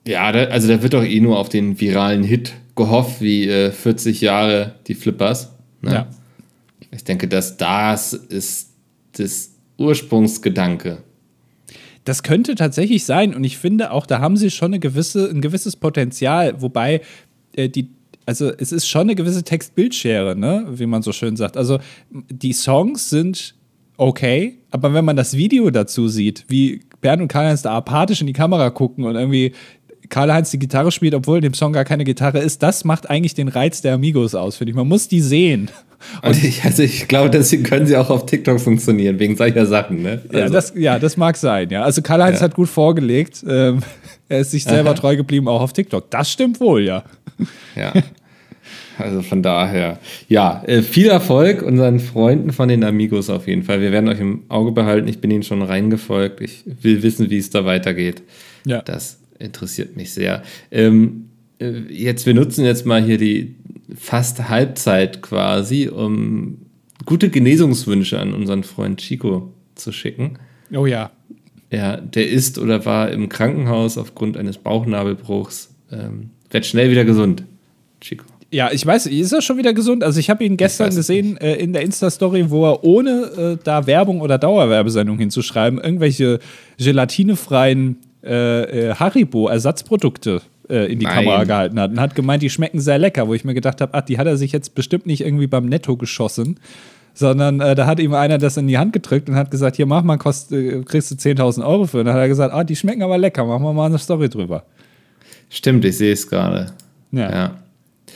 Ja, 0.07 0.31
da, 0.31 0.43
also 0.45 0.67
da 0.67 0.81
wird 0.83 0.93
doch 0.93 1.03
eh 1.03 1.19
nur 1.19 1.39
auf 1.39 1.49
den 1.49 1.79
viralen 1.79 2.23
Hit 2.23 2.53
gehofft, 2.75 3.21
wie 3.21 3.47
äh, 3.47 3.71
40 3.71 4.21
Jahre 4.21 4.75
die 4.87 4.93
Flippers. 4.93 5.51
Ne? 5.81 5.93
Ja. 5.93 6.07
Ich 6.95 7.03
denke, 7.03 7.27
dass 7.27 7.57
das 7.57 8.13
ist 8.13 8.71
das 9.13 9.51
Ursprungsgedanke. 9.77 11.03
Das 12.05 12.23
könnte 12.23 12.55
tatsächlich 12.55 13.05
sein 13.05 13.33
und 13.33 13.43
ich 13.43 13.57
finde 13.57 13.91
auch, 13.91 14.05
da 14.05 14.19
haben 14.19 14.37
sie 14.37 14.51
schon 14.51 14.67
eine 14.67 14.79
gewisse, 14.79 15.29
ein 15.29 15.41
gewisses 15.41 15.75
Potenzial, 15.75 16.61
wobei 16.61 17.01
äh, 17.55 17.67
die, 17.67 17.89
also 18.25 18.51
es 18.57 18.71
ist 18.71 18.87
schon 18.87 19.01
eine 19.01 19.15
gewisse 19.15 19.43
Text-Bildschere, 19.43 20.35
ne? 20.35 20.65
wie 20.69 20.85
man 20.85 21.01
so 21.01 21.11
schön 21.11 21.35
sagt. 21.35 21.57
Also 21.57 21.79
die 22.11 22.53
Songs 22.53 23.09
sind 23.09 23.55
okay, 23.97 24.59
aber 24.71 24.93
wenn 24.93 25.05
man 25.05 25.15
das 25.15 25.35
Video 25.35 25.69
dazu 25.71 26.07
sieht, 26.07 26.45
wie 26.47 26.81
Bernd 27.01 27.23
und 27.23 27.27
Karl-Heinz 27.27 27.63
da 27.63 27.75
apathisch 27.75 28.21
in 28.21 28.27
die 28.27 28.33
Kamera 28.33 28.69
gucken 28.69 29.03
und 29.05 29.15
irgendwie 29.15 29.53
Karl-Heinz 30.09 30.51
die 30.51 30.59
Gitarre 30.59 30.91
spielt, 30.91 31.15
obwohl 31.15 31.37
in 31.37 31.43
dem 31.43 31.53
Song 31.53 31.73
gar 31.73 31.85
keine 31.85 32.03
Gitarre 32.03 32.39
ist, 32.39 32.61
das 32.61 32.83
macht 32.83 33.09
eigentlich 33.09 33.33
den 33.33 33.47
Reiz 33.47 33.81
der 33.81 33.95
Amigos 33.95 34.35
aus, 34.35 34.57
finde 34.57 34.71
ich. 34.71 34.75
Man 34.75 34.87
muss 34.87 35.07
die 35.07 35.21
sehen. 35.21 35.69
Und 36.21 36.43
ich, 36.43 36.63
also 36.63 36.83
ich 36.83 37.07
glaube, 37.07 37.29
deswegen 37.29 37.63
können 37.63 37.85
sie 37.85 37.97
auch 37.97 38.09
auf 38.09 38.25
TikTok 38.25 38.59
funktionieren, 38.59 39.19
wegen 39.19 39.35
solcher 39.35 39.65
Sachen. 39.65 40.01
Ne? 40.01 40.21
Also. 40.27 40.37
Ja, 40.37 40.49
das, 40.49 40.73
ja, 40.75 40.99
das 40.99 41.17
mag 41.17 41.37
sein. 41.37 41.69
Ja. 41.69 41.83
Also 41.83 42.01
Karl-Heinz 42.01 42.39
ja. 42.39 42.45
hat 42.45 42.55
gut 42.55 42.69
vorgelegt. 42.69 43.43
Ähm, 43.47 43.79
er 44.29 44.39
ist 44.39 44.51
sich 44.51 44.63
selber 44.63 44.91
Aha. 44.91 44.97
treu 44.97 45.15
geblieben, 45.15 45.47
auch 45.47 45.61
auf 45.61 45.73
TikTok. 45.73 46.09
Das 46.11 46.31
stimmt 46.31 46.59
wohl, 46.59 46.83
ja. 46.83 47.03
Ja. 47.75 47.93
Also 48.97 49.21
von 49.21 49.43
daher, 49.43 49.99
ja, 50.29 50.63
äh, 50.65 50.81
viel 50.81 51.07
Erfolg 51.07 51.61
unseren 51.61 51.99
Freunden 51.99 52.51
von 52.53 52.69
den 52.69 52.83
Amigos 52.83 53.29
auf 53.29 53.47
jeden 53.47 53.63
Fall. 53.63 53.81
Wir 53.81 53.91
werden 53.91 54.07
euch 54.09 54.19
im 54.19 54.43
Auge 54.47 54.71
behalten. 54.71 55.07
Ich 55.07 55.19
bin 55.19 55.31
ihnen 55.31 55.43
schon 55.43 55.61
reingefolgt. 55.61 56.39
Ich 56.41 56.63
will 56.81 57.03
wissen, 57.03 57.29
wie 57.29 57.37
es 57.37 57.49
da 57.49 57.65
weitergeht. 57.65 58.23
Ja. 58.65 58.81
Das 58.81 59.19
interessiert 59.37 59.97
mich 59.97 60.13
sehr. 60.13 60.43
Ähm, 60.71 61.25
äh, 61.59 61.71
jetzt, 61.89 62.25
wir 62.25 62.33
nutzen 62.33 62.63
jetzt 62.63 62.85
mal 62.85 63.03
hier 63.03 63.17
die 63.17 63.55
fast 63.93 64.49
Halbzeit 64.49 65.21
quasi, 65.21 65.89
um 65.89 66.57
gute 67.05 67.29
Genesungswünsche 67.29 68.19
an 68.19 68.33
unseren 68.33 68.63
Freund 68.63 68.99
Chico 68.99 69.53
zu 69.75 69.91
schicken. 69.91 70.39
Oh 70.73 70.85
ja. 70.85 71.11
Ja, 71.71 71.97
der 71.97 72.29
ist 72.29 72.57
oder 72.57 72.85
war 72.85 73.11
im 73.11 73.29
Krankenhaus 73.29 73.97
aufgrund 73.97 74.37
eines 74.37 74.57
Bauchnabelbruchs. 74.57 75.73
Ähm, 75.91 76.29
wird 76.49 76.65
schnell 76.65 76.89
wieder 76.91 77.05
gesund, 77.05 77.43
Chico. 78.01 78.25
Ja, 78.51 78.71
ich 78.71 78.85
weiß, 78.85 79.07
ist 79.07 79.33
er 79.33 79.41
schon 79.41 79.57
wieder 79.57 79.73
gesund? 79.73 80.03
Also 80.03 80.19
ich 80.19 80.29
habe 80.29 80.45
ihn 80.45 80.55
gestern 80.55 80.95
gesehen 80.95 81.35
äh, 81.37 81.55
in 81.55 81.73
der 81.73 81.81
Insta-Story, 81.81 82.49
wo 82.49 82.65
er 82.65 82.83
ohne 82.83 83.11
äh, 83.11 83.57
da 83.61 83.85
Werbung 83.87 84.21
oder 84.21 84.37
Dauerwerbesendung 84.37 85.17
hinzuschreiben, 85.17 85.79
irgendwelche 85.79 86.39
gelatinefreien 86.77 87.97
äh, 88.23 88.89
äh 88.89 88.95
Haribo-Ersatzprodukte 88.95 90.41
äh, 90.69 90.91
in 90.91 90.99
die 90.99 91.05
Nein. 91.05 91.25
Kamera 91.25 91.43
gehalten 91.43 91.79
hat 91.79 91.91
und 91.91 91.99
hat 91.99 92.15
gemeint, 92.15 92.41
die 92.41 92.49
schmecken 92.49 92.79
sehr 92.79 92.97
lecker, 92.97 93.27
wo 93.27 93.33
ich 93.33 93.43
mir 93.43 93.53
gedacht 93.53 93.81
habe, 93.81 93.93
ach, 93.93 94.01
die 94.01 94.17
hat 94.17 94.27
er 94.27 94.37
sich 94.37 94.51
jetzt 94.51 94.75
bestimmt 94.75 95.05
nicht 95.05 95.21
irgendwie 95.21 95.47
beim 95.47 95.65
Netto 95.65 95.97
geschossen, 95.97 96.59
sondern 97.13 97.61
äh, 97.61 97.75
da 97.75 97.87
hat 97.87 97.99
ihm 97.99 98.13
einer 98.13 98.37
das 98.37 98.57
in 98.57 98.67
die 98.67 98.77
Hand 98.77 98.93
gedrückt 98.93 99.29
und 99.29 99.35
hat 99.35 99.51
gesagt, 99.51 99.77
hier 99.77 99.85
mach 99.85 100.03
mal, 100.03 100.17
kost, 100.17 100.51
äh, 100.51 100.81
kriegst 100.83 101.11
du 101.11 101.15
10.000 101.15 101.65
Euro 101.65 101.85
für. 101.85 101.99
Und 101.99 102.05
dann 102.05 102.15
hat 102.15 102.21
er 102.21 102.27
gesagt, 102.27 102.53
ah, 102.53 102.63
die 102.63 102.75
schmecken 102.75 103.03
aber 103.03 103.17
lecker, 103.17 103.45
machen 103.45 103.63
wir 103.63 103.73
mal 103.73 103.85
eine 103.85 103.97
Story 103.97 104.29
drüber. 104.29 104.63
Stimmt, 105.49 105.85
ich 105.85 105.97
sehe 105.97 106.13
es 106.13 106.27
gerade. 106.27 106.67
Ja. 107.11 107.31
ja. 107.31 107.55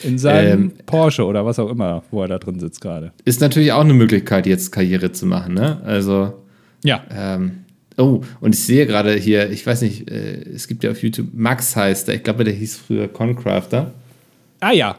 In 0.04 0.18
seinem 0.18 0.64
ähm, 0.64 0.74
Porsche 0.86 1.26
oder 1.26 1.46
was 1.46 1.60
auch 1.60 1.70
immer, 1.70 2.04
wo 2.12 2.22
er 2.22 2.28
da 2.28 2.38
drin 2.38 2.60
sitzt 2.60 2.82
gerade. 2.82 3.12
Ist 3.26 3.42
natürlich 3.42 3.72
auch 3.72 3.82
eine 3.82 3.94
Möglichkeit, 3.94 4.46
jetzt 4.46 4.72
Karriere 4.72 5.12
zu 5.12 5.26
machen, 5.26 5.54
ne? 5.54 5.82
Also. 5.84 6.34
Ja. 6.84 7.04
Ähm, 7.12 7.66
Oh, 8.00 8.22
und 8.40 8.56
ich 8.56 8.64
sehe 8.64 8.88
gerade 8.88 9.14
hier, 9.16 9.52
ich 9.52 9.66
weiß 9.66 9.82
nicht, 9.82 10.10
äh, 10.10 10.42
es 10.54 10.68
gibt 10.68 10.84
ja 10.84 10.92
auf 10.92 11.04
YouTube, 11.04 11.28
Max 11.34 11.76
heißt 11.76 12.08
der, 12.08 12.16
ich 12.16 12.24
glaube, 12.24 12.46
der 12.46 12.54
hieß 12.54 12.78
früher 12.78 13.08
Concrafter. 13.10 13.94
Ah 14.62 14.72
ja. 14.72 14.98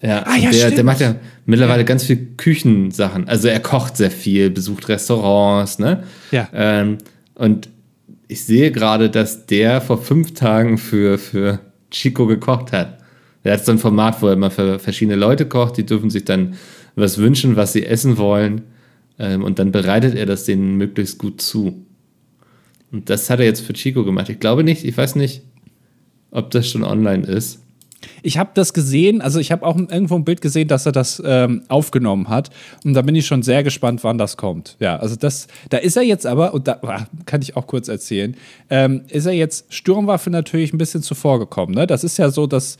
Ja, 0.00 0.22
Ah, 0.24 0.36
ja, 0.36 0.50
der, 0.50 0.70
der 0.70 0.84
macht 0.84 1.00
ja 1.00 1.16
mittlerweile 1.44 1.84
ganz 1.84 2.04
viel 2.04 2.28
Küchensachen. 2.36 3.26
Also 3.26 3.48
er 3.48 3.58
kocht 3.58 3.96
sehr 3.96 4.12
viel, 4.12 4.50
besucht 4.50 4.88
Restaurants, 4.88 5.80
ne? 5.80 6.04
Ja. 6.30 6.48
Ähm, 6.54 6.98
und 7.34 7.68
ich 8.28 8.44
sehe 8.44 8.70
gerade, 8.70 9.10
dass 9.10 9.46
der 9.46 9.80
vor 9.80 10.00
fünf 10.00 10.34
Tagen 10.34 10.78
für, 10.78 11.18
für 11.18 11.58
Chico 11.90 12.26
gekocht 12.26 12.70
hat. 12.70 12.98
Der 13.44 13.54
hat 13.54 13.64
so 13.64 13.72
ein 13.72 13.78
Format, 13.78 14.22
wo 14.22 14.28
er 14.28 14.34
immer 14.34 14.50
für 14.52 14.78
verschiedene 14.78 15.16
Leute 15.16 15.46
kocht, 15.46 15.76
die 15.76 15.86
dürfen 15.86 16.10
sich 16.10 16.24
dann 16.24 16.54
was 16.94 17.18
wünschen, 17.18 17.56
was 17.56 17.72
sie 17.72 17.84
essen 17.86 18.18
wollen. 18.18 18.62
Ähm, 19.18 19.42
und 19.42 19.58
dann 19.58 19.72
bereitet 19.72 20.14
er 20.14 20.26
das 20.26 20.44
denen 20.44 20.76
möglichst 20.76 21.18
gut 21.18 21.40
zu. 21.40 21.84
Und 22.90 23.10
das 23.10 23.28
hat 23.30 23.40
er 23.40 23.46
jetzt 23.46 23.60
für 23.60 23.72
Chico 23.72 24.04
gemacht. 24.04 24.28
Ich 24.28 24.40
glaube 24.40 24.64
nicht, 24.64 24.84
ich 24.84 24.96
weiß 24.96 25.16
nicht, 25.16 25.42
ob 26.30 26.50
das 26.50 26.68
schon 26.68 26.84
online 26.84 27.26
ist. 27.26 27.60
Ich 28.22 28.38
habe 28.38 28.50
das 28.54 28.72
gesehen, 28.72 29.20
also 29.20 29.40
ich 29.40 29.50
habe 29.50 29.66
auch 29.66 29.76
irgendwo 29.76 30.14
ein 30.14 30.24
Bild 30.24 30.40
gesehen, 30.40 30.68
dass 30.68 30.86
er 30.86 30.92
das 30.92 31.20
ähm, 31.24 31.62
aufgenommen 31.68 32.28
hat. 32.28 32.50
Und 32.84 32.94
da 32.94 33.02
bin 33.02 33.14
ich 33.16 33.26
schon 33.26 33.42
sehr 33.42 33.64
gespannt, 33.64 34.04
wann 34.04 34.18
das 34.18 34.36
kommt. 34.36 34.76
Ja, 34.78 34.96
also 34.96 35.16
das, 35.16 35.48
da 35.70 35.78
ist 35.78 35.96
er 35.96 36.04
jetzt 36.04 36.26
aber, 36.26 36.54
und 36.54 36.68
da 36.68 36.78
ah, 36.82 37.06
kann 37.26 37.42
ich 37.42 37.56
auch 37.56 37.66
kurz 37.66 37.88
erzählen, 37.88 38.36
ähm, 38.70 39.02
ist 39.08 39.26
er 39.26 39.32
jetzt 39.32 39.72
Sturmwaffe 39.74 40.30
natürlich 40.30 40.72
ein 40.72 40.78
bisschen 40.78 41.02
zuvor 41.02 41.40
gekommen. 41.40 41.74
Ne? 41.74 41.86
Das 41.86 42.04
ist 42.04 42.18
ja 42.18 42.30
so, 42.30 42.46
dass 42.46 42.78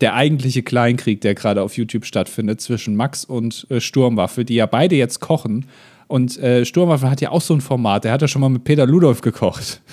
der 0.00 0.14
eigentliche 0.14 0.62
Kleinkrieg, 0.62 1.20
der 1.20 1.34
gerade 1.34 1.62
auf 1.62 1.76
YouTube 1.76 2.04
stattfindet, 2.04 2.60
zwischen 2.60 2.96
Max 2.96 3.24
und 3.24 3.66
äh, 3.70 3.80
Sturmwaffe, 3.80 4.44
die 4.44 4.54
ja 4.54 4.66
beide 4.66 4.96
jetzt 4.96 5.20
kochen. 5.20 5.66
Und 6.08 6.38
äh, 6.38 6.64
Sturmwaffe 6.64 7.10
hat 7.10 7.20
ja 7.20 7.30
auch 7.30 7.40
so 7.40 7.54
ein 7.54 7.60
Format, 7.60 8.04
der 8.04 8.12
hat 8.12 8.22
ja 8.22 8.28
schon 8.28 8.40
mal 8.40 8.48
mit 8.48 8.64
Peter 8.64 8.86
Ludolf 8.86 9.20
gekocht. 9.20 9.80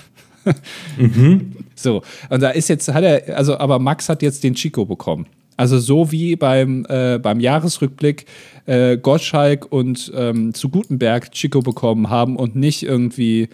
So, 1.74 2.02
und 2.30 2.42
da 2.42 2.50
ist 2.50 2.68
jetzt, 2.68 2.92
hat 2.92 3.02
er, 3.02 3.36
also, 3.36 3.58
aber 3.58 3.78
Max 3.78 4.08
hat 4.08 4.22
jetzt 4.22 4.44
den 4.44 4.54
Chico 4.54 4.84
bekommen. 4.84 5.26
Also 5.56 5.78
so 5.78 6.10
wie 6.10 6.36
beim, 6.36 6.86
äh, 6.88 7.18
beim 7.18 7.40
Jahresrückblick 7.40 8.26
äh, 8.66 8.96
Gottschalk 8.96 9.70
und 9.70 10.12
ähm, 10.14 10.52
zu 10.54 10.68
Gutenberg 10.68 11.30
Chico 11.32 11.60
bekommen 11.60 12.10
haben 12.10 12.36
und 12.36 12.56
nicht 12.56 12.82
irgendwie 12.82 13.48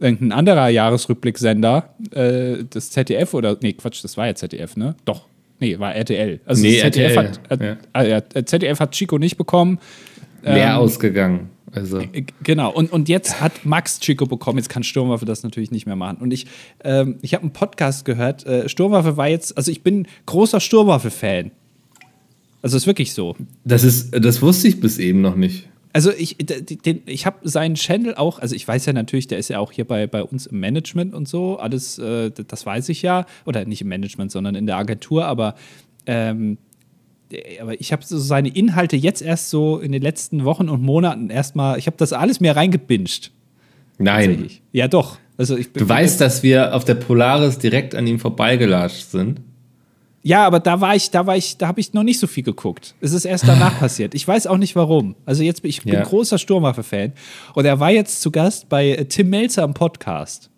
irgendein 0.00 0.32
anderer 0.32 0.68
Jahresrückblicksender, 0.68 1.90
äh, 2.12 2.64
das 2.68 2.90
ZDF 2.90 3.34
oder, 3.34 3.56
nee, 3.60 3.72
Quatsch, 3.74 4.02
das 4.02 4.16
war 4.16 4.26
ja 4.26 4.34
ZDF, 4.34 4.76
ne? 4.76 4.96
Doch, 5.04 5.22
nee, 5.60 5.78
war 5.78 5.94
RTL. 5.94 6.40
Also 6.44 6.62
Nee, 6.62 6.80
ZDF, 6.80 7.16
RTL, 7.16 7.32
hat, 7.50 7.60
ja. 7.60 7.76
ah, 7.92 8.02
ja, 8.02 8.22
ZDF 8.44 8.80
hat 8.80 8.92
Chico 8.92 9.18
nicht 9.18 9.36
bekommen. 9.36 9.78
Leer 10.42 10.70
Ähm, 10.70 10.76
ausgegangen. 10.76 11.50
Also. 11.74 11.98
Äh, 11.98 12.24
Genau, 12.42 12.72
und, 12.72 12.92
und 12.92 13.08
jetzt 13.08 13.40
hat 13.40 13.64
Max 13.64 14.00
Chico 14.00 14.26
bekommen, 14.26 14.58
jetzt 14.58 14.68
kann 14.68 14.82
Sturmwaffe 14.82 15.24
das 15.24 15.42
natürlich 15.42 15.70
nicht 15.70 15.86
mehr 15.86 15.96
machen. 15.96 16.18
Und 16.18 16.32
ich, 16.32 16.46
ähm, 16.82 17.18
ich 17.22 17.34
habe 17.34 17.42
einen 17.42 17.52
Podcast 17.52 18.04
gehört, 18.04 18.46
äh, 18.46 18.68
Sturmwaffe 18.68 19.16
war 19.16 19.28
jetzt, 19.28 19.56
also 19.56 19.70
ich 19.70 19.82
bin 19.82 20.06
großer 20.26 20.60
Sturmwaffe-Fan. 20.60 21.50
Also 22.62 22.76
ist 22.76 22.86
wirklich 22.86 23.12
so. 23.12 23.36
Das 23.64 23.84
ist, 23.84 24.12
das 24.12 24.40
wusste 24.40 24.68
ich 24.68 24.80
bis 24.80 24.98
eben 24.98 25.20
noch 25.20 25.36
nicht. 25.36 25.68
Also 25.92 26.10
ich, 26.10 26.36
den, 26.38 27.02
ich 27.06 27.24
habe 27.24 27.48
seinen 27.48 27.76
Channel 27.76 28.16
auch, 28.16 28.40
also 28.40 28.56
ich 28.56 28.66
weiß 28.66 28.86
ja 28.86 28.92
natürlich, 28.92 29.28
der 29.28 29.38
ist 29.38 29.48
ja 29.48 29.60
auch 29.60 29.70
hier 29.70 29.84
bei, 29.84 30.08
bei 30.08 30.24
uns 30.24 30.46
im 30.46 30.58
Management 30.58 31.14
und 31.14 31.28
so, 31.28 31.58
alles, 31.58 31.98
äh, 31.98 32.32
das 32.32 32.66
weiß 32.66 32.88
ich 32.88 33.02
ja, 33.02 33.26
oder 33.44 33.64
nicht 33.64 33.80
im 33.80 33.88
Management, 33.88 34.32
sondern 34.32 34.56
in 34.56 34.66
der 34.66 34.76
Agentur, 34.76 35.24
aber, 35.26 35.54
ähm, 36.06 36.58
aber 37.60 37.80
ich 37.80 37.92
habe 37.92 38.04
so 38.04 38.18
seine 38.18 38.48
Inhalte 38.48 38.96
jetzt 38.96 39.22
erst 39.22 39.50
so 39.50 39.78
in 39.78 39.92
den 39.92 40.02
letzten 40.02 40.44
Wochen 40.44 40.68
und 40.68 40.82
Monaten 40.82 41.30
erstmal, 41.30 41.78
ich 41.78 41.86
habe 41.86 41.96
das 41.96 42.12
alles 42.12 42.40
mehr 42.40 42.56
reingebinged. 42.56 43.30
Nein. 43.98 44.50
Ja, 44.72 44.88
doch. 44.88 45.18
Also 45.36 45.56
ich 45.56 45.72
Du 45.72 45.88
weißt, 45.88 46.20
dass 46.20 46.42
wir 46.42 46.74
auf 46.74 46.84
der 46.84 46.94
Polaris 46.94 47.58
direkt 47.58 47.94
an 47.94 48.06
ihm 48.06 48.18
vorbeigelatscht 48.18 49.10
sind. 49.10 49.40
Ja, 50.22 50.46
aber 50.46 50.58
da 50.58 50.80
war 50.80 50.96
ich, 50.96 51.10
da 51.10 51.26
war 51.26 51.36
ich, 51.36 51.58
da 51.58 51.66
habe 51.68 51.80
ich 51.80 51.92
noch 51.92 52.02
nicht 52.02 52.18
so 52.18 52.26
viel 52.26 52.42
geguckt. 52.44 52.94
Es 53.00 53.12
ist 53.12 53.24
erst 53.26 53.46
danach 53.46 53.78
passiert. 53.80 54.14
Ich 54.14 54.26
weiß 54.26 54.46
auch 54.46 54.56
nicht 54.56 54.74
warum. 54.74 55.16
Also 55.26 55.42
jetzt 55.42 55.60
bin 55.62 55.68
ich 55.68 55.82
bin 55.82 55.92
Ja. 55.92 56.02
großer 56.02 56.38
Sturmwaffe-Fan 56.38 57.12
und 57.54 57.64
er 57.66 57.78
war 57.78 57.90
jetzt 57.90 58.22
zu 58.22 58.30
Gast 58.30 58.68
bei 58.68 58.90
äh, 58.90 59.04
Tim 59.04 59.28
Melzer 59.28 59.64
im 59.64 59.74
Podcast. 59.74 60.48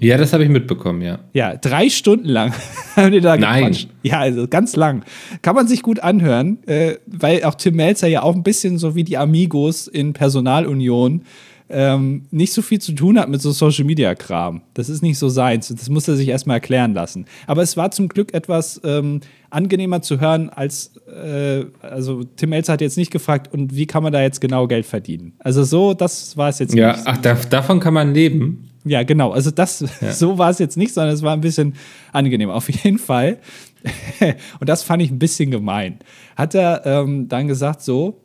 Ja, 0.00 0.16
das 0.16 0.32
habe 0.32 0.42
ich 0.42 0.50
mitbekommen, 0.50 1.02
ja. 1.02 1.20
Ja, 1.32 1.56
drei 1.56 1.88
Stunden 1.88 2.28
lang 2.28 2.52
haben 2.96 3.12
die 3.12 3.20
da 3.20 3.36
Nein. 3.36 3.60
gequatscht. 3.64 3.88
Ja, 4.02 4.18
also 4.20 4.48
ganz 4.48 4.74
lang. 4.76 5.04
Kann 5.42 5.54
man 5.54 5.68
sich 5.68 5.82
gut 5.82 6.00
anhören, 6.00 6.58
äh, 6.66 6.96
weil 7.06 7.44
auch 7.44 7.54
Tim 7.54 7.76
Melzer 7.76 8.08
ja 8.08 8.22
auch 8.22 8.34
ein 8.34 8.42
bisschen 8.42 8.76
so 8.78 8.94
wie 8.96 9.04
die 9.04 9.16
Amigos 9.16 9.86
in 9.86 10.12
Personalunion 10.12 11.22
ähm, 11.70 12.26
nicht 12.30 12.52
so 12.52 12.60
viel 12.60 12.78
zu 12.78 12.92
tun 12.92 13.18
hat 13.18 13.28
mit 13.30 13.40
so 13.40 13.50
Social 13.50 13.84
Media 13.84 14.14
Kram. 14.14 14.60
Das 14.74 14.90
ist 14.90 15.00
nicht 15.02 15.16
so 15.18 15.28
seins. 15.30 15.68
Das 15.68 15.88
muss 15.88 16.06
er 16.06 16.14
sich 16.16 16.28
erstmal 16.28 16.56
erklären 16.58 16.92
lassen. 16.92 17.24
Aber 17.46 17.62
es 17.62 17.76
war 17.76 17.90
zum 17.90 18.08
Glück 18.08 18.34
etwas 18.34 18.80
ähm, 18.84 19.20
angenehmer 19.48 20.02
zu 20.02 20.20
hören, 20.20 20.50
als 20.50 20.92
äh, 21.06 21.64
also 21.80 22.22
Tim 22.36 22.50
Melzer 22.50 22.74
hat 22.74 22.80
jetzt 22.82 22.98
nicht 22.98 23.10
gefragt, 23.10 23.52
und 23.54 23.74
wie 23.74 23.86
kann 23.86 24.02
man 24.02 24.12
da 24.12 24.20
jetzt 24.20 24.40
genau 24.42 24.66
Geld 24.66 24.84
verdienen? 24.84 25.32
Also 25.38 25.64
so, 25.64 25.94
das 25.94 26.36
war 26.36 26.50
es 26.50 26.58
jetzt 26.58 26.74
Ja, 26.74 26.92
nicht. 26.92 27.02
ach, 27.06 27.16
da, 27.18 27.34
davon 27.34 27.80
kann 27.80 27.94
man 27.94 28.12
leben. 28.12 28.68
Ja, 28.84 29.02
genau. 29.02 29.30
Also 29.30 29.50
das, 29.50 29.78
so 30.10 30.38
war 30.38 30.50
es 30.50 30.58
jetzt 30.58 30.76
nicht, 30.76 30.92
sondern 30.92 31.14
es 31.14 31.22
war 31.22 31.32
ein 31.32 31.40
bisschen 31.40 31.74
angenehm. 32.12 32.50
Auf 32.50 32.68
jeden 32.68 32.98
Fall. 32.98 33.38
Und 34.60 34.68
das 34.68 34.82
fand 34.82 35.02
ich 35.02 35.10
ein 35.10 35.18
bisschen 35.18 35.50
gemein. 35.50 35.98
Hat 36.36 36.54
er 36.54 36.84
ähm, 36.84 37.28
dann 37.28 37.48
gesagt, 37.48 37.82
so, 37.82 38.20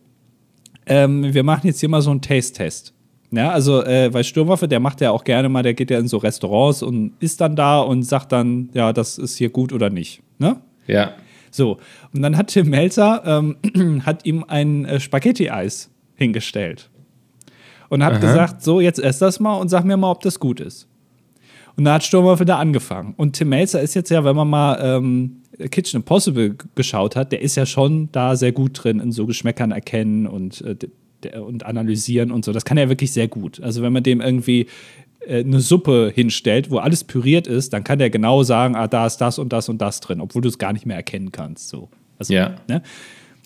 ähm, 0.86 1.34
wir 1.34 1.44
machen 1.44 1.68
jetzt 1.68 1.80
hier 1.80 1.90
mal 1.90 2.02
so 2.02 2.12
einen 2.12 2.22
Taste-Test. 2.22 2.94
Ja, 3.32 3.52
also, 3.52 3.84
äh, 3.84 4.12
weil 4.12 4.24
Sturmwaffe, 4.24 4.68
der 4.68 4.80
macht 4.80 5.02
ja 5.02 5.12
auch 5.12 5.24
gerne 5.24 5.50
mal, 5.50 5.62
der 5.62 5.76
geht 5.76 5.92
ja 5.92 6.00
in 6.00 6.08
so 6.08 6.18
Restaurants 6.18 6.82
und 6.82 7.14
ist 7.20 7.40
dann 7.42 7.56
da 7.56 7.80
und 7.80 8.02
sagt 8.04 8.32
dann, 8.32 8.70
ja, 8.74 8.92
das 8.92 9.20
ist 9.20 9.38
hier 9.38 9.50
gut 9.50 9.72
oder 9.72 9.92
nicht. 9.92 10.24
Ne? 10.40 10.58
Ja. 10.88 11.14
So, 11.52 11.78
und 12.14 12.22
dann 12.24 12.38
hat 12.38 12.48
Tim 12.48 12.70
Melzer 12.70 13.24
ähm, 13.26 14.02
hat 14.06 14.26
ihm 14.26 14.46
ein 14.48 14.86
äh, 14.86 15.00
Spaghetti-Eis 15.00 15.92
hingestellt. 16.16 16.90
Und 17.90 18.04
hat 18.04 18.14
Aha. 18.14 18.20
gesagt, 18.20 18.64
so, 18.64 18.80
jetzt 18.80 19.00
ess 19.00 19.20
das 19.20 19.40
mal 19.40 19.56
und 19.56 19.70
sag 19.70 19.84
mir 19.84 19.98
mal, 19.98 20.12
ob 20.12 20.22
das 20.22 20.40
gut 20.40 20.60
ist. 20.60 20.88
Und 21.76 21.86
da 21.86 21.94
hat 21.96 22.04
Sturmwaffe 22.04 22.46
da 22.46 22.60
angefangen. 22.60 23.14
Und 23.18 23.34
Tim 23.34 23.50
Melzer 23.50 23.82
ist 23.82 23.94
jetzt 23.94 24.10
ja, 24.10 24.24
wenn 24.24 24.36
man 24.36 24.50
mal 24.50 24.80
ähm, 24.82 25.38
Kitchen 25.72 26.02
Impossible 26.02 26.56
geschaut 26.76 27.16
hat, 27.16 27.32
der 27.32 27.42
ist 27.42 27.56
ja 27.56 27.66
schon 27.66 28.10
da 28.12 28.36
sehr 28.36 28.52
gut 28.52 28.84
drin 28.84 29.00
in 29.00 29.12
so 29.12 29.26
Geschmäckern 29.26 29.72
erkennen 29.72 30.28
und, 30.28 30.62
äh, 30.62 31.40
und 31.40 31.66
analysieren 31.66 32.32
und 32.32 32.46
so. 32.46 32.52
Das 32.52 32.66
kann 32.66 32.78
er 32.78 32.90
wirklich 32.90 33.12
sehr 33.12 33.28
gut. 33.28 33.62
Also 33.62 33.82
wenn 33.82 33.94
man 33.94 34.04
dem 34.04 34.22
irgendwie 34.22 34.68
äh, 35.26 35.40
eine 35.40 35.60
Suppe 35.60 36.12
hinstellt, 36.14 36.72
wo 36.72 36.78
alles 36.78 37.04
püriert 37.04 37.48
ist, 37.48 37.74
dann 37.74 37.84
kann 37.84 38.00
der 38.00 38.10
genau 38.10 38.44
sagen, 38.44 38.76
ah, 38.76 38.88
da 38.88 39.06
ist 39.06 39.18
das 39.18 39.40
und 39.40 39.52
das 39.54 39.70
und 39.70 39.80
das 39.80 40.00
drin, 40.00 40.22
obwohl 40.22 40.42
du 40.42 40.50
es 40.50 40.58
gar 40.58 40.74
nicht 40.74 40.86
mehr 40.86 40.98
erkennen 40.98 41.32
kannst. 41.32 41.70
So. 41.70 41.90
Also, 42.18 42.34
Ja. 42.34 42.56
Ne? 42.68 42.82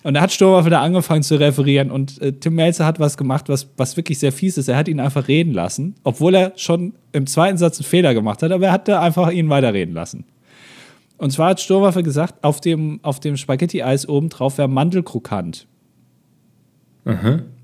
Und 0.04 0.14
da 0.14 0.20
hat 0.20 0.32
Sturmwaffe 0.32 0.68
da 0.68 0.82
angefangen 0.82 1.22
zu 1.22 1.36
referieren 1.36 1.90
und 1.90 2.20
äh, 2.20 2.32
Tim 2.32 2.54
Melzer 2.54 2.84
hat 2.84 3.00
was 3.00 3.16
gemacht, 3.16 3.48
was, 3.48 3.70
was 3.78 3.96
wirklich 3.96 4.18
sehr 4.18 4.32
fies 4.32 4.58
ist. 4.58 4.68
Er 4.68 4.76
hat 4.76 4.86
ihn 4.86 5.00
einfach 5.00 5.28
reden 5.28 5.54
lassen, 5.54 5.94
obwohl 6.04 6.34
er 6.34 6.52
schon 6.56 6.92
im 7.12 7.26
zweiten 7.26 7.56
Satz 7.56 7.78
einen 7.78 7.86
Fehler 7.86 8.12
gemacht 8.12 8.42
hat, 8.42 8.52
aber 8.52 8.66
er 8.66 8.72
hat 8.72 8.86
da 8.86 9.00
einfach 9.00 9.32
ihn 9.32 9.48
weiterreden 9.48 9.94
lassen. 9.94 10.26
Und 11.16 11.30
zwar 11.30 11.50
hat 11.50 11.60
Sturmwaffe 11.60 12.02
gesagt, 12.02 12.44
auf 12.44 12.60
dem, 12.60 13.00
auf 13.02 13.18
dem 13.18 13.38
Spaghetti-Eis 13.38 14.06
oben 14.06 14.28
drauf 14.28 14.58
wäre 14.58 14.68
Mandelkrokant. 14.68 15.66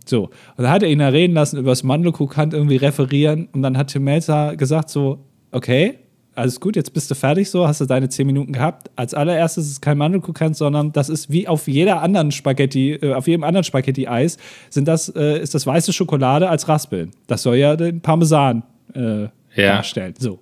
So, 0.07 0.31
und 0.57 0.65
da 0.65 0.71
hat 0.71 0.83
er 0.83 0.89
ihn 0.89 1.01
da 1.01 1.09
reden 1.09 1.35
lassen, 1.35 1.59
über 1.59 1.71
das 1.71 1.83
Mandelkrokant 1.83 2.55
irgendwie 2.55 2.77
referieren 2.77 3.49
und 3.53 3.61
dann 3.63 3.77
hat 3.77 3.89
Tim 3.89 4.05
Melzer 4.05 4.57
gesagt 4.57 4.89
so, 4.89 5.27
okay, 5.53 5.99
alles 6.41 6.59
gut, 6.61 6.77
jetzt 6.77 6.93
bist 6.93 7.11
du 7.11 7.15
fertig 7.15 7.49
so, 7.51 7.67
hast 7.69 7.81
du 7.81 7.87
deine 7.87 8.09
zehn 8.09 8.27
Minuten 8.27 8.53
gehabt. 8.53 8.91
Als 8.97 9.15
allererstes 9.15 9.67
ist 9.67 9.73
es 9.73 9.81
kein 9.81 9.97
Mandelkrokant, 9.99 10.57
sondern 10.57 10.93
das 10.93 11.09
ist 11.09 11.31
wie 11.31 11.47
auf 11.47 11.69
jeder 11.69 12.03
anderen 12.03 12.33
Spaghetti, 12.33 12.95
äh, 12.95 13.15
auf 13.15 13.29
jedem 13.29 13.45
anderen 13.45 13.65
Spaghetti-Eis, 13.65 14.39
sind 14.69 14.89
das, 14.89 15.09
äh, 15.11 15.41
ist 15.41 15.55
das 15.55 15.67
weiße 15.67 15.93
Schokolade 15.93 16.49
als 16.49 16.69
Raspeln. 16.69 17.13
Das 17.27 17.43
soll 17.43 17.57
ja 17.57 17.77
den 17.77 18.01
Parmesan 18.01 18.63
äh, 18.95 19.23
Ja. 19.55 19.77
darstellen. 19.77 20.15
So. 20.19 20.41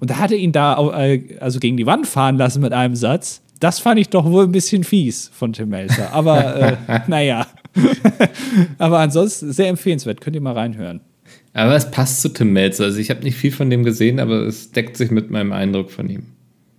Und 0.00 0.10
da 0.10 0.18
hat 0.18 0.30
er 0.32 0.38
ihn 0.38 0.52
da 0.52 0.76
äh, 1.04 1.36
also 1.40 1.58
gegen 1.60 1.76
die 1.76 1.86
Wand 1.86 2.06
fahren 2.06 2.36
lassen 2.36 2.60
mit 2.62 2.72
einem 2.72 2.96
Satz. 2.96 3.42
Das 3.60 3.78
fand 3.78 3.98
ich 3.98 4.10
doch 4.10 4.24
wohl 4.30 4.44
ein 4.44 4.52
bisschen 4.52 4.84
fies 4.84 5.30
von 5.32 5.52
Tim 5.54 5.70
Melzer. 5.70 6.12
Aber 6.12 6.56
äh, 6.56 6.76
naja. 7.06 7.46
Aber 8.78 8.98
ansonsten 9.00 9.52
sehr 9.52 9.68
empfehlenswert. 9.68 10.20
Könnt 10.20 10.36
ihr 10.36 10.42
mal 10.42 10.52
reinhören. 10.54 11.00
Aber 11.56 11.74
es 11.74 11.90
passt 11.90 12.20
zu 12.20 12.28
Tim 12.28 12.52
Melzer. 12.52 12.84
Also 12.84 12.98
ich 12.98 13.08
habe 13.08 13.22
nicht 13.22 13.36
viel 13.36 13.50
von 13.50 13.70
dem 13.70 13.82
gesehen, 13.82 14.20
aber 14.20 14.42
es 14.42 14.72
deckt 14.72 14.98
sich 14.98 15.10
mit 15.10 15.30
meinem 15.30 15.52
Eindruck 15.52 15.90
von 15.90 16.06
ihm. 16.10 16.24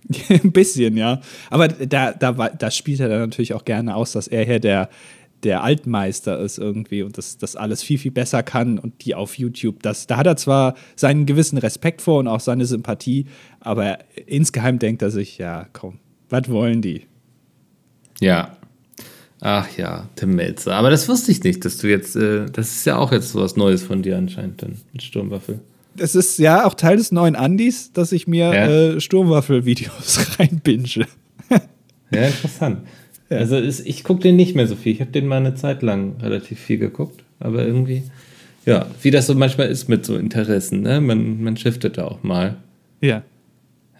ein 0.28 0.52
bisschen, 0.52 0.96
ja. 0.96 1.20
Aber 1.50 1.66
da, 1.66 2.12
da, 2.12 2.30
da 2.30 2.70
spielt 2.70 3.00
er 3.00 3.08
dann 3.08 3.18
natürlich 3.18 3.54
auch 3.54 3.64
gerne 3.64 3.96
aus, 3.96 4.12
dass 4.12 4.28
er 4.28 4.44
hier 4.44 4.60
der, 4.60 4.88
der 5.42 5.64
Altmeister 5.64 6.38
ist 6.38 6.58
irgendwie 6.58 7.02
und 7.02 7.18
das, 7.18 7.38
das 7.38 7.56
alles 7.56 7.82
viel, 7.82 7.98
viel 7.98 8.12
besser 8.12 8.44
kann 8.44 8.78
und 8.78 9.04
die 9.04 9.16
auf 9.16 9.36
YouTube. 9.36 9.82
Das, 9.82 10.06
da 10.06 10.16
hat 10.16 10.28
er 10.28 10.36
zwar 10.36 10.74
seinen 10.94 11.26
gewissen 11.26 11.58
Respekt 11.58 12.00
vor 12.00 12.20
und 12.20 12.28
auch 12.28 12.38
seine 12.38 12.64
Sympathie, 12.64 13.26
aber 13.58 13.98
insgeheim 14.26 14.78
denkt 14.78 15.02
er 15.02 15.10
sich, 15.10 15.38
ja, 15.38 15.66
komm, 15.72 15.98
was 16.28 16.48
wollen 16.48 16.82
die? 16.82 17.02
Ja. 18.20 18.57
Ach 19.40 19.68
ja, 19.76 20.08
Tim 20.16 20.34
Melzer. 20.34 20.74
Aber 20.74 20.90
das 20.90 21.08
wusste 21.08 21.30
ich 21.30 21.42
nicht, 21.44 21.64
dass 21.64 21.78
du 21.78 21.86
jetzt, 21.88 22.16
äh, 22.16 22.46
das 22.52 22.72
ist 22.72 22.84
ja 22.86 22.96
auch 22.96 23.12
jetzt 23.12 23.30
so 23.30 23.40
was 23.40 23.56
Neues 23.56 23.82
von 23.82 24.02
dir 24.02 24.16
anscheinend 24.18 24.62
dann 24.62 24.76
mit 24.92 25.02
Sturmwaffe. 25.02 25.60
Das 25.94 26.14
ist 26.14 26.38
ja 26.38 26.64
auch 26.64 26.74
Teil 26.74 26.96
des 26.96 27.12
neuen 27.12 27.36
Andis, 27.36 27.92
dass 27.92 28.12
ich 28.12 28.26
mir 28.26 28.46
Ja. 28.54 28.66
äh, 28.68 29.00
Sturmwaffel-Videos 29.00 30.18
reinbinge. 30.38 31.06
Ja, 32.10 32.22
interessant. 32.26 32.80
Also 33.30 33.56
ist, 33.56 33.86
ich 33.86 34.04
gucke 34.04 34.22
den 34.22 34.36
nicht 34.36 34.54
mehr 34.54 34.66
so 34.66 34.74
viel. 34.74 34.92
Ich 34.92 35.00
habe 35.00 35.10
den 35.10 35.26
mal 35.26 35.36
eine 35.36 35.54
Zeit 35.54 35.82
lang 35.82 36.16
relativ 36.20 36.58
viel 36.58 36.78
geguckt, 36.78 37.22
aber 37.40 37.64
irgendwie, 37.66 38.04
ja, 38.64 38.86
wie 39.02 39.10
das 39.10 39.26
so 39.26 39.34
manchmal 39.34 39.68
ist 39.68 39.88
mit 39.88 40.06
so 40.06 40.16
Interessen, 40.16 40.80
ne? 40.82 41.00
Man, 41.00 41.42
man 41.42 41.56
shiftet 41.56 41.98
da 41.98 42.04
auch 42.06 42.22
mal. 42.22 42.56
Ja. 43.00 43.22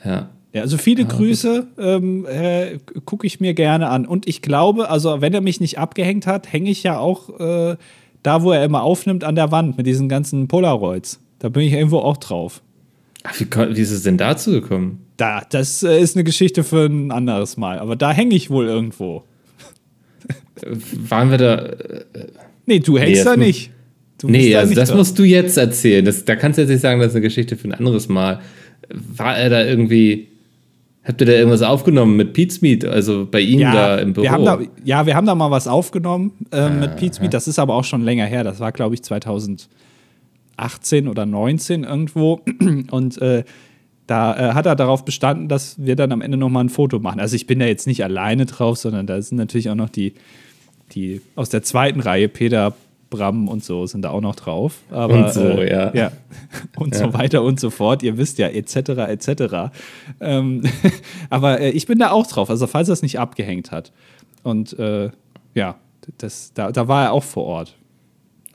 Ja. 0.04 0.30
Ja, 0.52 0.62
also 0.62 0.78
viele 0.78 1.04
Grüße 1.04 1.66
ähm, 1.78 2.26
äh, 2.26 2.78
gucke 3.04 3.26
ich 3.26 3.38
mir 3.38 3.52
gerne 3.52 3.88
an. 3.88 4.06
Und 4.06 4.26
ich 4.26 4.40
glaube, 4.40 4.88
also 4.88 5.20
wenn 5.20 5.34
er 5.34 5.42
mich 5.42 5.60
nicht 5.60 5.78
abgehängt 5.78 6.26
hat, 6.26 6.50
hänge 6.52 6.70
ich 6.70 6.82
ja 6.82 6.98
auch 6.98 7.38
äh, 7.38 7.76
da, 8.22 8.42
wo 8.42 8.52
er 8.52 8.64
immer 8.64 8.82
aufnimmt, 8.82 9.24
an 9.24 9.34
der 9.34 9.52
Wand 9.52 9.76
mit 9.76 9.86
diesen 9.86 10.08
ganzen 10.08 10.48
Polaroids. 10.48 11.20
Da 11.38 11.50
bin 11.50 11.62
ich 11.62 11.72
irgendwo 11.72 11.98
auch 11.98 12.16
drauf. 12.16 12.62
Ach, 13.24 13.38
wie, 13.38 13.46
wie 13.76 13.80
ist 13.80 13.90
es 13.90 14.02
denn 14.02 14.16
dazu 14.16 14.50
gekommen? 14.50 15.04
Da, 15.18 15.42
das 15.50 15.82
äh, 15.82 16.00
ist 16.00 16.16
eine 16.16 16.24
Geschichte 16.24 16.64
für 16.64 16.86
ein 16.86 17.10
anderes 17.10 17.56
Mal. 17.56 17.78
Aber 17.78 17.96
da 17.96 18.10
hänge 18.12 18.34
ich 18.34 18.50
wohl 18.50 18.66
irgendwo. 18.66 19.24
Waren 21.08 21.30
wir 21.30 21.38
da. 21.38 21.54
äh, 21.56 22.04
Nee, 22.66 22.80
du 22.80 22.98
hängst 22.98 23.20
das 23.20 23.24
da 23.24 23.36
nicht. 23.36 23.70
Du 24.18 24.28
Nee, 24.28 24.52
da 24.52 24.58
also 24.58 24.70
nicht 24.70 24.80
das 24.80 24.90
da. 24.90 24.96
musst 24.96 25.18
du 25.18 25.24
jetzt 25.24 25.56
erzählen. 25.56 26.04
Das, 26.04 26.24
da 26.24 26.36
kannst 26.36 26.58
du 26.58 26.62
jetzt 26.62 26.70
nicht 26.70 26.80
sagen, 26.80 27.00
das 27.00 27.10
ist 27.10 27.16
eine 27.16 27.22
Geschichte 27.22 27.56
für 27.56 27.68
ein 27.68 27.74
anderes 27.74 28.08
Mal. 28.08 28.40
War 28.90 29.38
er 29.38 29.48
da 29.50 29.64
irgendwie. 29.64 30.28
Habt 31.08 31.22
ihr 31.22 31.26
da 31.26 31.32
irgendwas 31.32 31.62
aufgenommen 31.62 32.16
mit 32.16 32.34
Pete's 32.34 32.60
Meat, 32.60 32.84
also 32.84 33.26
bei 33.28 33.40
ihm 33.40 33.60
da 33.60 33.96
im 33.96 34.12
Büro? 34.12 34.24
Wir 34.24 34.30
haben 34.30 34.44
da, 34.44 34.60
ja, 34.84 35.06
wir 35.06 35.16
haben 35.16 35.26
da 35.26 35.34
mal 35.34 35.50
was 35.50 35.66
aufgenommen 35.66 36.32
ähm, 36.52 36.80
mit 36.80 36.96
Pete's 36.96 37.18
Meat. 37.18 37.32
Das 37.32 37.48
ist 37.48 37.58
aber 37.58 37.74
auch 37.74 37.84
schon 37.84 38.02
länger 38.02 38.26
her. 38.26 38.44
Das 38.44 38.60
war, 38.60 38.72
glaube 38.72 38.94
ich, 38.94 39.02
2018 39.02 39.68
oder 41.08 41.24
19 41.24 41.84
irgendwo. 41.84 42.42
Und 42.90 43.22
äh, 43.22 43.44
da 44.06 44.50
äh, 44.50 44.52
hat 44.52 44.66
er 44.66 44.76
darauf 44.76 45.06
bestanden, 45.06 45.48
dass 45.48 45.82
wir 45.82 45.96
dann 45.96 46.12
am 46.12 46.20
Ende 46.20 46.36
noch 46.36 46.50
mal 46.50 46.60
ein 46.60 46.68
Foto 46.68 46.98
machen. 46.98 47.20
Also 47.20 47.36
ich 47.36 47.46
bin 47.46 47.58
da 47.58 47.64
jetzt 47.64 47.86
nicht 47.86 48.04
alleine 48.04 48.44
drauf, 48.44 48.76
sondern 48.76 49.06
da 49.06 49.22
sind 49.22 49.38
natürlich 49.38 49.70
auch 49.70 49.76
noch 49.76 49.88
die, 49.88 50.12
die 50.92 51.22
aus 51.36 51.48
der 51.48 51.62
zweiten 51.62 52.00
Reihe, 52.00 52.28
Peter, 52.28 52.74
Bram 53.10 53.48
und 53.48 53.64
so 53.64 53.86
sind 53.86 54.02
da 54.02 54.10
auch 54.10 54.20
noch 54.20 54.36
drauf. 54.36 54.80
Aber, 54.90 55.26
Und 55.26 55.32
so, 55.32 55.42
äh, 55.42 55.70
ja. 55.70 55.94
ja. 55.94 56.12
Und 56.76 56.94
so 56.94 57.12
weiter 57.12 57.42
und 57.42 57.58
so 57.58 57.70
fort. 57.70 58.02
Ihr 58.02 58.18
wisst 58.18 58.38
ja, 58.38 58.48
etc., 58.48 58.76
etc. 59.08 59.72
Ähm, 60.20 60.62
aber 61.30 61.60
äh, 61.60 61.70
ich 61.70 61.86
bin 61.86 61.98
da 61.98 62.10
auch 62.10 62.26
drauf, 62.26 62.50
also 62.50 62.66
falls 62.66 62.88
er 62.88 62.92
es 62.92 63.02
nicht 63.02 63.18
abgehängt 63.18 63.70
hat. 63.70 63.92
Und 64.42 64.78
äh, 64.78 65.10
ja, 65.54 65.76
das, 66.18 66.52
da, 66.54 66.70
da 66.70 66.88
war 66.88 67.04
er 67.04 67.12
auch 67.12 67.24
vor 67.24 67.44
Ort. 67.44 67.76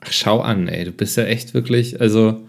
Ach, 0.00 0.12
schau 0.12 0.40
an, 0.40 0.68
ey, 0.68 0.84
du 0.84 0.92
bist 0.92 1.16
ja 1.16 1.24
echt 1.24 1.54
wirklich, 1.54 2.00
also 2.00 2.42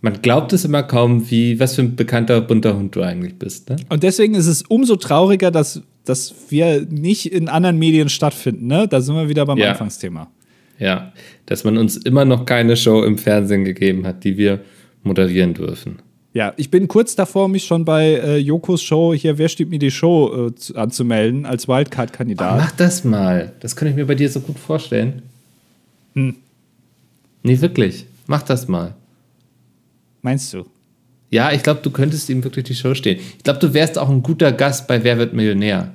man 0.00 0.22
glaubt 0.22 0.52
es 0.52 0.64
immer 0.64 0.82
kaum, 0.82 1.30
wie, 1.30 1.60
was 1.60 1.74
für 1.74 1.82
ein 1.82 1.96
bekannter 1.96 2.40
bunter 2.40 2.76
Hund 2.76 2.96
du 2.96 3.02
eigentlich 3.02 3.38
bist, 3.38 3.68
ne? 3.68 3.76
Und 3.88 4.02
deswegen 4.02 4.34
ist 4.34 4.46
es 4.46 4.62
umso 4.62 4.96
trauriger, 4.96 5.50
dass, 5.50 5.82
dass 6.04 6.34
wir 6.48 6.86
nicht 6.88 7.32
in 7.32 7.48
anderen 7.48 7.78
Medien 7.78 8.08
stattfinden. 8.08 8.66
Ne? 8.66 8.88
Da 8.88 9.00
sind 9.00 9.14
wir 9.14 9.28
wieder 9.28 9.44
beim 9.44 9.58
Ja. 9.58 9.72
Anfangsthema. 9.72 10.30
Ja, 10.80 11.12
dass 11.46 11.62
man 11.62 11.78
uns 11.78 11.96
immer 11.98 12.24
noch 12.24 12.46
keine 12.46 12.76
Show 12.76 13.04
im 13.04 13.18
Fernsehen 13.18 13.64
gegeben 13.64 14.06
hat, 14.06 14.24
die 14.24 14.36
wir 14.36 14.60
moderieren 15.02 15.54
dürfen. 15.54 16.00
Ja, 16.32 16.54
ich 16.56 16.70
bin 16.70 16.88
kurz 16.88 17.16
davor, 17.16 17.48
mich 17.48 17.64
schon 17.64 17.84
bei 17.84 18.14
äh, 18.14 18.36
Jokos 18.38 18.82
Show 18.82 19.12
hier, 19.14 19.36
wer 19.36 19.48
steht 19.48 19.68
mir 19.68 19.78
die 19.78 19.90
Show 19.90 20.48
äh, 20.48 20.54
zu, 20.54 20.76
anzumelden 20.76 21.44
als 21.44 21.68
Wildcard-Kandidat. 21.68 22.56
Mach 22.56 22.72
das 22.72 23.04
mal. 23.04 23.52
Das 23.60 23.76
könnte 23.76 23.90
ich 23.90 23.96
mir 23.96 24.06
bei 24.06 24.14
dir 24.14 24.28
so 24.28 24.40
gut 24.40 24.58
vorstellen. 24.58 25.22
Hm. 26.14 26.36
Nee, 27.42 27.60
wirklich. 27.60 28.06
Mach 28.26 28.42
das 28.42 28.68
mal. 28.68 28.94
Meinst 30.22 30.52
du? 30.54 30.66
Ja, 31.30 31.52
ich 31.52 31.62
glaube, 31.62 31.80
du 31.82 31.90
könntest 31.90 32.28
ihm 32.28 32.44
wirklich 32.44 32.64
die 32.64 32.74
Show 32.74 32.94
stehen. 32.94 33.18
Ich 33.38 33.44
glaube, 33.44 33.58
du 33.58 33.74
wärst 33.74 33.98
auch 33.98 34.08
ein 34.08 34.22
guter 34.22 34.52
Gast 34.52 34.86
bei 34.88 35.02
Wer 35.02 35.18
wird 35.18 35.34
Millionär. 35.34 35.94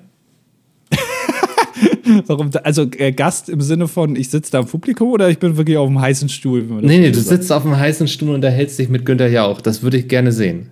Warum? 2.27 2.49
Also 2.63 2.87
äh, 2.97 3.11
Gast 3.11 3.49
im 3.49 3.61
Sinne 3.61 3.87
von, 3.87 4.15
ich 4.15 4.29
sitze 4.29 4.51
da 4.51 4.59
im 4.59 4.65
Publikum 4.65 5.09
oder 5.09 5.29
ich 5.29 5.39
bin 5.39 5.57
wirklich 5.57 5.77
auf 5.77 5.87
dem 5.87 5.99
heißen 5.99 6.29
Stuhl? 6.29 6.63
Nee, 6.63 6.99
nee, 6.99 7.11
du 7.11 7.19
sagt? 7.19 7.41
sitzt 7.41 7.51
auf 7.51 7.65
einem 7.65 7.77
heißen 7.77 8.07
Stuhl 8.07 8.29
und 8.29 8.35
unterhältst 8.35 8.79
dich 8.79 8.89
mit 8.89 9.05
Günther 9.05 9.29
Jauch. 9.29 9.61
Das 9.61 9.83
würde 9.83 9.97
ich 9.97 10.07
gerne 10.07 10.31
sehen. 10.31 10.71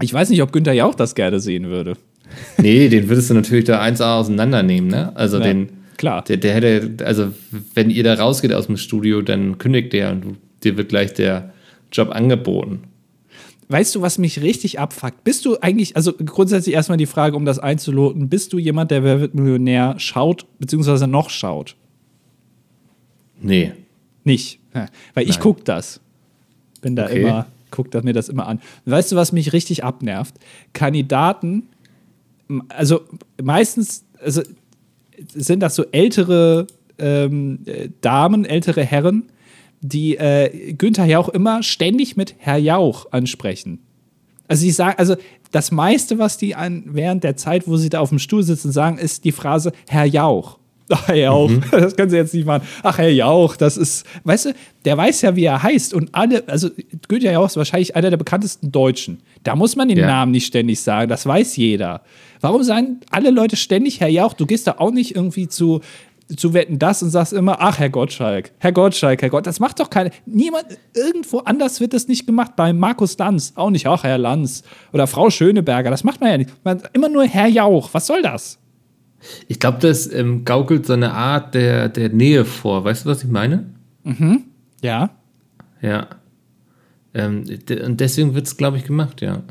Ich 0.00 0.12
weiß 0.12 0.30
nicht, 0.30 0.42
ob 0.42 0.52
Günther 0.52 0.72
Jauch 0.72 0.94
das 0.94 1.14
gerne 1.14 1.40
sehen 1.40 1.68
würde. 1.68 1.94
Nee, 2.58 2.88
den 2.88 3.08
würdest 3.08 3.28
du 3.28 3.34
natürlich 3.34 3.64
da 3.64 3.82
1A 3.82 4.18
auseinandernehmen, 4.20 4.88
ne? 4.88 5.10
Also 5.16 5.38
Ja, 5.38 5.44
den, 5.44 5.68
klar. 5.96 6.22
Der, 6.22 6.36
der 6.36 6.54
hätte, 6.54 7.04
also 7.04 7.32
wenn 7.74 7.90
ihr 7.90 8.04
da 8.04 8.14
rausgeht 8.14 8.52
aus 8.52 8.66
dem 8.66 8.76
Studio, 8.76 9.20
dann 9.20 9.58
kündigt 9.58 9.92
der 9.92 10.12
und 10.12 10.36
dir 10.62 10.76
wird 10.76 10.90
gleich 10.90 11.12
der 11.14 11.52
Job 11.90 12.10
angeboten. 12.10 12.84
Weißt 13.70 13.94
du, 13.94 14.02
was 14.02 14.18
mich 14.18 14.42
richtig 14.42 14.80
abfuckt? 14.80 15.22
Bist 15.22 15.44
du 15.44 15.56
eigentlich, 15.60 15.94
also 15.94 16.12
grundsätzlich 16.12 16.74
erstmal 16.74 16.98
die 16.98 17.06
Frage, 17.06 17.36
um 17.36 17.44
das 17.44 17.60
einzuloten, 17.60 18.28
bist 18.28 18.52
du 18.52 18.58
jemand, 18.58 18.90
der 18.90 19.04
Wer 19.04 19.20
wird 19.20 19.34
Millionär 19.36 19.94
schaut, 19.98 20.44
beziehungsweise 20.58 21.06
noch 21.06 21.30
schaut? 21.30 21.76
Nee. 23.40 23.72
Nicht. 24.24 24.58
Ja, 24.74 24.86
Weil 25.14 25.24
ich 25.24 25.30
Nein. 25.36 25.40
gucke 25.40 25.62
das. 25.62 26.00
Bin 26.82 26.96
da 26.96 27.04
Okay. 27.04 27.20
immer, 27.20 27.46
guck 27.70 27.92
da 27.92 28.02
mir 28.02 28.12
das 28.12 28.28
immer 28.28 28.48
an. 28.48 28.60
Weißt 28.86 29.12
du, 29.12 29.16
was 29.16 29.30
mich 29.30 29.52
richtig 29.52 29.84
abnervt? 29.84 30.34
Kandidaten, 30.72 31.68
also 32.68 33.02
meistens, 33.40 34.04
also 34.20 34.42
sind 35.32 35.60
das 35.60 35.76
so 35.76 35.84
ältere 35.92 36.66
ähm, 36.98 37.60
äh, 37.66 37.88
Damen, 38.00 38.44
ältere 38.44 38.82
Herren, 38.84 39.24
die 39.80 40.16
äh, 40.16 40.72
Günther 40.74 41.06
Jauch 41.06 41.28
immer 41.28 41.62
ständig 41.62 42.16
mit 42.16 42.34
Herr 42.38 42.58
Jauch 42.58 43.10
ansprechen. 43.12 43.80
Also 44.48 44.62
sie 44.62 44.70
sagen, 44.70 44.98
also 44.98 45.16
das 45.52 45.70
meiste, 45.70 46.18
was 46.18 46.36
die 46.36 46.54
an, 46.54 46.84
während 46.86 47.24
der 47.24 47.36
Zeit, 47.36 47.66
wo 47.66 47.76
sie 47.76 47.88
da 47.88 48.00
auf 48.00 48.10
dem 48.10 48.18
Stuhl 48.18 48.42
sitzen, 48.42 48.72
sagen, 48.72 48.98
ist 48.98 49.24
die 49.24 49.32
Phrase 49.32 49.72
Herr 49.88 50.04
Jauch. 50.04 50.58
Ach, 50.92 51.06
Herr 51.06 51.14
Jauch, 51.14 51.52
das 51.70 51.94
können 51.94 52.10
sie 52.10 52.16
jetzt 52.16 52.34
nicht 52.34 52.46
machen. 52.46 52.66
Ach, 52.82 52.98
Herr 52.98 53.10
Jauch, 53.10 53.54
das 53.54 53.76
ist, 53.76 54.04
weißt 54.24 54.46
du, 54.46 54.54
der 54.84 54.96
weiß 54.96 55.22
ja, 55.22 55.36
wie 55.36 55.44
er 55.44 55.62
heißt. 55.62 55.94
Und 55.94 56.08
alle, 56.12 56.42
also 56.48 56.68
Günther 57.06 57.30
Jauch 57.30 57.46
ist 57.46 57.56
wahrscheinlich 57.56 57.94
einer 57.94 58.10
der 58.10 58.16
bekanntesten 58.16 58.72
Deutschen. 58.72 59.20
Da 59.44 59.54
muss 59.54 59.76
man 59.76 59.88
den 59.88 59.98
Ja. 59.98 60.06
Namen 60.08 60.32
nicht 60.32 60.46
ständig 60.46 60.80
sagen, 60.80 61.08
das 61.08 61.24
weiß 61.24 61.56
jeder. 61.56 62.02
Warum 62.40 62.64
sagen 62.64 63.00
alle 63.10 63.30
Leute 63.30 63.54
ständig 63.54 64.00
Herr 64.00 64.08
Jauch? 64.08 64.32
Du 64.32 64.46
gehst 64.46 64.66
da 64.66 64.76
auch 64.78 64.90
nicht 64.90 65.14
irgendwie 65.14 65.46
zu, 65.46 65.80
zu 66.36 66.54
wetten 66.54 66.78
das 66.78 67.02
und 67.02 67.10
sagst 67.10 67.32
immer, 67.32 67.56
ach, 67.60 67.78
Herr 67.78 67.90
Gottschalk, 67.90 68.52
Herr 68.58 68.72
Gottschalk, 68.72 69.22
Herr 69.22 69.30
Gott, 69.30 69.46
das 69.46 69.60
macht 69.60 69.80
doch 69.80 69.90
keine, 69.90 70.10
niemand, 70.26 70.64
irgendwo 70.94 71.38
anders 71.38 71.80
wird 71.80 71.92
das 71.92 72.08
nicht 72.08 72.26
gemacht. 72.26 72.56
Bei 72.56 72.72
Markus 72.72 73.18
Lanz 73.18 73.52
auch 73.56 73.70
nicht, 73.70 73.86
ach, 73.86 74.04
Herr 74.04 74.18
Lanz 74.18 74.62
oder 74.92 75.06
Frau 75.06 75.30
Schöneberger, 75.30 75.90
das 75.90 76.04
macht 76.04 76.20
man 76.20 76.30
ja 76.30 76.38
nicht. 76.38 76.50
Man, 76.64 76.82
immer 76.92 77.08
nur 77.08 77.24
Herr 77.24 77.48
Jauch, 77.48 77.90
was 77.92 78.06
soll 78.06 78.22
das? 78.22 78.58
Ich 79.48 79.58
glaube, 79.58 79.78
das 79.80 80.10
ähm, 80.12 80.44
gaukelt 80.44 80.86
so 80.86 80.94
eine 80.94 81.12
Art 81.12 81.54
der, 81.54 81.88
der 81.88 82.08
Nähe 82.08 82.44
vor. 82.44 82.84
Weißt 82.84 83.04
du, 83.04 83.10
was 83.10 83.22
ich 83.22 83.30
meine? 83.30 83.66
Ja. 84.82 85.10
Ja. 85.82 86.06
Ähm, 87.12 87.44
und 87.84 88.00
deswegen 88.00 88.34
wird 88.34 88.46
es, 88.46 88.56
glaube 88.56 88.78
ich, 88.78 88.84
gemacht, 88.84 89.20
ja. 89.20 89.42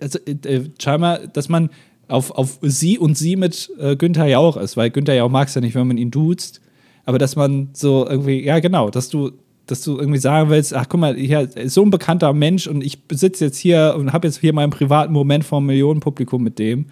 Also, 0.00 0.18
äh, 0.26 0.64
scheinbar, 0.80 1.26
dass 1.26 1.48
man 1.48 1.70
auf, 2.10 2.30
auf 2.32 2.58
sie 2.62 2.98
und 2.98 3.16
sie 3.16 3.36
mit 3.36 3.70
äh, 3.78 3.96
Günther 3.96 4.26
Jauch 4.26 4.56
ist, 4.56 4.76
weil 4.76 4.90
Günther 4.90 5.14
Jauch 5.14 5.30
mag 5.30 5.48
es 5.48 5.54
ja 5.54 5.60
nicht, 5.60 5.74
wenn 5.74 5.86
man 5.86 5.98
ihn 5.98 6.10
duzt, 6.10 6.60
aber 7.04 7.18
dass 7.18 7.36
man 7.36 7.70
so 7.72 8.06
irgendwie, 8.08 8.44
ja 8.44 8.58
genau, 8.60 8.90
dass 8.90 9.08
du, 9.08 9.32
dass 9.66 9.82
du 9.82 9.98
irgendwie 9.98 10.18
sagen 10.18 10.50
willst, 10.50 10.74
ach 10.74 10.86
guck 10.88 11.00
mal, 11.00 11.16
hier 11.16 11.40
ist 11.56 11.74
so 11.74 11.82
ein 11.82 11.90
bekannter 11.90 12.32
Mensch 12.32 12.66
und 12.66 12.82
ich 12.82 12.98
sitze 13.12 13.46
jetzt 13.46 13.58
hier 13.58 13.94
und 13.98 14.12
habe 14.12 14.28
jetzt 14.28 14.40
hier 14.40 14.52
meinen 14.52 14.70
privaten 14.70 15.12
Moment 15.12 15.44
vor 15.44 15.58
einem 15.58 15.66
Millionenpublikum 15.66 16.42
mit 16.42 16.58
dem, 16.58 16.86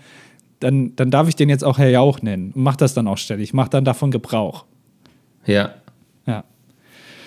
dann, 0.61 0.97
dann 0.97 1.11
darf 1.11 1.29
ich 1.29 1.37
den 1.37 1.49
jetzt 1.49 1.65
auch 1.65 1.79
Herr 1.79 1.91
Jauch 1.91 2.23
nennen 2.23 2.53
und 2.55 2.63
mach 2.63 2.77
das 2.77 2.95
dann 2.95 3.07
auch 3.09 3.19
ständig, 3.19 3.53
mach 3.53 3.69
dann 3.69 3.85
davon 3.85 4.11
Gebrauch. 4.11 4.65
Ja. 5.47 5.75
Ja. 6.27 6.45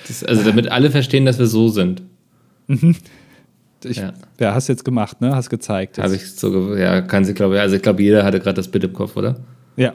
Das, 0.07 0.23
also 0.23 0.43
damit 0.43 0.69
alle 0.69 0.91
verstehen, 0.91 1.25
dass 1.25 1.39
wir 1.39 1.47
so 1.47 1.69
sind. 1.69 2.01
Ich, 3.85 3.97
Ja. 3.97 4.13
ja. 4.39 4.53
hast 4.53 4.67
jetzt 4.67 4.85
gemacht, 4.85 5.21
ne? 5.21 5.35
Hast 5.35 5.49
gezeigt. 5.49 5.97
Habe 5.97 6.15
ich 6.15 6.31
so, 6.31 6.75
ja, 6.75 7.01
kann 7.01 7.25
sie, 7.25 7.33
glaube 7.33 7.55
ich, 7.55 7.61
also 7.61 7.75
ich 7.75 7.81
glaube, 7.81 8.01
jeder 8.01 8.23
hatte 8.23 8.39
gerade 8.39 8.55
das 8.55 8.67
Bild 8.67 8.83
im 8.83 8.93
Kopf, 8.93 9.15
oder? 9.17 9.37
Ja. 9.75 9.93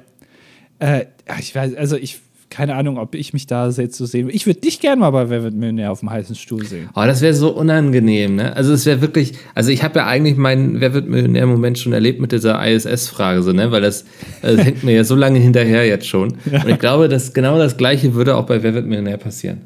Äh, 0.79 1.07
ja, 1.29 1.35
ich 1.39 1.55
weiß, 1.55 1.75
also 1.77 1.97
ich, 1.97 2.21
keine 2.51 2.75
Ahnung, 2.77 2.99
ob 2.99 3.15
ich 3.15 3.33
mich 3.33 3.47
da 3.47 3.69
jetzt 3.69 3.97
so 3.97 4.07
sehen 4.07 4.29
will. 4.29 4.35
Ich 4.35 4.47
würde 4.47 4.61
dich 4.61 4.81
gerne 4.81 5.01
mal 5.01 5.11
bei 5.11 5.29
Wer 5.31 5.43
wird 5.43 5.55
Millionär 5.55 5.91
auf 5.91 6.01
dem 6.01 6.11
heißen 6.11 6.37
Stuhl 6.37 6.65
sehen. 6.65 6.89
Oh, 6.95 7.03
das 7.05 7.21
wäre 7.21 7.35
so 7.35 7.51
unangenehm, 7.51 8.37
ne? 8.37 8.55
Also 8.55 8.73
es 8.73 8.87
wäre 8.87 9.01
wirklich, 9.01 9.33
also 9.55 9.71
ich 9.71 9.83
habe 9.83 9.99
ja 9.99 10.07
eigentlich 10.07 10.37
meinen 10.37 10.81
Wer 10.81 10.95
wird 10.95 11.09
Millionär-Moment 11.09 11.79
schon 11.79 11.93
erlebt 11.93 12.21
mit 12.21 12.33
dieser 12.33 12.65
ISS-Frage, 12.67 13.43
so, 13.43 13.53
ne? 13.53 13.73
Weil 13.73 13.83
das, 13.83 14.05
das 14.43 14.59
hängt 14.65 14.85
mir 14.85 14.95
ja 14.95 15.05
so 15.05 15.15
lange 15.17 15.39
hinterher 15.39 15.87
jetzt 15.87 16.07
schon. 16.07 16.37
Und 16.51 16.69
ich 16.69 16.79
glaube, 16.79 17.09
dass 17.09 17.33
genau 17.33 17.59
das 17.59 17.77
Gleiche 17.77 18.15
würde 18.15 18.37
auch 18.37 18.47
bei 18.47 18.63
Wer 18.63 18.75
wird 18.75 18.87
Millionär 18.87 19.17
passieren. 19.17 19.63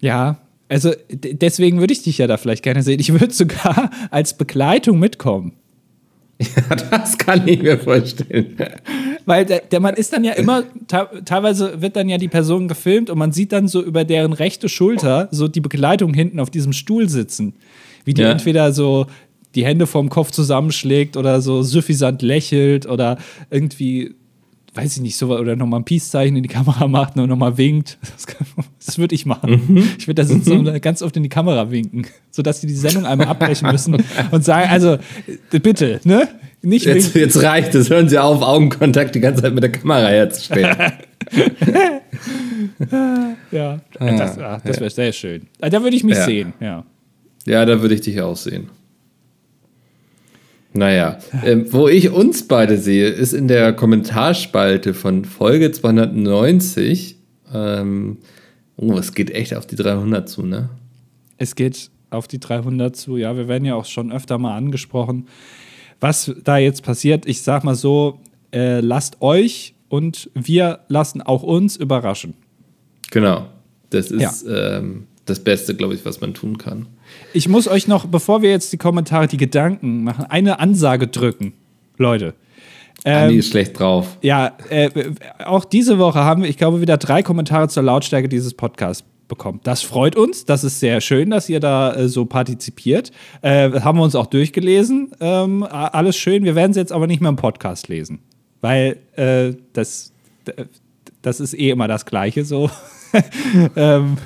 Ja, 0.00 0.38
also 0.68 0.92
deswegen 1.10 1.80
würde 1.80 1.92
ich 1.92 2.02
dich 2.02 2.18
ja 2.18 2.26
da 2.26 2.36
vielleicht 2.36 2.62
gerne 2.62 2.82
sehen. 2.82 3.00
Ich 3.00 3.12
würde 3.12 3.32
sogar 3.32 3.90
als 4.10 4.36
Begleitung 4.36 4.98
mitkommen. 4.98 5.52
Ja, 6.40 6.76
das 6.76 7.18
kann 7.18 7.48
ich 7.48 7.60
mir 7.62 7.78
vorstellen. 7.78 8.56
Weil 9.26 9.44
der, 9.44 9.60
der 9.60 9.80
man 9.80 9.94
ist 9.94 10.12
dann 10.12 10.22
ja 10.22 10.34
immer, 10.34 10.62
te 10.86 11.08
teilweise 11.24 11.82
wird 11.82 11.96
dann 11.96 12.08
ja 12.08 12.16
die 12.16 12.28
Person 12.28 12.68
gefilmt 12.68 13.10
und 13.10 13.18
man 13.18 13.32
sieht 13.32 13.50
dann 13.50 13.66
so 13.66 13.82
über 13.82 14.04
deren 14.04 14.32
rechte 14.32 14.68
Schulter 14.68 15.28
so 15.32 15.48
die 15.48 15.60
Begleitung 15.60 16.14
hinten 16.14 16.38
auf 16.38 16.50
diesem 16.50 16.72
Stuhl 16.72 17.08
sitzen. 17.08 17.54
Wie 18.04 18.14
die 18.14 18.22
Ja. 18.22 18.30
entweder 18.30 18.72
so 18.72 19.06
die 19.56 19.64
Hände 19.64 19.86
vorm 19.88 20.10
Kopf 20.10 20.30
zusammenschlägt 20.30 21.16
oder 21.16 21.40
so 21.40 21.62
suffisant 21.62 22.22
lächelt 22.22 22.86
oder 22.86 23.18
irgendwie 23.50 24.14
weiß 24.74 24.96
ich 24.96 25.02
nicht, 25.02 25.16
so 25.16 25.36
oder 25.36 25.56
nochmal 25.56 25.80
ein 25.80 25.84
Peace-Zeichen 25.84 26.36
in 26.36 26.42
die 26.42 26.48
Kamera 26.48 26.86
macht 26.88 27.16
und 27.16 27.28
nochmal 27.28 27.56
winkt. 27.58 27.98
Das, 28.16 28.26
das 28.86 28.98
würde 28.98 29.14
ich 29.14 29.26
machen. 29.26 29.86
Ich 29.98 30.06
würde 30.06 30.22
da 30.22 30.26
sitzen 30.28 30.66
und 30.66 30.82
ganz 30.82 31.02
oft 31.02 31.16
in 31.16 31.22
die 31.22 31.28
Kamera 31.28 31.70
winken, 31.70 32.06
sodass 32.30 32.60
sie 32.60 32.66
die 32.66 32.74
Sendung 32.74 33.04
einmal 33.06 33.26
abbrechen 33.28 33.70
müssen 33.70 33.96
und 34.30 34.44
sagen, 34.44 34.70
also 34.70 34.94
äh, 35.52 35.58
bitte, 35.58 36.00
ne? 36.04 36.28
Nicht 36.62 36.86
Jetzt, 36.86 37.14
winken. 37.14 37.20
jetzt 37.20 37.42
reicht 37.42 37.74
es. 37.74 37.88
Hören 37.90 38.08
Sie 38.08 38.18
auf, 38.18 38.42
Augenkontakt 38.42 39.14
die 39.14 39.20
ganze 39.20 39.42
Zeit 39.42 39.54
mit 39.54 39.62
der 39.62 39.70
Kamera 39.72 40.08
herzustellen. 40.08 40.76
Ja, 43.50 43.80
das, 43.98 44.38
ah, 44.38 44.60
das 44.64 44.80
wäre 44.80 44.90
sehr 44.90 45.12
schön. 45.12 45.46
Ah, 45.60 45.68
Da 45.68 45.82
würde 45.82 45.96
ich 45.96 46.04
mich 46.04 46.16
Ja. 46.16 46.24
sehen, 46.24 46.52
ja. 46.60 46.84
ja, 47.46 47.64
da 47.64 47.80
würde 47.80 47.94
ich 47.94 48.00
dich 48.02 48.20
auch 48.20 48.36
sehen. 48.36 48.68
Naja, 50.78 51.18
ähm, 51.44 51.66
wo 51.72 51.88
ich 51.88 52.10
uns 52.10 52.46
beide 52.46 52.78
sehe, 52.78 53.08
ist 53.08 53.32
in 53.32 53.48
der 53.48 53.72
Kommentarspalte 53.72 54.94
von 54.94 55.24
Folge 55.24 55.72
290. 55.72 57.16
Ähm, 57.52 58.18
oh, 58.76 58.92
es 58.92 59.12
geht 59.12 59.32
echt 59.32 59.56
auf 59.56 59.66
die 59.66 59.74
300 59.74 60.28
zu, 60.28 60.46
ne? 60.46 60.68
Es 61.36 61.56
geht 61.56 61.90
auf 62.10 62.28
die 62.28 62.38
300 62.38 62.94
zu. 62.94 63.16
Ja, 63.16 63.36
wir 63.36 63.48
werden 63.48 63.64
ja 63.64 63.74
auch 63.74 63.86
schon 63.86 64.12
öfter 64.12 64.38
mal 64.38 64.56
angesprochen. 64.56 65.26
Was 65.98 66.32
da 66.44 66.58
jetzt 66.58 66.84
passiert, 66.84 67.26
ich 67.26 67.42
sag 67.42 67.64
mal 67.64 67.74
so, 67.74 68.20
äh, 68.54 68.78
lasst 68.78 69.20
euch 69.20 69.74
und 69.88 70.30
wir 70.34 70.78
lassen 70.86 71.22
auch 71.22 71.42
uns 71.42 71.76
überraschen. 71.76 72.34
Genau. 73.10 73.48
Das 73.90 74.12
ist 74.12 74.46
ähm, 74.48 75.08
das 75.24 75.40
Beste, 75.40 75.74
glaube 75.74 75.94
ich, 75.94 76.04
was 76.04 76.20
man 76.20 76.34
tun 76.34 76.56
kann. 76.56 76.86
Ich 77.32 77.48
muss 77.48 77.68
euch 77.68 77.88
noch, 77.88 78.06
bevor 78.06 78.42
wir 78.42 78.50
jetzt 78.50 78.72
die 78.72 78.78
Kommentare, 78.78 79.26
die 79.26 79.36
Gedanken 79.36 80.04
machen, 80.04 80.26
eine 80.28 80.60
Ansage 80.60 81.08
drücken. 81.08 81.52
Leute. 81.96 82.34
Andi 83.04 83.34
Ähm, 83.34 83.38
ist 83.38 83.50
schlecht 83.50 83.78
drauf. 83.78 84.18
ja, 84.22 84.56
äh, 84.70 84.90
auch 85.44 85.64
diese 85.64 85.98
Woche 85.98 86.20
haben 86.20 86.42
wir, 86.42 86.50
ich 86.50 86.56
glaube, 86.56 86.80
wieder 86.80 86.96
drei 86.96 87.22
Kommentare 87.22 87.68
zur 87.68 87.84
Lautstärke 87.84 88.28
dieses 88.28 88.54
Podcasts 88.54 89.04
bekommen. 89.28 89.60
Das 89.62 89.82
freut 89.82 90.16
uns. 90.16 90.44
Das 90.46 90.64
ist 90.64 90.80
sehr 90.80 91.00
schön, 91.00 91.30
dass 91.30 91.48
ihr 91.48 91.60
da 91.60 91.94
äh, 91.94 92.08
so 92.08 92.24
partizipiert. 92.24 93.12
Äh, 93.42 93.80
haben 93.80 93.98
wir 93.98 94.02
uns 94.02 94.14
auch 94.14 94.26
durchgelesen. 94.26 95.12
Ähm, 95.20 95.62
alles 95.62 96.16
schön. 96.16 96.44
Wir 96.44 96.54
werden 96.54 96.72
es 96.72 96.76
jetzt 96.76 96.92
aber 96.92 97.06
nicht 97.06 97.20
mehr 97.20 97.28
im 97.28 97.36
Podcast 97.36 97.88
lesen. 97.88 98.20
Weil 98.60 98.96
äh, 99.14 99.52
das, 99.74 100.12
das 101.22 101.40
ist 101.40 101.54
eh 101.54 101.70
immer 101.70 101.86
das 101.86 102.06
Gleiche 102.06 102.44
so. 102.44 102.70
ähm, 103.76 104.16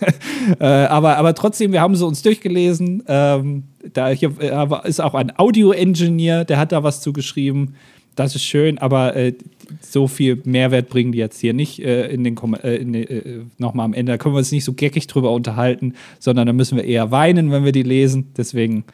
äh, 0.60 0.64
aber, 0.64 1.16
aber 1.16 1.34
trotzdem, 1.34 1.72
wir 1.72 1.80
haben 1.80 1.96
sie 1.96 2.06
uns 2.06 2.22
durchgelesen. 2.22 3.02
Ähm, 3.06 3.64
da 3.92 4.08
hier 4.08 4.32
äh, 4.40 4.88
ist 4.88 5.00
auch 5.00 5.14
ein 5.14 5.36
Audio-Engineer, 5.36 6.44
der 6.44 6.58
hat 6.58 6.72
da 6.72 6.82
was 6.82 7.00
zugeschrieben. 7.00 7.74
Das 8.16 8.34
ist 8.36 8.44
schön, 8.44 8.78
aber 8.78 9.16
äh, 9.16 9.34
so 9.80 10.06
viel 10.06 10.40
Mehrwert 10.44 10.88
bringen 10.88 11.12
die 11.12 11.18
jetzt 11.18 11.40
hier 11.40 11.52
nicht 11.52 11.80
äh, 11.80 12.08
in 12.08 12.22
den, 12.22 12.34
Kom 12.34 12.54
äh, 12.54 12.78
den 12.78 12.94
äh, 12.94 13.40
nochmal 13.58 13.86
am 13.86 13.94
Ende. 13.94 14.12
Da 14.12 14.18
können 14.18 14.34
wir 14.34 14.38
uns 14.38 14.52
nicht 14.52 14.64
so 14.64 14.72
geckig 14.72 15.06
drüber 15.06 15.32
unterhalten, 15.32 15.94
sondern 16.20 16.46
da 16.46 16.52
müssen 16.52 16.76
wir 16.76 16.84
eher 16.84 17.10
weinen, 17.10 17.50
wenn 17.50 17.64
wir 17.64 17.72
die 17.72 17.82
lesen. 17.82 18.32
Deswegen 18.36 18.84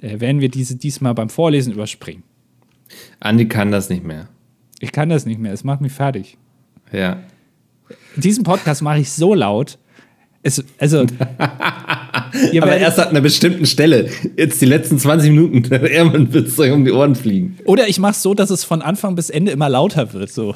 werden 0.00 0.40
wir 0.40 0.48
diese 0.48 0.76
diesmal 0.76 1.12
beim 1.12 1.28
Vorlesen 1.28 1.72
überspringen. 1.72 2.22
Andi 3.18 3.48
kann 3.48 3.72
das 3.72 3.90
nicht 3.90 4.04
mehr. 4.04 4.28
Ich 4.78 4.92
kann 4.92 5.08
das 5.08 5.26
nicht 5.26 5.40
mehr, 5.40 5.52
es 5.52 5.64
macht 5.64 5.80
mich 5.80 5.90
fertig. 5.90 6.38
Ja. 6.92 7.18
Diesen 8.14 8.44
Podcast 8.44 8.80
mache 8.80 9.00
ich 9.00 9.10
so 9.10 9.34
laut. 9.34 9.78
Es, 10.42 10.64
also, 10.78 10.98
ihr 12.52 12.62
Aber 12.62 12.76
erst 12.76 13.00
an 13.00 13.08
einer 13.08 13.20
bestimmten 13.20 13.66
Stelle. 13.66 14.08
Jetzt 14.36 14.60
die 14.60 14.66
letzten 14.66 14.98
20 14.98 15.30
Minuten, 15.30 15.64
irgendwann 15.74 16.32
wird 16.32 16.48
es 16.48 16.58
euch 16.58 16.70
um 16.70 16.84
die 16.84 16.92
Ohren 16.92 17.16
fliegen. 17.16 17.58
Oder 17.64 17.88
ich 17.88 17.98
mache 17.98 18.12
es 18.12 18.22
so, 18.22 18.34
dass 18.34 18.50
es 18.50 18.62
von 18.64 18.80
Anfang 18.80 19.16
bis 19.16 19.30
Ende 19.30 19.50
immer 19.50 19.68
lauter 19.68 20.12
wird. 20.12 20.30
So. 20.30 20.54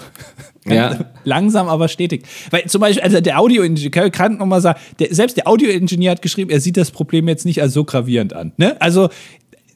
Ja. 0.66 1.10
Langsam, 1.24 1.68
aber 1.68 1.88
stetig. 1.88 2.24
Weil 2.50 2.66
zum 2.66 2.80
Beispiel, 2.80 3.02
also 3.02 3.20
der 3.20 3.40
Audioingenieur, 3.40 4.10
kann 4.10 4.38
nochmal 4.38 4.60
sagen, 4.60 4.78
der, 5.00 5.12
selbst 5.12 5.36
der 5.36 5.48
Audioingenieur 5.48 6.12
hat 6.12 6.22
geschrieben, 6.22 6.50
er 6.50 6.60
sieht 6.60 6.76
das 6.76 6.92
Problem 6.92 7.26
jetzt 7.26 7.44
nicht 7.44 7.60
als 7.60 7.72
so 7.72 7.84
gravierend 7.84 8.34
an. 8.34 8.52
Ne? 8.56 8.80
Also, 8.80 9.08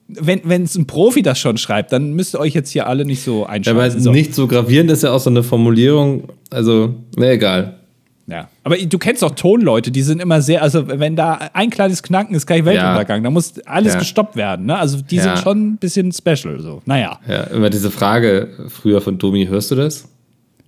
wenn 0.09 0.63
es 0.63 0.77
ein 0.77 0.87
Profi 0.87 1.23
das 1.23 1.41
schon 1.41 1.59
schreibt, 1.59 1.91
dann 1.91 2.13
müsst 2.13 2.37
ihr 2.37 2.39
euch 2.39 2.55
jetzt 2.55 2.71
hier 2.71 2.87
alle 2.87 3.05
nicht 3.05 3.25
so 3.25 3.43
Aber 3.43 3.55
einschalten. 3.55 4.01
So. 4.01 4.13
nicht 4.13 4.37
so 4.37 4.47
gravierend 4.47 4.89
ist 4.93 5.03
ja 5.03 5.11
auch 5.11 5.19
so 5.19 5.31
eine 5.31 5.43
Formulierung. 5.43 6.29
Also, 6.51 6.95
na 7.17 7.33
egal. 7.33 7.81
Ja. 8.29 8.49
Aber 8.65 8.77
du 8.77 8.99
kennst 8.99 9.23
doch 9.23 9.31
Tonleute, 9.37 9.91
die 9.93 10.03
sind 10.03 10.21
immer 10.21 10.43
sehr, 10.43 10.61
also 10.63 10.89
wenn 10.89 11.15
da 11.15 11.51
ein 11.53 11.71
kleines 11.71 12.03
Knacken 12.03 12.35
ist, 12.35 12.47
gleich 12.47 12.65
Weltuntergang. 12.65 13.23
Da 13.23 13.31
muss 13.31 13.55
alles 13.67 13.93
Ja. 13.95 13.99
gestoppt 14.01 14.35
werden. 14.35 14.67
Ne? 14.67 14.77
Also 14.77 15.01
die 15.01 15.17
Ja. 15.17 15.23
sind 15.23 15.39
schon 15.39 15.69
ein 15.69 15.77
bisschen 15.77 16.11
special. 16.13 16.59
So. 16.61 16.83
Naja. 16.87 17.21
Ja, 17.29 17.45
immer 17.45 17.71
diese 17.71 17.91
Frage 17.91 18.49
früher 18.69 19.01
von 19.01 19.19
Domi, 19.19 19.47
hörst 19.47 19.71
du 19.71 19.77
das? 19.77 20.09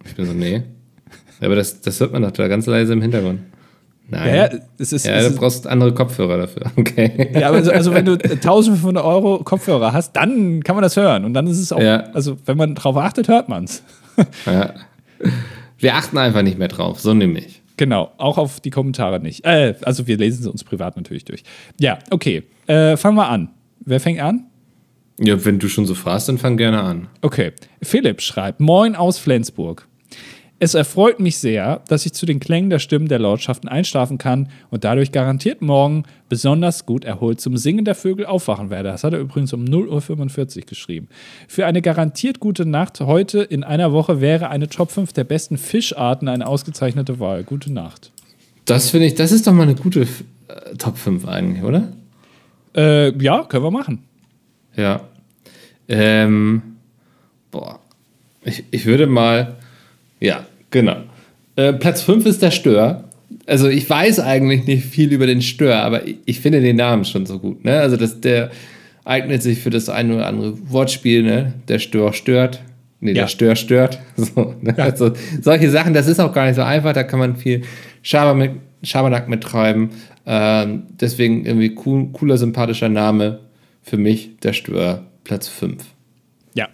Ich 0.07 0.15
bin 0.15 0.27
so, 0.27 0.33
nee. 0.33 0.63
Aber 1.41 1.57
das, 1.57 1.81
das 1.81 1.99
hört 2.01 2.13
man 2.13 2.23
doch 2.23 2.31
da 2.31 2.47
ganz 2.49 2.67
leise 2.67 2.93
im 2.93 3.03
Hintergrund. 3.03 3.41
Nein. 4.11 4.29
Ja, 4.29 4.35
ja, 4.47 4.49
es 4.79 4.93
ist, 4.93 5.05
Ja, 5.05 5.17
es 5.17 5.25
du 5.27 5.31
ist 5.35 5.39
brauchst 5.39 5.67
andere 5.67 5.93
Kopfhörer 5.93 6.39
dafür. 6.39 6.63
Okay. 6.77 7.29
Ja, 7.39 7.49
aber 7.49 7.59
also, 7.59 7.73
also 7.73 7.93
wenn 7.93 8.05
du 8.07 8.13
1500 8.13 9.05
Euro 9.05 9.39
Kopfhörer 9.45 9.93
hast, 9.93 10.13
dann 10.17 10.63
kann 10.63 10.77
man 10.77 10.83
das 10.83 10.97
hören. 10.97 11.25
Und 11.25 11.35
dann 11.35 11.47
ist 11.49 11.59
es 11.59 11.73
auch, 11.73 11.81
Ja. 11.81 12.05
also 12.15 12.39
wenn 12.47 12.57
man 12.57 12.75
drauf 12.77 12.97
achtet, 12.97 13.29
hört 13.29 13.49
man 13.49 13.65
es. 13.65 13.83
Ja. 14.47 14.75
Wir 15.79 15.95
achten 15.95 16.19
einfach 16.19 16.43
nicht 16.43 16.59
mehr 16.59 16.69
drauf, 16.69 17.01
so 17.01 17.15
nämlich. 17.15 17.63
Genau, 17.77 18.11
auch 18.19 18.39
auf 18.39 18.61
die 18.61 18.71
Kommentare 18.71 19.21
nicht. 19.21 19.45
Äh, 19.45 19.75
also 19.83 20.07
wir 20.07 20.19
lesen 20.19 20.43
sie 20.43 20.51
uns 20.51 20.65
privat 20.65 20.97
natürlich 20.97 21.25
durch. 21.25 21.45
Ja, 21.79 21.99
okay. 22.11 22.43
Äh, 22.67 22.97
fangen 22.97 23.17
wir 23.17 23.29
an. 23.29 23.51
Wer 23.85 24.01
fängt 24.01 24.21
an? 24.21 24.47
Ja, 25.21 25.45
wenn 25.45 25.59
du 25.59 25.69
schon 25.69 25.87
so 25.87 25.95
fragst, 25.95 26.29
dann 26.29 26.39
fang 26.39 26.57
gerne 26.57 26.83
an. 26.83 27.09
Okay. 27.23 27.53
Philipp 27.83 28.21
schreibt: 28.21 28.61
Moin 28.61 28.97
aus 28.97 29.19
Flensburg. 29.19 29.87
Es 30.61 30.75
erfreut 30.75 31.21
mich 31.21 31.39
sehr, 31.39 31.83
dass 31.87 32.05
ich 32.05 32.15
zu 32.15 32.27
den 32.27 32.41
Klängen 32.41 32.69
der 32.69 32.81
Stimmen 32.81 33.07
der 33.07 33.21
Lautschaften 33.21 33.69
einschlafen 33.69 34.19
kann 34.19 34.49
und 34.71 34.83
dadurch 34.83 35.13
garantiert 35.13 35.63
morgen 35.63 36.03
besonders 36.29 36.85
gut 36.85 37.05
erholt 37.05 37.41
zum 37.41 37.57
Singen 37.57 37.85
der 37.85 37.95
Vögel 37.95 38.27
aufwachen 38.27 38.69
werde. 38.69 38.89
Das 38.89 39.05
hat 39.05 39.13
er 39.13 39.21
übrigens 39.21 39.53
um 39.53 39.65
0.45 39.65 40.57
Uhr 40.57 40.63
geschrieben. 40.67 41.09
Für 41.47 41.67
eine 41.67 41.81
garantiert 41.81 42.41
gute 42.41 42.67
Nacht 42.67 43.01
heute 43.01 43.41
in 43.43 43.63
einer 43.63 43.93
Woche 43.93 44.21
wäre 44.21 44.51
eine 44.51 44.69
Top 44.69 44.91
5 44.91 45.13
der 45.13 45.23
besten 45.23 45.59
Fischarten 45.59 46.27
eine 46.27 46.49
ausgezeichnete 46.49 47.21
Wahl. 47.21 47.45
Gute 47.45 47.73
Nacht. 47.73 48.11
Das 48.65 48.91
finde 48.91 49.07
ich, 49.07 49.15
das 49.15 49.31
ist 49.31 49.47
doch 49.47 49.53
mal 49.53 49.63
eine 49.63 49.77
gute 49.77 50.03
äh, 50.03 50.75
Top 50.77 50.99
5 50.99 51.25
eigentlich, 51.29 51.63
oder? 51.63 51.93
Äh, 52.75 53.17
ja, 53.23 53.45
können 53.45 53.63
wir 53.63 53.71
machen. 53.71 54.03
Ja. 54.75 55.03
Ähm, 55.87 56.63
boah. 57.53 57.79
Ich, 58.43 58.65
ich 58.73 58.87
würde 58.87 59.07
mal. 59.07 59.57
Ja, 60.21 60.45
genau. 60.71 60.97
Äh, 61.57 61.73
Platz 61.75 62.03
5 62.03 62.27
ist 62.27 62.43
der 62.43 62.51
Stör. 62.51 63.05
Also 63.47 63.69
ich 63.69 63.89
weiß 63.89 64.21
eigentlich 64.21 64.67
nicht 64.67 64.85
viel 64.87 65.13
über 65.13 65.27
den 65.27 65.43
Stör, 65.43 65.83
aber 65.83 66.07
ich, 66.07 66.17
ich 66.25 66.41
finde 66.41 66.61
den 66.61 66.77
Namen 66.77 67.05
schon 67.05 67.27
so 67.27 67.39
gut. 67.39 67.65
Ne? 67.65 67.79
Also 67.79 67.97
das, 67.97 68.21
der 68.21 68.51
eignet 69.05 69.43
sich 69.43 69.61
für 69.61 69.71
das 69.71 69.89
eine 69.89 70.15
oder 70.17 70.27
andere 70.27 70.55
Wortspiel. 70.71 71.23
Ne? 71.23 71.55
Der 71.69 71.79
Stör 71.79 72.13
stört. 72.13 72.61
Nee, 73.01 73.13
Ja. 73.13 73.23
der 73.23 73.29
Stör 73.29 73.57
stört. 73.57 73.99
So, 74.17 74.55
ne? 74.61 74.75
also, 74.79 75.13
solche 75.41 75.71
Sachen, 75.71 75.95
das 75.95 76.09
ist 76.09 76.21
auch 76.21 76.33
gar 76.33 76.47
nicht 76.47 76.57
so 76.57 76.63
einfach. 76.63 76.93
Da 76.93 77.05
kann 77.05 77.19
man 77.19 77.37
viel 77.37 77.63
Schaber 78.03 78.35
mit, 78.35 78.53
Schabernack 78.83 79.29
mittreiben. 79.29 79.91
Ähm, 80.27 80.85
deswegen 81.01 81.47
irgendwie 81.47 81.75
cool, 81.87 82.09
cooler, 82.13 82.37
sympathischer 82.37 82.89
Name 82.89 83.41
für 83.83 83.97
mich, 83.97 84.37
der 84.43 84.53
Stör, 84.53 85.07
Platz 85.25 85.49
5. 85.49 85.83
Ja. 86.55 86.69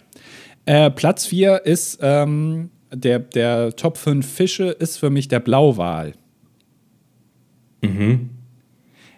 Äh, 0.65 0.89
Platz 0.91 1.25
4 1.25 1.61
ist 1.65 1.99
ähm, 2.01 2.69
der, 2.95 3.19
der 3.19 3.75
Top 3.75 3.97
5 3.97 4.25
Fische 4.25 4.65
ist 4.65 4.97
für 4.97 5.09
mich 5.09 5.27
der 5.27 5.39
Blauwal. 5.39 6.13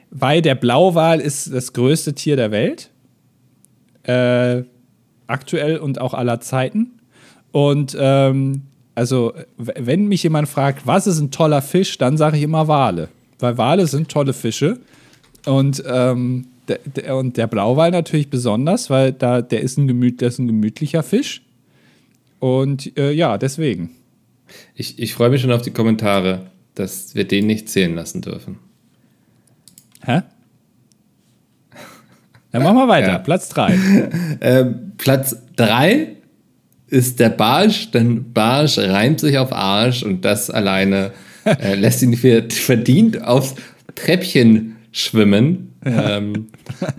Weil 0.10 0.42
der 0.42 0.56
Blauwal 0.56 1.20
ist 1.20 1.54
das 1.54 1.74
größte 1.74 2.14
Tier 2.14 2.36
der 2.36 2.52
Welt. 2.52 2.90
Äh, 4.04 4.64
aktuell 5.28 5.78
und 5.78 6.00
auch 6.00 6.14
aller 6.14 6.40
Zeiten. 6.40 7.00
Und 7.52 7.96
ähm, 8.00 8.64
also, 8.96 9.34
wenn 9.58 10.08
mich 10.08 10.24
jemand 10.24 10.48
fragt, 10.48 10.88
was 10.88 11.06
ist 11.08 11.20
ein 11.20 11.30
toller 11.30 11.62
Fisch, 11.62 11.98
dann 11.98 12.18
sage 12.18 12.38
ich 12.38 12.44
immer 12.44 12.68
Wale. 12.68 13.10
Weil 13.40 13.58
Wale 13.58 13.86
sind 13.86 14.10
tolle 14.10 14.34
Fische. 14.34 14.80
Und, 15.46 15.84
ähm, 15.88 16.48
der, 16.68 16.80
der, 16.84 17.16
und 17.16 17.38
der 17.38 17.48
Blauwal 17.48 17.92
natürlich 17.92 18.30
besonders, 18.30 18.90
weil 18.90 19.14
da, 19.14 19.42
der, 19.42 19.62
ist 19.62 19.78
ein 19.78 19.88
gemüt, 19.88 20.20
der 20.20 20.30
ist 20.30 20.40
ein 20.40 20.48
gemütlicher 20.48 21.04
Fisch. 21.04 21.44
Und 22.40 22.98
äh, 22.98 23.12
ja, 23.12 23.38
deswegen. 23.38 23.92
Ich, 24.76 25.00
ich 25.00 25.14
freue 25.14 25.30
mich 25.30 25.42
schon 25.42 25.52
auf 25.52 25.62
die 25.62 25.72
Kommentare, 25.72 26.52
dass 26.76 27.16
wir 27.16 27.28
den 27.28 27.48
nicht 27.48 27.70
zählen 27.70 27.96
lassen 27.96 28.22
dürfen. 28.22 28.60
Hä? 30.04 30.22
Dann 32.52 32.64
machen 32.64 32.78
wir 32.78 32.88
weiter. 32.88 33.08
Ja. 33.10 33.20
Platz 33.20 33.50
3. 33.50 33.78
Ähm, 34.40 34.92
Platz 34.98 35.36
3 35.56 36.16
ist 36.88 37.20
der 37.20 37.30
Barsch, 37.30 37.92
denn 37.92 38.34
Barsch 38.34 38.78
reimt 38.78 39.20
sich 39.20 39.38
auf 39.38 39.52
Arsch 39.52 40.04
und 40.04 40.24
das 40.24 40.50
alleine 40.50 41.12
äh, 41.44 41.76
lässt 41.76 42.02
ihn 42.04 42.16
für, 42.16 42.44
verdient 42.50 43.24
aufs 43.24 43.56
Treppchen 43.96 44.76
schwimmen 44.92 45.74
ähm, 45.86 46.48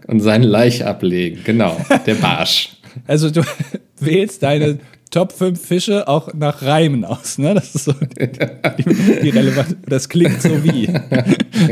und 0.07 0.21
seinen 0.21 0.45
Laich 0.45 0.85
ablegen. 0.85 1.41
Genau, 1.45 1.81
der 2.07 2.15
Barsch. 2.15 2.71
Also 3.07 3.31
du 3.31 3.43
wählst 4.01 4.43
deine 4.43 4.79
Top 5.11 5.33
5 5.33 5.61
Fische 5.61 6.07
auch 6.09 6.33
nach 6.35 6.63
Reimen 6.63 7.05
aus, 7.05 7.39
ne? 7.39 7.55
Das 7.55 7.75
ist 7.75 7.85
so 7.85 7.93
die, 7.93 9.21
die 9.23 9.31
relevant. 9.31 9.77
Das 9.87 10.09
klingt 10.09 10.41
so 10.43 10.63
wie. 10.65 10.85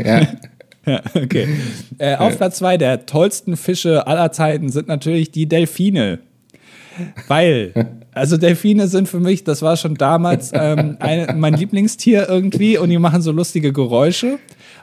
Ja. 0.03 0.21
Ja, 0.85 1.01
okay. 1.15 1.47
Äh, 1.97 2.15
auf 2.15 2.37
Platz 2.37 2.59
2 2.59 2.77
der 2.77 3.05
tollsten 3.05 3.57
Fische 3.57 4.07
aller 4.07 4.31
Zeiten 4.31 4.69
sind 4.69 4.87
natürlich 4.87 5.31
die 5.31 5.45
Delfine. 5.45 6.19
Weil, 7.27 7.73
also 8.13 8.37
Delfine 8.37 8.87
sind 8.87 9.07
für 9.09 9.19
mich, 9.19 9.43
das 9.43 9.61
war 9.61 9.77
schon 9.77 9.95
damals 9.95 10.51
ähm, 10.53 10.97
ein, 10.99 11.39
mein 11.39 11.53
Lieblingstier 11.55 12.27
irgendwie 12.29 12.77
und 12.77 12.89
die 12.89 12.97
machen 12.97 13.21
so 13.21 13.31
lustige 13.31 13.73
Geräusche. 13.73 14.39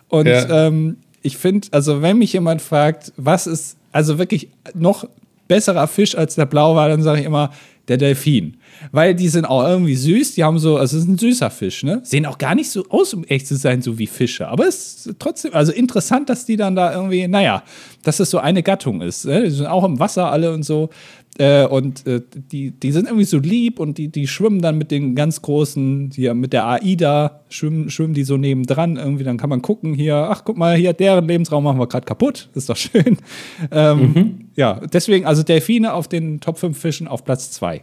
Und 0.08 0.26
Ja. 0.26 0.66
ähm, 0.66 0.98
ich 1.22 1.38
finde, 1.38 1.68
also 1.70 2.02
wenn 2.02 2.18
mich 2.18 2.34
jemand 2.34 2.60
fragt, 2.60 3.12
was 3.16 3.46
ist 3.46 3.78
also 3.90 4.18
wirklich 4.18 4.48
noch 4.74 5.08
besserer 5.48 5.86
Fisch 5.88 6.14
als 6.16 6.34
der 6.34 6.46
Blauwal, 6.46 6.90
dann 6.90 7.02
sage 7.02 7.20
ich 7.20 7.26
immer 7.26 7.50
der 7.88 7.96
Delfin. 7.96 8.56
Weil 8.92 9.14
die 9.14 9.28
sind 9.28 9.44
auch 9.44 9.66
irgendwie 9.66 9.94
süß, 9.94 10.34
die 10.34 10.44
haben 10.44 10.58
so, 10.58 10.76
also 10.76 10.96
es 10.96 11.04
ist 11.04 11.08
ein 11.08 11.18
süßer 11.18 11.50
Fisch, 11.50 11.84
ne? 11.84 12.00
Sehen 12.02 12.26
auch 12.26 12.38
gar 12.38 12.54
nicht 12.54 12.70
so 12.70 12.84
aus, 12.88 13.14
um 13.14 13.24
echt 13.24 13.46
zu 13.46 13.56
sein, 13.56 13.82
so 13.82 13.98
wie 13.98 14.06
Fische. 14.06 14.48
Aber 14.48 14.66
es 14.66 15.06
ist 15.06 15.16
trotzdem, 15.18 15.54
also 15.54 15.72
interessant, 15.72 16.28
dass 16.28 16.46
die 16.46 16.56
dann 16.56 16.74
da 16.74 16.94
irgendwie, 16.94 17.28
naja, 17.28 17.62
dass 18.02 18.20
es 18.20 18.30
so 18.30 18.38
eine 18.38 18.62
Gattung 18.62 19.00
ist. 19.00 19.24
Ne? 19.26 19.44
Die 19.44 19.50
sind 19.50 19.66
auch 19.66 19.84
im 19.84 19.98
Wasser 19.98 20.30
alle 20.30 20.52
und 20.52 20.62
so. 20.62 20.90
Äh, 21.38 21.66
und 21.66 22.06
äh, 22.06 22.22
die, 22.52 22.70
die 22.70 22.92
sind 22.92 23.06
irgendwie 23.06 23.24
so 23.24 23.38
lieb 23.38 23.80
und 23.80 23.98
die, 23.98 24.08
die 24.08 24.28
schwimmen 24.28 24.60
dann 24.62 24.78
mit 24.78 24.90
den 24.90 25.14
ganz 25.14 25.42
großen, 25.42 26.12
hier 26.14 26.34
mit 26.34 26.52
der 26.52 26.66
AIDA, 26.66 27.40
schwimmen, 27.48 27.90
schwimmen 27.90 28.14
die 28.14 28.24
so 28.24 28.36
nebendran. 28.36 28.96
Irgendwie, 28.96 29.24
dann 29.24 29.36
kann 29.36 29.50
man 29.50 29.62
gucken, 29.62 29.94
hier, 29.94 30.14
ach 30.14 30.44
guck 30.44 30.56
mal, 30.56 30.76
hier, 30.76 30.92
deren 30.92 31.26
Lebensraum 31.26 31.64
machen 31.64 31.78
wir 31.78 31.88
gerade 31.88 32.06
kaputt. 32.06 32.48
Ist 32.54 32.68
doch 32.68 32.76
schön. 32.76 33.18
Ähm, 33.70 34.48
Ja, 34.56 34.80
deswegen, 34.92 35.26
also 35.26 35.42
Delfine 35.42 35.94
auf 35.94 36.08
den 36.08 36.40
Top 36.40 36.58
5 36.58 36.76
Fischen 36.78 37.08
auf 37.08 37.24
Platz 37.24 37.50
2. 37.52 37.82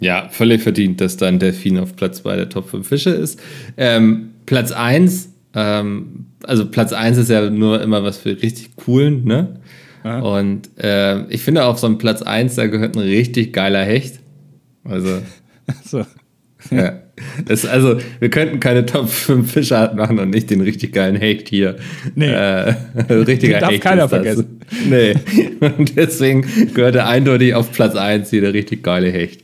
Ja, 0.00 0.28
völlig 0.30 0.62
verdient, 0.62 1.00
dass 1.00 1.18
dann 1.18 1.38
Delfin 1.38 1.78
auf 1.78 1.94
Platz 1.94 2.22
2 2.22 2.36
der 2.36 2.48
Top 2.48 2.68
5 2.70 2.88
Fische 2.88 3.10
ist. 3.10 3.38
Ähm, 3.76 4.30
Platz 4.46 4.72
1, 4.72 5.28
ähm, 5.54 6.26
also 6.44 6.66
Platz 6.66 6.92
1 6.94 7.18
ist 7.18 7.28
ja 7.28 7.50
nur 7.50 7.82
immer 7.82 8.02
was 8.02 8.16
für 8.16 8.30
richtig 8.30 8.76
coolen, 8.76 9.24
ne? 9.24 9.60
Und 10.02 10.70
äh, 10.78 11.22
ich 11.28 11.42
finde 11.42 11.64
auf 11.64 11.78
so 11.78 11.86
einem 11.86 11.98
Platz 11.98 12.22
1, 12.22 12.54
da 12.54 12.66
gehört 12.66 12.96
ein 12.96 13.02
richtig 13.02 13.52
geiler 13.52 13.84
Hecht. 13.84 14.20
Also, 14.84 15.18
So. 15.84 16.04
ja. 16.70 17.00
Das, 17.44 17.66
also, 17.66 17.98
wir 18.18 18.30
könnten 18.30 18.60
keine 18.60 18.86
Top 18.86 19.08
5 19.10 19.52
Fischarten 19.52 19.98
machen 19.98 20.18
und 20.18 20.30
nicht 20.30 20.48
den 20.48 20.62
richtig 20.62 20.92
geilen 20.94 21.16
Hecht 21.16 21.48
hier. 21.48 21.76
Nee. 22.14 22.32
Äh, 22.32 22.74
richtiger 23.10 23.54
Den 23.54 23.60
darf 23.60 23.70
Hecht 23.72 23.82
keiner 23.82 24.04
ist 24.04 24.12
das. 24.12 24.22
vergessen. 24.22 24.60
Nee. 24.88 25.14
Und 25.60 25.96
deswegen 25.96 26.46
gehört 26.74 26.94
er 26.94 27.08
eindeutig 27.08 27.54
auf 27.54 27.72
Platz 27.72 27.96
1 27.96 28.30
hier 28.30 28.40
der 28.40 28.54
richtig 28.54 28.82
geile 28.84 29.10
Hecht. 29.10 29.42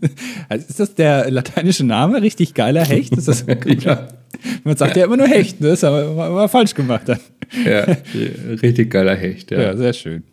Also 0.48 0.66
ist 0.68 0.80
das 0.80 0.94
der 0.94 1.30
lateinische 1.30 1.84
Name? 1.84 2.22
Richtig 2.22 2.54
geiler 2.54 2.84
Hecht? 2.84 3.12
Ist 3.16 3.28
das 3.28 3.44
Ja. 3.80 4.08
Man 4.64 4.76
sagt 4.76 4.96
ja 4.96 5.04
immer 5.04 5.16
nur 5.16 5.26
Hecht, 5.26 5.60
ne? 5.60 5.68
Das 5.68 5.82
haben 5.82 5.96
wir 5.96 6.10
immer, 6.10 6.26
immer 6.26 6.48
falsch 6.48 6.74
gemacht 6.74 7.02
dann. 7.06 7.20
Ja, 7.64 7.86
richtig 8.62 8.90
geiler 8.90 9.14
Hecht. 9.16 9.50
Ja. 9.50 9.60
Ja, 9.60 9.76
sehr 9.76 9.92
schön. 9.92 10.24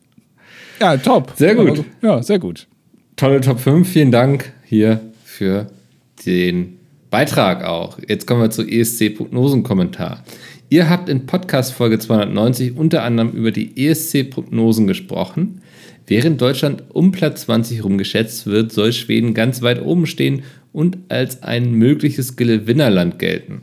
Ja, 0.80 0.98
top. 0.98 1.34
Sehr 1.36 1.56
gut. 1.56 1.70
Also, 1.70 1.86
Ja, 2.02 2.22
sehr 2.24 2.40
gut. 2.40 2.68
Tolle 3.16 3.42
Top 3.42 3.60
5. 3.60 3.88
Vielen 3.88 4.12
Dank 4.12 4.52
hier 4.66 5.00
für 5.24 5.68
den 6.26 6.78
Beitrag 7.10 7.64
auch. 7.64 8.00
Jetzt 8.08 8.26
kommen 8.26 8.42
wir 8.42 8.50
zu 8.50 8.64
ESC-Prognosen-Kommentar. 8.64 10.24
Ihr 10.70 10.90
habt 10.90 11.10
in 11.10 11.28
Podcast 11.28 11.74
Folge 11.74 12.00
290 12.00 12.76
unter 12.76 13.04
anderem 13.04 13.32
über 13.32 13.52
die 13.52 13.88
ESC-Prognosen 13.88 14.88
gesprochen. 14.88 15.62
Während 16.06 16.42
Deutschland 16.42 16.84
um 16.90 17.12
Platz 17.12 17.44
20 17.44 17.84
rum 17.84 17.98
geschätzt 17.98 18.46
wird, 18.46 18.72
soll 18.72 18.92
Schweden 18.92 19.34
ganz 19.34 19.62
weit 19.62 19.82
oben 19.82 20.06
stehen 20.06 20.44
und 20.74 20.98
als 21.10 21.44
ein 21.44 21.72
mögliches 21.72 22.36
Gewinnerland 22.36 23.20
gelten. 23.20 23.62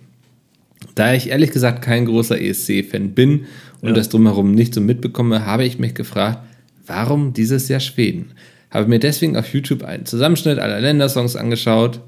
Da 0.95 1.13
ich 1.13 1.31
ehrlich 1.31 1.51
gesagt 1.51 1.83
kein 1.83 2.07
großer 2.07 2.41
ESC-Fan 2.41 3.11
bin 3.13 3.45
und 3.83 3.97
das 3.97 4.09
drumherum 4.09 4.53
nicht 4.53 4.75
so 4.75 4.81
mitbekomme, 4.81 5.45
habe 5.45 5.65
ich 5.65 5.79
mich 5.79 5.95
gefragt, 5.95 6.39
warum 6.87 7.33
dieses 7.33 7.69
Jahr 7.69 7.81
Schweden? 7.81 8.33
Habe 8.71 8.89
mir 8.89 8.99
deswegen 8.99 9.37
auf 9.37 9.53
YouTube 9.53 9.83
einen 9.83 10.07
Zusammenschnitt 10.07 10.59
aller 10.59 10.81
Ländersongs 10.81 11.37
angeschaut, 11.37 12.01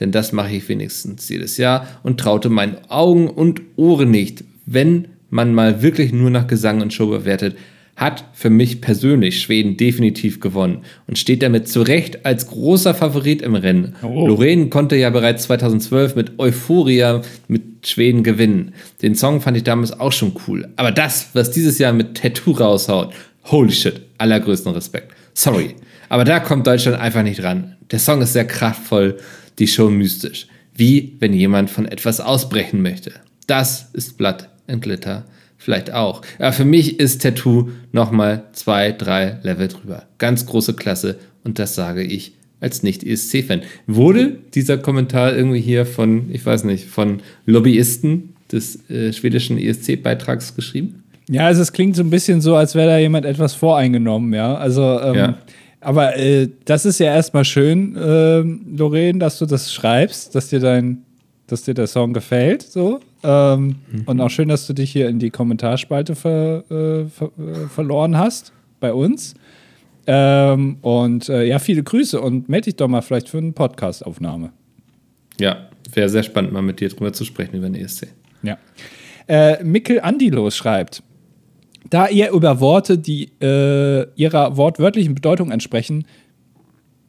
denn 0.00 0.12
das 0.12 0.32
mache 0.32 0.54
ich 0.54 0.68
wenigstens 0.68 1.28
jedes 1.28 1.56
Jahr 1.56 1.86
und 2.02 2.20
traute 2.20 2.48
meinen 2.48 2.78
Augen 2.88 3.28
und 3.28 3.60
Ohren 3.76 4.10
nicht, 4.10 4.44
wenn 4.64 5.08
man 5.28 5.54
mal 5.54 5.82
wirklich 5.82 6.12
nur 6.12 6.30
nach 6.30 6.46
Gesang 6.46 6.80
und 6.80 6.92
Show 6.92 7.08
bewertet, 7.08 7.56
hat 7.98 8.24
für 8.32 8.48
mich 8.48 8.80
persönlich 8.80 9.42
Schweden 9.42 9.76
definitiv 9.76 10.38
gewonnen 10.38 10.84
und 11.08 11.18
steht 11.18 11.42
damit 11.42 11.68
zu 11.68 11.82
Recht 11.82 12.24
als 12.24 12.46
großer 12.46 12.94
Favorit 12.94 13.42
im 13.42 13.56
Rennen. 13.56 13.96
Oh. 14.02 14.28
Loreen 14.28 14.70
konnte 14.70 14.94
ja 14.94 15.10
bereits 15.10 15.42
2012 15.44 16.14
mit 16.14 16.38
Euphoria 16.38 17.22
mit 17.48 17.88
Schweden 17.88 18.22
gewinnen. 18.22 18.72
Den 19.02 19.16
Song 19.16 19.40
fand 19.40 19.56
ich 19.56 19.64
damals 19.64 19.98
auch 19.98 20.12
schon 20.12 20.32
cool. 20.46 20.68
Aber 20.76 20.92
das, 20.92 21.30
was 21.32 21.50
dieses 21.50 21.78
Jahr 21.78 21.92
mit 21.92 22.16
Tattoo 22.16 22.52
raushaut, 22.52 23.12
holy 23.46 23.72
shit, 23.72 24.00
allergrößten 24.18 24.72
Respekt. 24.72 25.12
Sorry. 25.34 25.74
Aber 26.08 26.24
da 26.24 26.38
kommt 26.38 26.68
Deutschland 26.68 27.00
einfach 27.00 27.24
nicht 27.24 27.42
ran. 27.42 27.76
Der 27.90 27.98
Song 27.98 28.22
ist 28.22 28.32
sehr 28.32 28.46
kraftvoll, 28.46 29.18
die 29.58 29.66
Show 29.66 29.90
mystisch. 29.90 30.46
Wie 30.72 31.16
wenn 31.18 31.32
jemand 31.32 31.68
von 31.68 31.84
etwas 31.84 32.20
ausbrechen 32.20 32.80
möchte. 32.80 33.12
Das 33.48 33.90
ist 33.92 34.16
Blood 34.16 34.48
and 34.68 34.82
Glitter 34.82 35.24
vielleicht 35.58 35.92
auch. 35.92 36.22
Aber 36.38 36.52
für 36.52 36.64
mich 36.64 36.98
ist 36.98 37.20
Tattoo 37.22 37.68
nochmal 37.92 38.44
zwei, 38.52 38.92
drei 38.92 39.38
Level 39.42 39.68
drüber. 39.68 40.04
Ganz 40.18 40.46
große 40.46 40.74
Klasse 40.74 41.16
und 41.44 41.58
das 41.58 41.74
sage 41.74 42.02
ich 42.02 42.32
als 42.60 42.82
Nicht-ESC-Fan. 42.82 43.62
Wurde 43.86 44.36
dieser 44.54 44.78
Kommentar 44.78 45.36
irgendwie 45.36 45.60
hier 45.60 45.84
von, 45.86 46.30
ich 46.32 46.44
weiß 46.44 46.64
nicht, 46.64 46.86
von 46.86 47.20
Lobbyisten 47.46 48.34
des 48.50 48.88
äh, 48.90 49.12
schwedischen 49.12 49.58
ESC-Beitrags 49.58 50.56
geschrieben? 50.56 51.02
Ja, 51.30 51.46
also 51.46 51.60
es 51.62 51.72
klingt 51.72 51.94
so 51.94 52.02
ein 52.02 52.10
bisschen 52.10 52.40
so, 52.40 52.56
als 52.56 52.74
wäre 52.74 52.88
da 52.88 52.98
jemand 52.98 53.26
etwas 53.26 53.54
voreingenommen, 53.54 54.32
ja. 54.32 54.54
Also, 54.56 54.98
ähm, 55.00 55.14
Ja. 55.14 55.38
aber 55.80 56.16
äh, 56.16 56.48
das 56.64 56.84
ist 56.86 56.98
ja 57.00 57.14
erstmal 57.14 57.44
schön, 57.44 57.96
ähm, 58.02 58.62
Lorraine, 58.76 59.18
dass 59.18 59.38
du 59.38 59.44
das 59.46 59.72
schreibst, 59.72 60.34
dass 60.34 60.48
dir 60.48 60.58
dein, 60.60 61.02
dass 61.48 61.62
dir 61.62 61.74
der 61.74 61.86
Song 61.86 62.12
gefällt, 62.12 62.62
so. 62.62 63.00
Ähm, 63.24 63.76
Und 64.06 64.20
auch 64.20 64.30
schön, 64.30 64.48
dass 64.48 64.66
du 64.66 64.72
dich 64.72 64.92
hier 64.92 65.08
in 65.08 65.18
die 65.18 65.30
Kommentarspalte 65.30 66.14
ver, 66.14 66.64
äh, 66.70 67.06
ver, 67.06 67.30
äh, 67.38 67.66
verloren 67.68 68.16
hast 68.16 68.52
bei 68.80 68.92
uns. 68.92 69.34
Ähm, 70.06 70.78
und 70.80 71.28
äh, 71.28 71.44
ja, 71.44 71.58
viele 71.58 71.82
Grüße 71.82 72.20
und 72.20 72.48
melde 72.48 72.66
dich 72.66 72.76
doch 72.76 72.88
mal 72.88 73.02
vielleicht 73.02 73.28
für 73.28 73.38
eine 73.38 73.52
Podcast-Aufnahme. 73.52 74.52
Ja, 75.40 75.68
wäre 75.92 76.08
sehr 76.08 76.22
spannend, 76.22 76.52
mal 76.52 76.62
mit 76.62 76.80
dir 76.80 76.88
drüber 76.88 77.12
zu 77.12 77.24
sprechen 77.24 77.56
über 77.56 77.68
den 77.68 77.74
ESC. 77.74 78.08
Ja. 78.42 78.56
Äh, 79.26 79.62
Mikkel 79.62 80.00
Andilos 80.00 80.56
schreibt, 80.56 81.02
da 81.90 82.08
ihr 82.08 82.30
über 82.30 82.60
Worte, 82.60 82.98
die 82.98 83.30
äh, 83.40 84.06
ihrer 84.14 84.56
wortwörtlichen 84.56 85.14
Bedeutung 85.14 85.50
entsprechen, 85.50 86.06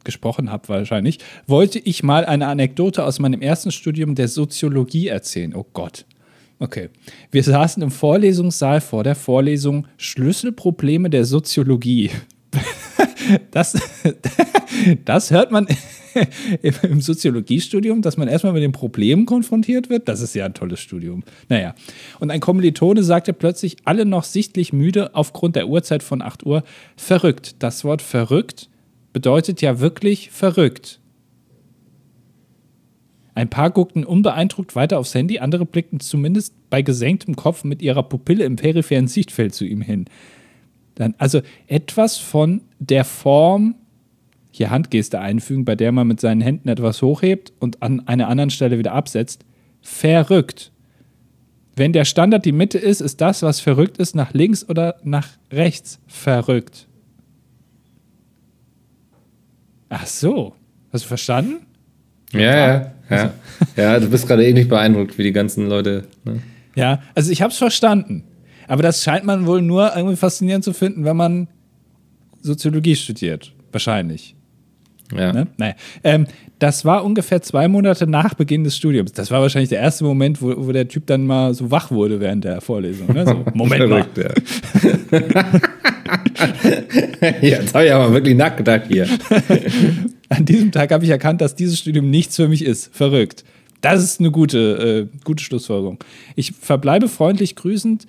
gesprochen 0.06 0.52
habt 0.52 0.70
wahrscheinlich, 0.70 1.20
wollte 1.48 1.80
ich 1.80 2.04
mal 2.04 2.26
eine 2.26 2.48
Anekdote 2.48 3.04
aus 3.04 3.20
meinem 3.20 3.42
ersten 3.42 3.72
Studium 3.72 4.16
der 4.16 4.28
Soziologie 4.28 5.08
erzählen. 5.08 5.56
Oh 5.56 5.66
Gott. 5.74 6.06
Okay. 6.60 6.90
Wir 7.32 7.44
saßen 7.44 7.82
im 7.82 7.92
Vorlesungssaal 7.92 8.82
vor 8.82 9.04
der 9.04 9.16
Vorlesung 9.16 9.88
Schlüsselprobleme 9.98 11.10
der 11.10 11.26
Soziologie. 11.26 12.12
Das, 13.52 13.78
das 15.06 15.30
hört 15.30 15.52
man 15.52 15.68
im 16.82 17.02
Soziologiestudium, 17.02 18.02
dass 18.02 18.18
man 18.18 18.28
erstmal 18.28 18.54
mit 18.54 18.64
den 18.64 18.72
Problemen 18.72 19.26
konfrontiert 19.26 19.90
wird. 19.90 20.08
Das 20.08 20.22
ist 20.22 20.34
ja 20.36 20.46
ein 20.46 20.54
tolles 20.54 20.80
Studium. 20.80 21.24
Naja. 21.48 21.76
Und 22.20 22.32
ein 22.32 22.40
Kommilitone 22.40 23.04
sagte 23.04 23.34
plötzlich, 23.34 23.78
alle 23.86 24.06
noch 24.06 24.24
sichtlich 24.24 24.74
müde 24.74 25.16
aufgrund 25.16 25.56
der 25.56 25.68
Uhrzeit 25.68 26.04
von 26.04 26.22
8 26.22 26.46
Uhr, 26.46 26.64
verrückt. 26.96 27.56
Das 27.60 27.84
Wort 27.84 28.02
verrückt 28.02 28.69
bedeutet 29.14 29.62
ja 29.62 29.80
wirklich 29.80 30.32
verrückt. 30.32 31.00
Ein 33.40 33.50
paar 33.50 33.72
guckten 33.72 34.04
unbeeindruckt 34.04 34.76
weiter 34.76 35.00
aufs 35.00 35.16
Handy, 35.16 35.40
andere 35.40 35.66
blickten 35.66 36.02
zumindest 36.02 36.54
bei 36.70 36.82
gesenktem 36.82 37.38
Kopf 37.38 37.64
mit 37.64 37.82
ihrer 37.82 38.04
Pupille 38.04 38.44
im 38.44 38.58
peripheren 38.58 39.08
Sichtfeld 39.08 39.56
zu 39.56 39.64
ihm 39.64 39.82
hin. 39.82 40.06
Dann, 40.96 41.16
also 41.18 41.42
etwas 41.68 42.18
von 42.18 42.62
der 42.80 43.06
Form, 43.06 43.76
hier 44.52 44.72
Handgeste 44.72 45.22
einfügen, 45.22 45.64
bei 45.64 45.76
der 45.76 45.94
man 45.94 46.08
mit 46.08 46.20
seinen 46.20 46.42
Händen 46.42 46.68
etwas 46.68 47.02
hochhebt 47.02 47.54
und 47.60 47.82
an 47.82 48.06
einer 48.08 48.28
anderen 48.28 48.50
Stelle 48.50 48.78
wieder 48.78 48.92
absetzt, 48.92 49.46
verrückt. 49.82 50.74
Wenn 51.78 51.94
der 51.94 52.04
Standard 52.04 52.44
die 52.44 52.52
Mitte 52.52 52.78
ist, 52.78 53.00
ist 53.00 53.22
das, 53.22 53.42
was 53.42 53.62
verrückt 53.62 54.00
ist, 54.00 54.16
nach 54.16 54.34
links 54.34 54.68
oder 54.68 54.98
nach 55.04 55.30
rechts 55.50 56.02
verrückt. 56.08 56.89
Ach 59.90 60.06
so. 60.06 60.56
Hast 60.94 61.04
du 61.04 61.08
verstanden? 61.08 61.66
Ja, 62.32 62.42
ja, 62.42 62.92
ja. 63.10 63.34
Ja, 63.76 64.00
du 64.00 64.10
bist 64.10 64.28
gerade 64.28 64.48
ähnlich 64.48 64.68
beeindruckt 64.68 65.18
wie 65.18 65.24
die 65.24 65.32
ganzen 65.32 65.68
Leute. 65.68 66.06
Ne? 66.24 66.40
Ja, 66.76 67.02
also 67.16 67.32
ich 67.32 67.42
habe 67.42 67.52
es 67.52 67.58
verstanden. 67.58 68.24
Aber 68.68 68.84
das 68.84 69.04
scheint 69.04 69.26
man 69.26 69.48
wohl 69.48 69.62
nur 69.62 69.96
irgendwie 69.96 70.16
faszinierend 70.16 70.64
zu 70.64 70.74
finden, 70.74 71.04
wenn 71.06 71.18
man 71.18 71.48
Soziologie 72.42 72.96
studiert. 72.96 73.52
Wahrscheinlich. 73.72 74.36
Ja. 75.16 75.34
Ne? 75.34 75.48
Naja. 75.58 75.74
Ähm, 76.04 76.28
das 76.60 76.86
war 76.86 77.04
ungefähr 77.04 77.42
zwei 77.42 77.68
Monate 77.68 78.06
nach 78.06 78.36
Beginn 78.36 78.64
des 78.64 78.78
Studiums. 78.78 79.12
Das 79.14 79.32
war 79.32 79.42
wahrscheinlich 79.42 79.70
der 79.70 79.80
erste 79.80 80.04
Moment, 80.04 80.42
wo, 80.42 80.54
wo 80.68 80.72
der 80.72 80.88
Typ 80.88 81.08
dann 81.08 81.26
mal 81.26 81.54
so 81.54 81.72
wach 81.72 81.90
wurde 81.90 82.20
während 82.20 82.44
der 82.44 82.62
Vorlesung. 82.62 83.12
Ne? 83.14 83.26
So, 83.26 83.44
Moment 83.54 83.90
mal. 83.90 84.06
Verrückt, 84.06 84.18
ja. 84.18 85.28
ja, 85.30 85.46
jetzt 87.42 87.74
habe 87.74 87.86
ich 87.86 87.94
aber 87.94 88.14
wirklich 88.14 88.36
nachgedacht 88.36 88.84
hier. 88.88 89.08
An 90.30 90.46
diesem 90.46 90.72
Tag 90.72 90.92
habe 90.92 91.04
ich 91.04 91.10
erkannt, 91.10 91.42
dass 91.42 91.56
dieses 91.56 91.80
Studium 91.80 92.10
nichts 92.10 92.36
für 92.36 92.48
mich 92.48 92.64
ist. 92.64 92.96
Verrückt. 92.96 93.44
Das 93.82 94.04
ist 94.04 94.20
eine 94.20 94.32
gute, 94.32 95.08
äh, 95.12 95.18
gute 95.24 95.44
Schlussfolgerung. 95.44 96.04
Ich 96.36 96.52
verbleibe 96.52 97.08
freundlich 97.08 97.56
grüßend. 97.56 98.06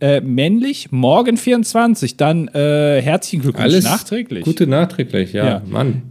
Äh, 0.00 0.20
männlich, 0.20 0.90
morgen 0.90 1.36
24, 1.36 2.16
dann 2.16 2.48
äh, 2.48 3.00
herzlichen 3.00 3.40
Glückwunsch 3.42 3.64
Alles 3.66 3.84
nachträglich. 3.84 4.44
Gute 4.44 4.66
nachträglich, 4.66 5.32
ja, 5.32 5.44
Ja. 5.46 5.62
Mann. 5.64 6.02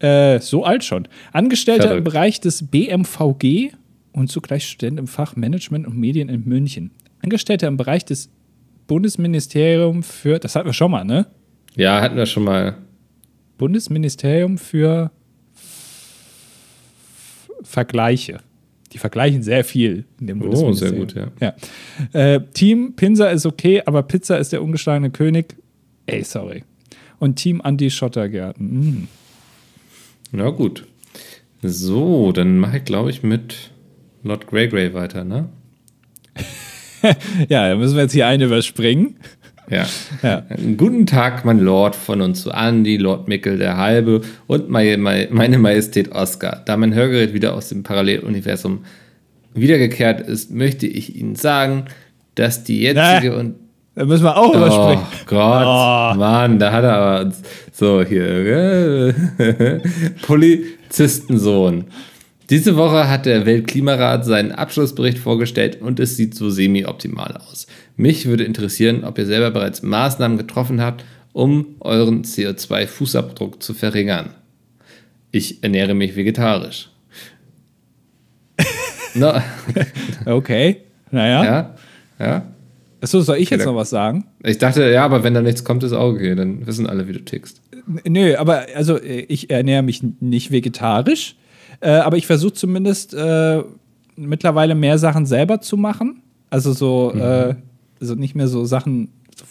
Äh, 0.00 0.38
so 0.40 0.64
alt 0.64 0.84
schon. 0.84 1.08
Angestellter 1.32 1.84
im 1.84 1.88
Verrückt. 1.88 2.04
Bereich 2.04 2.40
des 2.40 2.66
BMVG 2.66 3.72
und 4.12 4.30
zugleich 4.30 4.68
Student 4.68 4.98
im 4.98 5.06
Fach 5.06 5.34
Management 5.34 5.86
und 5.86 5.96
Medien 5.96 6.28
in 6.28 6.44
München. 6.44 6.90
Angestellter 7.22 7.68
im 7.68 7.78
Bereich 7.78 8.04
des 8.04 8.28
Bundesministerium 8.86 10.02
für, 10.02 10.38
das 10.38 10.54
hatten 10.54 10.66
wir 10.66 10.72
schon 10.74 10.90
mal, 10.90 11.04
ne? 11.04 11.26
Ja, 11.78 12.00
hatten 12.00 12.16
wir 12.16 12.26
schon 12.26 12.42
mal. 12.42 12.76
Bundesministerium 13.56 14.58
für 14.58 15.12
Vergleiche. 17.62 18.40
Die 18.92 18.98
vergleichen 18.98 19.44
sehr 19.44 19.62
viel 19.62 20.04
in 20.20 20.26
dem 20.26 20.42
Oh, 20.42 20.72
sehr 20.72 20.90
gut, 20.90 21.14
ja. 21.14 21.28
ja. 21.40 21.54
Äh, 22.12 22.40
Team 22.52 22.94
Pinsa 22.96 23.28
ist 23.28 23.46
okay, 23.46 23.80
aber 23.86 24.02
Pizza 24.02 24.38
ist 24.38 24.52
der 24.52 24.62
ungeschlagene 24.62 25.10
König. 25.10 25.54
Ey, 26.06 26.24
sorry. 26.24 26.64
Und 27.20 27.36
Team 27.36 27.60
Anti 27.60 27.90
Schottergärten. 27.90 28.66
Mm. 28.66 29.08
Na 30.32 30.50
gut. 30.50 30.84
So, 31.62 32.32
dann 32.32 32.58
mache 32.58 32.78
ich, 32.78 32.84
glaube 32.84 33.10
ich, 33.10 33.22
mit 33.22 33.70
Lord 34.24 34.48
Grey 34.48 34.66
Grey 34.66 34.94
weiter, 34.94 35.22
ne? 35.22 35.48
Ja, 37.48 37.68
da 37.68 37.76
müssen 37.76 37.94
wir 37.94 38.02
jetzt 38.02 38.12
hier 38.12 38.26
eine 38.26 38.46
überspringen. 38.46 39.16
Ja. 39.70 39.86
Ja. 40.22 40.42
Guten 40.76 41.06
Tag, 41.06 41.44
mein 41.44 41.58
Lord, 41.60 41.94
von 41.94 42.20
uns 42.22 42.42
zu 42.42 42.52
Andi, 42.52 42.96
Lord 42.96 43.28
Mickel 43.28 43.58
der 43.58 43.76
Halbe 43.76 44.22
und 44.46 44.68
meine, 44.70 44.96
meine 45.30 45.58
Majestät 45.58 46.12
Oscar. 46.12 46.62
Da 46.64 46.76
mein 46.76 46.94
Hörgerät 46.94 47.34
wieder 47.34 47.54
aus 47.54 47.68
dem 47.68 47.82
Paralleluniversum 47.82 48.84
wiedergekehrt 49.54 50.20
ist, 50.20 50.50
möchte 50.52 50.86
ich 50.86 51.16
Ihnen 51.16 51.34
sagen, 51.34 51.84
dass 52.34 52.64
die 52.64 52.80
jetzige 52.82 53.36
und 53.36 53.56
Da 53.94 54.04
müssen 54.04 54.24
wir 54.24 54.36
auch 54.36 54.54
Oh 54.54 54.56
überspringen. 54.56 55.02
Gott, 55.26 55.64
Oh. 55.66 56.14
Mann, 56.18 56.58
da 56.58 56.72
hat 56.72 56.84
er 56.84 56.96
aber 56.96 57.20
uns 57.26 57.42
so 57.72 58.02
hier 58.04 59.14
Polizistensohn. 60.22 61.84
Diese 62.50 62.76
Woche 62.76 63.10
hat 63.10 63.26
der 63.26 63.44
Weltklimarat 63.44 64.24
seinen 64.24 64.52
Abschlussbericht 64.52 65.18
vorgestellt 65.18 65.82
und 65.82 66.00
es 66.00 66.16
sieht 66.16 66.34
so 66.34 66.48
semi-optimal 66.48 67.36
aus. 67.36 67.66
Mich 67.96 68.24
würde 68.24 68.44
interessieren, 68.44 69.04
ob 69.04 69.18
ihr 69.18 69.26
selber 69.26 69.50
bereits 69.50 69.82
Maßnahmen 69.82 70.38
getroffen 70.38 70.80
habt, 70.80 71.04
um 71.34 71.76
euren 71.80 72.24
CO2-Fußabdruck 72.24 73.60
zu 73.60 73.74
verringern. 73.74 74.30
Ich 75.30 75.62
ernähre 75.62 75.92
mich 75.92 76.16
vegetarisch. 76.16 76.88
no, 79.14 79.34
Okay. 80.24 80.78
Naja. 81.10 81.44
ja, 81.44 81.74
ja. 82.18 82.42
Achso, 83.00 83.20
soll 83.20 83.36
ich 83.36 83.50
jetzt 83.50 83.64
noch 83.64 83.76
was 83.76 83.90
sagen? 83.90 84.24
Ich 84.42 84.58
dachte, 84.58 84.90
ja, 84.90 85.04
aber 85.04 85.22
wenn 85.22 85.34
da 85.34 85.40
nichts 85.40 85.64
kommt, 85.64 85.82
ist 85.84 85.92
auch 85.92 86.12
okay. 86.14 86.34
Dann 86.34 86.66
wissen 86.66 86.86
alle, 86.86 87.06
wie 87.08 87.12
du 87.12 87.24
tickst. 87.24 87.60
Nö, 88.04 88.36
aber 88.36 88.66
also 88.74 88.98
äh, 88.98 89.20
ich 89.28 89.50
ernähre 89.50 89.82
mich 89.82 90.02
nicht 90.20 90.50
vegetarisch, 90.50 91.36
äh, 91.80 91.90
aber 91.90 92.16
ich 92.16 92.26
versuche 92.26 92.52
zumindest 92.52 93.14
äh, 93.14 93.62
mittlerweile 94.16 94.74
mehr 94.74 94.98
Sachen 94.98 95.26
selber 95.26 95.60
zu 95.60 95.76
machen. 95.76 96.22
Also 96.50 96.72
so, 96.72 97.12
äh, 97.14 97.54
also 98.00 98.14
nicht 98.14 98.34
mehr 98.34 98.48
so 98.48 98.64
Sachen, 98.64 99.10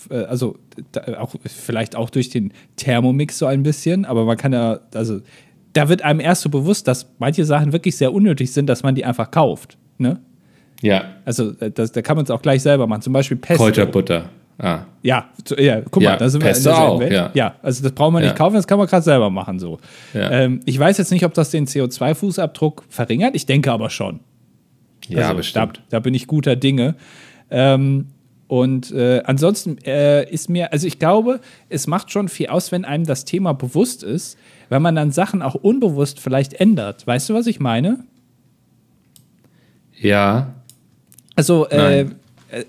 äh, 0.10 0.24
also 0.24 0.58
da, 0.92 1.20
auch 1.20 1.36
vielleicht 1.46 1.96
auch 1.96 2.10
durch 2.10 2.30
den 2.30 2.54
Thermomix 2.76 3.38
so 3.38 3.46
ein 3.46 3.64
bisschen, 3.64 4.06
aber 4.06 4.26
man 4.26 4.38
kann 4.38 4.54
ja, 4.54 4.80
also 4.94 5.22
da 5.74 5.90
wird 5.90 6.02
einem 6.02 6.20
erst 6.20 6.42
so 6.42 6.50
bewusst, 6.50 6.88
dass 6.88 7.08
manche 7.20 7.46
Sachen 7.46 7.72
wirklich 7.72 7.98
sehr 7.98 8.14
unnötig 8.14 8.52
sind, 8.52 8.68
dass 8.68 8.84
man 8.84 8.96
die 8.96 9.06
einfach 9.06 9.30
kauft. 9.32 9.78
Ne? 9.98 10.20
Ja, 10.82 11.06
Also 11.26 11.54
äh, 11.60 11.72
das, 11.72 11.92
da 11.92 12.02
kann 12.02 12.18
man 12.18 12.26
es 12.26 12.32
auch 12.32 12.42
gleich 12.42 12.62
selber 12.62 12.88
machen. 12.88 13.02
Zum 13.02 13.14
Beispiel 13.14 13.38
Pesto. 13.38 13.64
Kräuterbutter. 13.64 14.30
Ah, 14.60 14.80
Ja, 15.04 15.26
ja, 15.58 15.82
guck 15.92 16.02
Ja, 16.02 16.12
mal, 16.12 16.18
da 16.18 16.30
sind 16.30 16.42
wir 16.42 16.48
in 16.50 16.54
derselben 16.56 16.80
auch, 16.80 17.00
Welt. 17.00 17.32
ja. 17.36 17.56
also 17.62 17.84
das 17.84 17.92
braucht 17.92 18.12
man 18.14 18.24
nicht 18.24 18.32
Ja. 18.32 18.38
kaufen, 18.38 18.56
das 18.56 18.66
kann 18.66 18.80
man 18.80 18.88
gerade 18.88 19.04
selber 19.04 19.30
machen 19.30 19.60
so. 19.60 19.78
Ja. 20.14 20.32
Ähm, 20.32 20.62
ich 20.66 20.80
weiß 20.80 20.98
jetzt 20.98 21.12
nicht, 21.12 21.24
ob 21.26 21.34
das 21.36 21.52
den 21.52 21.68
CO2-Fußabdruck 21.68 22.84
verringert, 22.90 23.36
ich 23.36 23.46
denke 23.46 23.72
aber 23.72 23.90
schon. 23.92 24.20
ja, 25.08 25.20
Also, 25.24 25.36
bestimmt. 25.36 25.78
Da, 25.78 25.98
da 25.98 26.00
bin 26.00 26.14
ich 26.16 26.26
guter 26.28 26.56
Dinge. 26.56 26.96
Ähm, 27.52 28.08
und 28.48 28.92
äh, 28.94 29.22
ansonsten 29.26 29.78
äh, 29.86 30.28
ist 30.30 30.50
mir, 30.50 30.72
also 30.74 30.88
ich 30.88 31.00
glaube, 31.00 31.40
es 31.70 31.86
macht 31.86 32.12
schon 32.12 32.28
viel 32.30 32.48
aus, 32.48 32.72
wenn 32.72 32.84
einem 32.86 33.06
das 33.06 33.26
Thema 33.26 33.54
bewusst 33.54 34.04
ist, 34.04 34.38
weil 34.70 34.80
man 34.80 34.96
dann 34.96 35.12
Sachen 35.12 35.42
auch 35.42 35.54
unbewusst 35.56 36.20
vielleicht 36.20 36.54
ändert. 36.56 37.06
Weißt 37.06 37.30
du, 37.30 37.34
was 37.34 37.46
ich 37.46 37.60
meine? 37.60 38.00
Ja, 40.00 40.54
Also, 41.36 41.68
äh. 41.70 42.06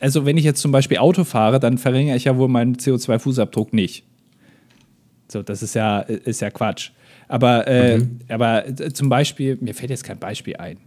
Also 0.00 0.26
wenn 0.26 0.36
ich 0.36 0.44
jetzt 0.44 0.60
zum 0.60 0.72
Beispiel 0.72 0.98
Auto 0.98 1.24
fahre, 1.24 1.60
dann 1.60 1.78
verringere 1.78 2.16
ich 2.16 2.24
ja 2.24 2.36
wohl 2.36 2.48
meinen 2.48 2.76
CO2-Fußabdruck 2.76 3.68
nicht. 3.72 4.04
So, 5.30 5.42
das 5.42 5.62
ist 5.62 5.74
ja, 5.74 6.00
ist 6.00 6.40
ja 6.40 6.50
Quatsch. 6.50 6.90
Aber, 7.28 7.66
äh, 7.66 7.98
Mhm. 7.98 8.18
aber 8.28 8.66
äh, 8.66 8.92
zum 8.92 9.08
Beispiel, 9.08 9.58
mir 9.60 9.74
fällt 9.74 9.90
jetzt 9.90 10.04
kein 10.04 10.18
Beispiel 10.18 10.56
ein. 10.56 10.78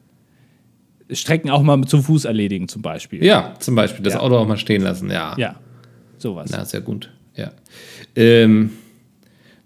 Strecken 1.12 1.50
auch 1.50 1.62
mal 1.62 1.82
zum 1.86 2.04
Fuß 2.04 2.26
erledigen, 2.26 2.68
zum 2.68 2.82
Beispiel. 2.82 3.24
ja, 3.24 3.54
zum 3.60 3.76
Beispiel 3.76 4.04
das 4.04 4.14
Ja. 4.14 4.20
Auto 4.22 4.38
auch 4.38 4.48
mal 4.48 4.58
stehen 4.58 4.82
lassen. 4.82 5.10
Ja, 5.12 5.36
Ja, 5.38 5.56
sowas. 6.18 6.50
Na, 6.52 6.66
sehr 6.66 6.82
gut. 6.82 7.12
Ja. 7.36 7.52
Ähm, 8.16 8.72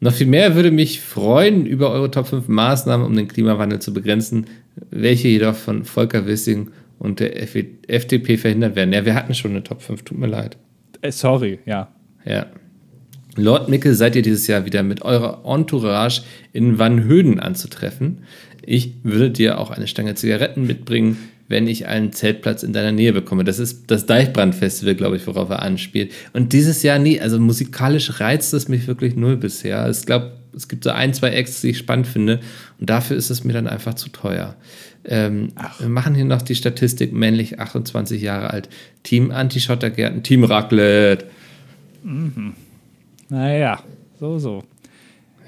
noch 0.01 0.11
viel 0.13 0.27
mehr 0.27 0.55
würde 0.55 0.71
mich 0.71 1.01
freuen 1.01 1.65
über 1.65 1.91
eure 1.91 2.11
Top 2.11 2.27
5 2.27 2.47
Maßnahmen, 2.47 3.05
um 3.05 3.15
den 3.15 3.27
Klimawandel 3.27 3.79
zu 3.79 3.93
begrenzen, 3.93 4.47
welche 4.91 5.27
jedoch 5.29 5.55
von 5.55 5.85
Volker 5.85 6.25
Wissing 6.25 6.69
und 6.99 7.19
der 7.19 7.41
FDP 7.41 8.37
verhindert 8.37 8.75
werden. 8.75 8.93
Ja, 8.93 9.05
wir 9.05 9.15
hatten 9.15 9.33
schon 9.33 9.51
eine 9.51 9.63
Top 9.63 9.81
5, 9.81 10.03
tut 10.03 10.17
mir 10.17 10.27
leid. 10.27 10.57
Äh, 11.01 11.11
sorry, 11.11 11.59
ja. 11.65 11.89
Ja. 12.25 12.47
Lord 13.35 13.69
Mickel 13.69 13.93
seid 13.93 14.15
ihr 14.15 14.21
dieses 14.21 14.47
Jahr 14.47 14.65
wieder 14.65 14.81
mit 14.81 15.01
eurer 15.01 15.43
Entourage 15.45 16.21
in 16.53 16.79
Vanhöden 16.79 17.39
anzutreffen. 17.39 18.19
Ich 18.65 18.93
würde 19.03 19.29
dir 19.29 19.59
auch 19.59 19.71
eine 19.71 19.87
Stange 19.87 20.15
Zigaretten 20.15 20.65
mitbringen, 20.65 21.17
wenn 21.47 21.67
ich 21.67 21.85
einen 21.85 22.11
Zeltplatz 22.11 22.63
in 22.63 22.73
deiner 22.73 22.91
Nähe 22.91 23.13
bekomme. 23.13 23.43
Das 23.43 23.59
ist 23.59 23.91
das 23.91 24.05
Deichbrand-Festival, 24.05 24.95
glaube 24.95 25.17
ich, 25.17 25.27
worauf 25.27 25.49
er 25.49 25.61
anspielt. 25.61 26.11
Und 26.33 26.53
dieses 26.53 26.81
Jahr 26.81 26.97
nie, 26.97 27.19
also 27.19 27.39
musikalisch 27.39 28.19
reizt 28.19 28.53
es 28.53 28.67
mich 28.67 28.87
wirklich 28.87 29.15
null 29.15 29.37
bisher. 29.37 29.87
Ich 29.89 30.05
glaube, 30.05 30.31
es 30.55 30.67
gibt 30.67 30.83
so 30.83 30.91
ein, 30.91 31.13
zwei 31.13 31.29
Acts, 31.29 31.61
die 31.61 31.69
ich 31.69 31.77
spannend 31.77 32.07
finde. 32.07 32.39
Und 32.79 32.89
dafür 32.89 33.17
ist 33.17 33.29
es 33.29 33.43
mir 33.43 33.53
dann 33.53 33.67
einfach 33.67 33.93
zu 33.95 34.09
teuer. 34.09 34.55
Ähm, 35.03 35.49
wir 35.79 35.89
machen 35.89 36.15
hier 36.15 36.25
noch 36.25 36.41
die 36.41 36.55
Statistik, 36.55 37.13
männlich 37.13 37.59
28 37.59 38.21
Jahre 38.21 38.49
alt. 38.51 38.69
Team 39.03 39.31
Anti-Schottergärten, 39.31 40.23
Team 40.23 40.43
Raclette. 40.43 41.25
Naja, 43.29 43.83
so, 44.19 44.39
so. 44.39 44.63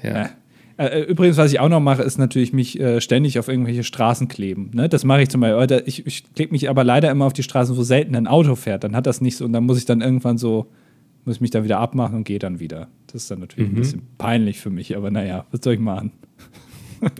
Ja. 0.02 0.30
Äh, 0.76 1.02
übrigens, 1.02 1.36
was 1.36 1.52
ich 1.52 1.58
auch 1.58 1.68
noch 1.68 1.80
mache, 1.80 2.02
ist 2.02 2.18
natürlich 2.18 2.52
mich 2.52 2.78
äh, 2.78 3.00
ständig 3.00 3.38
auf 3.40 3.48
irgendwelche 3.48 3.82
Straßen 3.82 4.28
kleben. 4.28 4.70
Ne? 4.72 4.88
Das 4.88 5.04
mache 5.04 5.22
ich 5.22 5.28
zum 5.28 5.40
Beispiel. 5.40 5.82
Ich, 5.86 6.06
ich 6.06 6.34
klebe 6.34 6.52
mich 6.52 6.70
aber 6.70 6.84
leider 6.84 7.10
immer 7.10 7.24
auf 7.24 7.32
die 7.32 7.42
Straßen, 7.42 7.76
wo 7.76 7.82
selten 7.82 8.14
ein 8.14 8.28
Auto 8.28 8.54
fährt. 8.54 8.84
Dann 8.84 8.94
hat 8.94 9.06
das 9.06 9.20
nicht 9.20 9.36
so. 9.36 9.44
Und 9.44 9.52
dann 9.52 9.64
muss 9.64 9.78
ich 9.78 9.86
dann 9.86 10.00
irgendwann 10.00 10.38
so, 10.38 10.68
muss 11.28 11.36
ich 11.36 11.40
mich 11.42 11.50
dann 11.50 11.62
wieder 11.62 11.78
abmachen 11.78 12.16
und 12.16 12.24
gehe 12.24 12.38
dann 12.38 12.58
wieder. 12.58 12.88
Das 13.06 13.22
ist 13.22 13.30
dann 13.30 13.40
natürlich 13.40 13.70
ein 13.70 13.74
bisschen 13.74 14.02
peinlich 14.16 14.60
für 14.60 14.70
mich. 14.70 14.96
Aber 14.96 15.10
naja, 15.10 15.44
was 15.50 15.60
soll 15.62 15.74
ich 15.74 15.80
machen? 15.80 16.12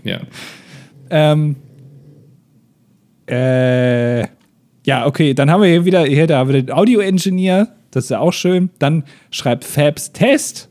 Ja. 0.03 0.19
Ähm, 1.11 1.55
äh, 3.25 4.19
ja, 4.85 5.07
okay, 5.07 5.33
dann 5.33 5.49
haben 5.49 5.63
wir 5.63 5.69
hier 5.69 5.83
wieder, 5.83 6.05
hier 6.05 6.27
da 6.27 6.37
haben 6.37 6.53
wir 6.53 6.61
den 6.61 6.71
Audio-Engineer, 6.71 7.69
das 7.89 8.03
ist 8.03 8.09
ja 8.11 8.19
auch 8.19 8.31
schön. 8.31 8.69
Dann 8.77 9.05
schreibt 9.31 9.63
Fabs 9.63 10.13
Test. 10.13 10.69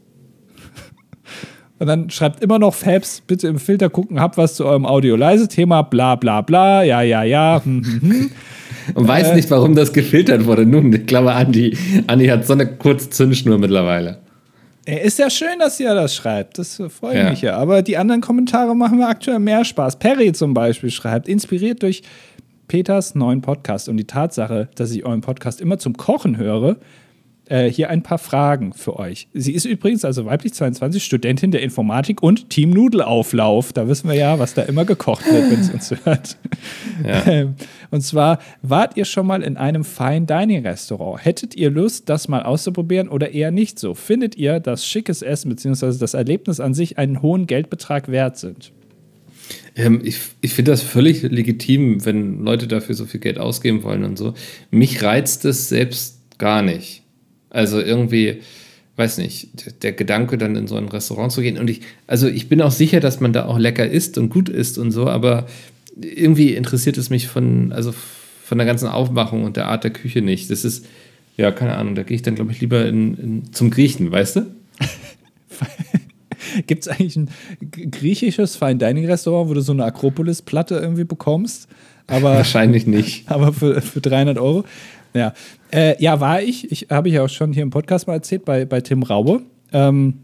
Und 1.80 1.88
dann 1.88 2.08
schreibt 2.10 2.40
immer 2.40 2.60
noch 2.60 2.72
Fabs, 2.72 3.20
bitte 3.26 3.48
im 3.48 3.58
Filter 3.58 3.90
gucken, 3.90 4.20
hab 4.20 4.36
was 4.36 4.54
zu 4.54 4.64
eurem 4.64 4.86
Audio-Leise-Thema, 4.86 5.82
bla 5.82 6.14
bla 6.14 6.42
bla, 6.42 6.84
ja, 6.84 7.02
ja, 7.02 7.24
ja. 7.24 7.60
hm, 7.64 7.84
hm, 7.84 8.00
hm. 8.00 8.30
Und 8.94 9.06
weiß 9.08 9.34
nicht, 9.34 9.50
warum 9.50 9.74
das 9.74 9.92
gefiltert 9.92 10.44
wurde. 10.46 10.64
Nun, 10.66 10.92
ich 10.92 11.06
glaube, 11.06 11.32
Andi, 11.32 11.76
Andi 12.06 12.26
hat 12.26 12.46
so 12.46 12.52
eine 12.54 12.66
kurze 12.66 13.10
Zündschnur 13.10 13.58
mittlerweile. 13.58 14.18
Äh, 14.86 15.06
Ist 15.06 15.18
ja 15.18 15.28
schön, 15.30 15.58
dass 15.58 15.78
ihr 15.80 15.94
das 15.94 16.14
schreibt. 16.14 16.58
Das 16.58 16.78
äh, 16.80 16.88
freut 16.88 17.14
Ja. 17.16 17.30
mich 17.30 17.42
ja. 17.42 17.56
Aber 17.56 17.82
die 17.82 17.96
anderen 17.96 18.20
Kommentare 18.20 18.74
machen 18.74 18.98
mir 18.98 19.08
aktuell 19.08 19.38
mehr 19.38 19.64
Spaß. 19.64 19.98
Perry 19.98 20.32
zum 20.32 20.54
Beispiel 20.54 20.90
schreibt, 20.90 21.28
inspiriert 21.28 21.82
durch 21.82 22.02
Peters 22.68 23.14
neuen 23.14 23.40
Podcast 23.40 23.88
und 23.88 23.96
die 23.96 24.06
Tatsache, 24.06 24.68
dass 24.74 24.90
ich 24.90 25.04
euren 25.04 25.20
Podcast 25.22 25.60
immer 25.60 25.78
zum 25.78 25.96
Kochen 25.96 26.36
höre, 26.36 26.76
äh, 27.48 27.70
hier 27.70 27.90
ein 27.90 28.02
paar 28.02 28.18
Fragen 28.18 28.72
für 28.72 28.98
euch. 28.98 29.28
Sie 29.34 29.52
ist 29.52 29.64
übrigens, 29.64 30.04
also 30.04 30.26
weiblich 30.26 30.54
22, 30.54 31.02
Studentin 31.02 31.50
der 31.50 31.62
Informatik 31.62 32.22
und 32.22 32.50
Team 32.50 32.70
Nudelauflauf. 32.70 33.72
Da 33.72 33.88
wissen 33.88 34.08
wir 34.08 34.16
ja, 34.16 34.38
was 34.38 34.54
da 34.54 34.62
immer 34.62 34.84
gekocht 34.84 35.24
wird, 35.30 35.50
wenn 35.50 35.60
es 35.60 35.70
uns 35.70 35.94
hört. 36.04 36.36
Ja. 37.06 37.26
Ähm, 37.26 37.54
und 37.90 38.02
zwar, 38.02 38.38
wart 38.62 38.96
ihr 38.96 39.04
schon 39.04 39.26
mal 39.26 39.42
in 39.42 39.56
einem 39.56 39.84
Fine 39.84 40.26
Dining 40.26 40.66
Restaurant? 40.66 41.24
Hättet 41.24 41.54
ihr 41.54 41.70
Lust, 41.70 42.08
das 42.08 42.28
mal 42.28 42.42
auszuprobieren 42.42 43.08
oder 43.08 43.32
eher 43.32 43.50
nicht 43.50 43.78
so? 43.78 43.94
Findet 43.94 44.36
ihr, 44.36 44.60
dass 44.60 44.86
schickes 44.86 45.22
Essen 45.22 45.48
bzw. 45.48 45.98
das 45.98 46.14
Erlebnis 46.14 46.60
an 46.60 46.74
sich 46.74 46.98
einen 46.98 47.22
hohen 47.22 47.46
Geldbetrag 47.46 48.08
wert 48.08 48.36
sind? 48.36 48.72
Ähm, 49.76 50.00
ich 50.04 50.18
ich 50.40 50.54
finde 50.54 50.72
das 50.72 50.82
völlig 50.82 51.22
legitim, 51.22 52.04
wenn 52.04 52.44
Leute 52.44 52.66
dafür 52.66 52.94
so 52.94 53.06
viel 53.06 53.20
Geld 53.20 53.38
ausgeben 53.38 53.82
wollen 53.82 54.04
und 54.04 54.18
so. 54.18 54.34
Mich 54.70 55.02
reizt 55.02 55.44
es 55.44 55.68
selbst 55.68 56.18
gar 56.38 56.62
nicht. 56.62 56.97
Also 57.50 57.80
irgendwie, 57.80 58.40
weiß 58.96 59.18
nicht, 59.18 59.82
der 59.82 59.92
Gedanke, 59.92 60.38
dann 60.38 60.56
in 60.56 60.66
so 60.66 60.76
ein 60.76 60.88
Restaurant 60.88 61.32
zu 61.32 61.40
gehen. 61.40 61.58
Und 61.58 61.70
ich, 61.70 61.82
also 62.06 62.26
ich 62.26 62.48
bin 62.48 62.60
auch 62.62 62.72
sicher, 62.72 63.00
dass 63.00 63.20
man 63.20 63.32
da 63.32 63.46
auch 63.46 63.58
lecker 63.58 63.88
isst 63.88 64.18
und 64.18 64.28
gut 64.28 64.48
isst 64.48 64.78
und 64.78 64.90
so, 64.90 65.08
aber 65.08 65.46
irgendwie 66.00 66.54
interessiert 66.54 66.98
es 66.98 67.10
mich 67.10 67.28
von, 67.28 67.72
also 67.72 67.92
von 68.44 68.58
der 68.58 68.66
ganzen 68.66 68.88
Aufmachung 68.88 69.44
und 69.44 69.56
der 69.56 69.66
Art 69.66 69.84
der 69.84 69.92
Küche 69.92 70.22
nicht. 70.22 70.50
Das 70.50 70.64
ist, 70.64 70.86
ja, 71.36 71.50
keine 71.50 71.76
Ahnung, 71.76 71.94
da 71.94 72.02
gehe 72.02 72.14
ich 72.14 72.22
dann, 72.22 72.34
glaube 72.34 72.52
ich, 72.52 72.60
lieber 72.60 72.86
in, 72.86 73.14
in, 73.16 73.52
zum 73.52 73.70
Griechen, 73.70 74.10
weißt 74.10 74.36
du? 74.36 74.46
Gibt 76.66 76.82
es 76.82 76.88
eigentlich 76.88 77.16
ein 77.16 77.30
griechisches 77.90 78.56
Fine 78.56 78.76
Dining 78.76 79.06
Restaurant, 79.06 79.50
wo 79.50 79.54
du 79.54 79.60
so 79.60 79.72
eine 79.72 79.84
Akropolis-Platte 79.84 80.76
irgendwie 80.76 81.04
bekommst? 81.04 81.68
Aber, 82.06 82.34
Wahrscheinlich 82.34 82.86
nicht. 82.86 83.30
aber 83.30 83.52
für, 83.52 83.82
für 83.82 84.00
300 84.00 84.38
Euro. 84.38 84.64
Ja, 85.14 85.34
äh, 85.72 86.02
ja 86.02 86.20
war 86.20 86.42
ich. 86.42 86.70
Ich 86.70 86.88
habe 86.90 87.08
ich 87.08 87.14
ja 87.14 87.24
auch 87.24 87.28
schon 87.28 87.52
hier 87.52 87.62
im 87.62 87.70
Podcast 87.70 88.06
mal 88.06 88.14
erzählt 88.14 88.44
bei, 88.44 88.64
bei 88.64 88.80
Tim 88.80 89.02
Raue. 89.02 89.42
Ähm, 89.72 90.20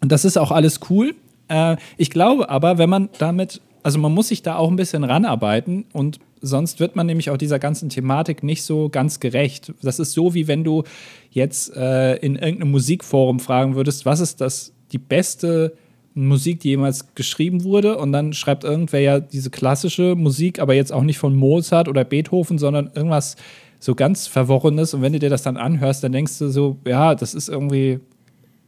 und 0.00 0.12
das 0.12 0.24
ist 0.24 0.36
auch 0.36 0.50
alles 0.50 0.80
cool. 0.88 1.14
Äh, 1.48 1.76
ich 1.96 2.10
glaube 2.10 2.48
aber, 2.48 2.78
wenn 2.78 2.90
man 2.90 3.08
damit, 3.18 3.60
also 3.82 3.98
man 3.98 4.12
muss 4.12 4.28
sich 4.28 4.42
da 4.42 4.56
auch 4.56 4.70
ein 4.70 4.76
bisschen 4.76 5.04
ranarbeiten 5.04 5.84
und 5.92 6.18
sonst 6.40 6.80
wird 6.80 6.96
man 6.96 7.06
nämlich 7.06 7.30
auch 7.30 7.36
dieser 7.36 7.58
ganzen 7.58 7.88
Thematik 7.90 8.42
nicht 8.42 8.62
so 8.62 8.88
ganz 8.88 9.20
gerecht. 9.20 9.72
Das 9.82 9.98
ist 9.98 10.12
so, 10.12 10.34
wie 10.34 10.48
wenn 10.48 10.64
du 10.64 10.84
jetzt 11.30 11.76
äh, 11.76 12.16
in 12.16 12.36
irgendeinem 12.36 12.70
Musikforum 12.70 13.40
fragen 13.40 13.74
würdest, 13.74 14.06
was 14.06 14.20
ist 14.20 14.40
das 14.40 14.72
die 14.92 14.98
beste 14.98 15.74
Musik, 16.14 16.60
die 16.60 16.70
jemals 16.70 17.14
geschrieben 17.14 17.62
wurde 17.62 17.96
und 17.98 18.12
dann 18.12 18.32
schreibt 18.32 18.64
irgendwer 18.64 19.00
ja 19.00 19.20
diese 19.20 19.50
klassische 19.50 20.16
Musik, 20.16 20.58
aber 20.58 20.74
jetzt 20.74 20.92
auch 20.92 21.02
nicht 21.02 21.18
von 21.18 21.36
Mozart 21.36 21.88
oder 21.88 22.04
Beethoven, 22.04 22.58
sondern 22.58 22.90
irgendwas 22.94 23.36
so 23.80 23.94
ganz 23.96 24.28
Verworrenes 24.28 24.94
und 24.94 25.02
wenn 25.02 25.12
du 25.14 25.18
dir 25.18 25.30
das 25.30 25.42
dann 25.42 25.56
anhörst, 25.56 26.04
dann 26.04 26.12
denkst 26.12 26.38
du 26.38 26.48
so, 26.50 26.76
ja, 26.86 27.14
das 27.16 27.34
ist 27.34 27.48
irgendwie 27.48 27.98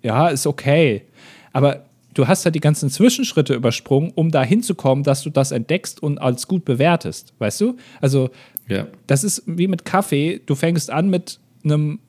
ja, 0.02 0.28
ist 0.28 0.46
okay. 0.46 1.02
Aber 1.52 1.84
du 2.14 2.26
hast 2.26 2.44
halt 2.44 2.54
die 2.54 2.60
ganzen 2.60 2.90
Zwischenschritte 2.90 3.54
übersprungen, 3.54 4.10
um 4.14 4.30
da 4.30 4.42
hinzukommen, 4.42 5.04
dass 5.04 5.22
du 5.22 5.30
das 5.30 5.52
entdeckst 5.52 6.02
und 6.02 6.18
als 6.18 6.48
gut 6.48 6.64
bewertest. 6.64 7.34
Weißt 7.38 7.60
du? 7.60 7.76
Also, 8.00 8.30
Ja. 8.68 8.86
das 9.06 9.22
ist 9.24 9.44
wie 9.46 9.68
mit 9.68 9.84
Kaffee. 9.84 10.40
Du 10.44 10.54
fängst 10.54 10.90
an 10.90 11.08
mit 11.08 11.38
einem 11.64 12.00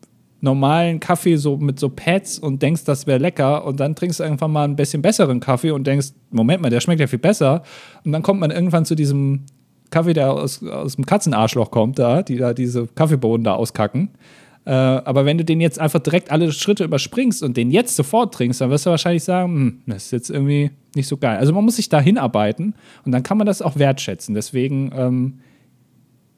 normalen 0.41 0.99
Kaffee, 0.99 1.37
so 1.37 1.55
mit 1.57 1.79
so 1.79 1.87
Pads 1.89 2.37
und 2.39 2.61
denkst, 2.61 2.83
das 2.83 3.07
wäre 3.07 3.19
lecker. 3.19 3.63
Und 3.65 3.79
dann 3.79 3.95
trinkst 3.95 4.19
du 4.19 4.23
irgendwann 4.23 4.51
mal 4.51 4.63
ein 4.67 4.75
bisschen 4.75 5.01
besseren 5.01 5.39
Kaffee 5.39 5.71
und 5.71 5.85
denkst, 5.85 6.09
Moment 6.31 6.61
mal, 6.61 6.69
der 6.69 6.81
schmeckt 6.81 6.99
ja 6.99 7.07
viel 7.07 7.19
besser. 7.19 7.63
Und 8.03 8.11
dann 8.11 8.23
kommt 8.23 8.39
man 8.41 8.51
irgendwann 8.51 8.85
zu 8.85 8.95
diesem 8.95 9.45
Kaffee, 9.93 10.13
der 10.13 10.33
aus, 10.33 10.63
aus 10.63 10.95
dem 10.95 11.05
Katzenarschloch 11.05 11.71
kommt, 11.71 11.99
da, 11.99 12.23
die 12.23 12.37
da 12.37 12.53
diese 12.53 12.87
Kaffeebohnen 12.87 13.43
da 13.43 13.53
auskacken. 13.53 14.09
Äh, 14.65 14.71
aber 14.71 15.25
wenn 15.25 15.37
du 15.37 15.45
den 15.45 15.59
jetzt 15.61 15.79
einfach 15.79 15.99
direkt 15.99 16.31
alle 16.31 16.51
Schritte 16.51 16.83
überspringst 16.83 17.43
und 17.43 17.57
den 17.57 17.69
jetzt 17.69 17.95
sofort 17.95 18.33
trinkst, 18.33 18.61
dann 18.61 18.69
wirst 18.69 18.85
du 18.85 18.89
wahrscheinlich 18.89 19.23
sagen, 19.23 19.53
hm, 19.53 19.81
das 19.87 20.05
ist 20.05 20.11
jetzt 20.11 20.29
irgendwie 20.29 20.71
nicht 20.95 21.07
so 21.07 21.17
geil. 21.17 21.37
Also 21.37 21.53
man 21.53 21.65
muss 21.65 21.75
sich 21.75 21.89
da 21.89 21.99
hinarbeiten 21.99 22.73
und 23.05 23.11
dann 23.11 23.23
kann 23.23 23.37
man 23.37 23.45
das 23.45 23.61
auch 23.61 23.77
wertschätzen. 23.77 24.35
Deswegen, 24.35 24.91
ähm, 24.95 25.39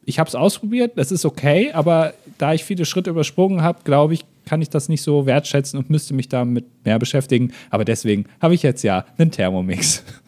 ich 0.05 0.19
habe 0.19 0.27
es 0.27 0.35
ausprobiert, 0.35 0.93
das 0.97 1.11
ist 1.11 1.25
okay, 1.25 1.71
aber 1.71 2.13
da 2.37 2.53
ich 2.53 2.63
viele 2.63 2.85
Schritte 2.85 3.11
übersprungen 3.11 3.61
habe, 3.61 3.79
glaube 3.83 4.15
ich, 4.15 4.25
kann 4.45 4.61
ich 4.61 4.69
das 4.69 4.89
nicht 4.89 5.01
so 5.01 5.25
wertschätzen 5.25 5.79
und 5.79 5.89
müsste 5.89 6.13
mich 6.13 6.29
damit 6.29 6.65
mehr 6.85 6.99
beschäftigen. 6.99 7.51
Aber 7.69 7.85
deswegen 7.85 8.25
habe 8.41 8.53
ich 8.53 8.63
jetzt 8.63 8.83
ja 8.83 9.05
einen 9.17 9.31
Thermomix. 9.31 10.03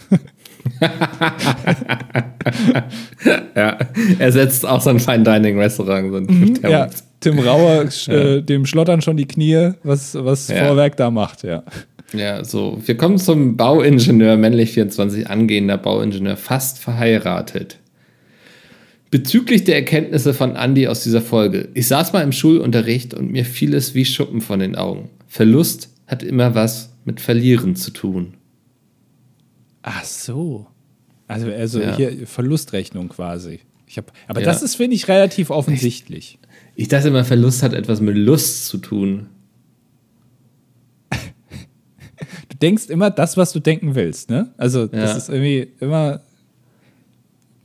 Ja, 3.56 3.78
er 4.20 4.32
setzt 4.32 4.66
auch 4.66 4.82
so 4.82 4.90
ein 4.90 5.00
Fine 5.00 5.24
Dining 5.24 5.60
Restaurant. 5.60 6.12
So 6.28 6.34
Mhm, 6.34 6.60
Ja. 6.64 6.88
Tim 7.20 7.40
Rauer, 7.40 7.86
äh, 8.08 8.42
dem 8.42 8.66
schlottern 8.66 9.02
schon 9.02 9.18
die 9.18 9.28
Knie, 9.28 9.72
was, 9.84 10.16
was 10.16 10.50
Ja. 10.50 10.66
Vorwerk 10.68 10.98
da 10.98 11.10
macht, 11.10 11.44
ja. 11.44 11.64
Ja, 12.14 12.44
so. 12.44 12.80
Wir 12.86 12.96
kommen 12.96 13.18
zum 13.18 13.58
Bauingenieur, 13.58 14.38
männlich 14.38 14.72
24, 14.72 15.30
angehender 15.30 15.78
Bauingenieur, 15.78 16.38
fast 16.38 16.80
verheiratet. 16.80 17.80
Bezüglich 19.10 19.64
der 19.64 19.76
Erkenntnisse 19.76 20.34
von 20.34 20.56
Andy 20.56 20.88
aus 20.88 21.04
dieser 21.04 21.22
Folge. 21.22 21.70
Ich 21.74 21.88
saß 21.88 22.14
mal 22.14 22.22
im 22.24 22.32
Schulunterricht 22.32 23.14
und 23.14 23.32
mir 23.32 23.46
fiel 23.46 23.74
es 23.74 23.96
wie 23.96 24.06
Schuppen 24.06 24.42
von 24.42 24.60
den 24.60 24.76
Augen. 24.76 25.10
Verlust 25.28 25.90
hat 26.08 26.24
immer 26.24 26.56
was 26.56 26.94
mit 27.04 27.20
Verlieren 27.20 27.76
zu 27.76 27.92
tun. 27.92 28.34
Ach 29.90 30.04
so. 30.04 30.68
Also, 31.30 31.50
also 31.50 31.80
Ja. 31.82 31.96
hier 31.96 32.28
Verlustrechnung 32.28 33.08
quasi. 33.08 33.62
Ich 33.86 33.98
hab, 33.98 34.12
aber 34.28 34.42
Ja. 34.42 34.46
das 34.48 34.62
ist, 34.64 34.76
finde 34.76 34.96
ich, 34.96 35.08
relativ 35.08 35.50
offensichtlich. 35.50 36.40
Ich 36.76 36.90
dachte 36.90 37.08
immer, 37.08 37.24
Verlust 37.24 37.64
hat 37.64 37.72
etwas 37.74 38.02
mit 38.02 38.18
Lust 38.18 38.68
zu 38.68 38.80
tun. 38.80 39.28
Du 42.50 42.58
denkst 42.62 42.88
immer 42.88 43.12
das, 43.12 43.38
was 43.38 43.54
du 43.54 43.60
denken 43.60 43.96
willst, 43.96 44.30
ne? 44.30 44.52
Also, 44.58 44.88
das 44.88 45.12
Ja. 45.12 45.18
ist 45.18 45.30
irgendwie 45.30 45.72
immer. 45.80 46.22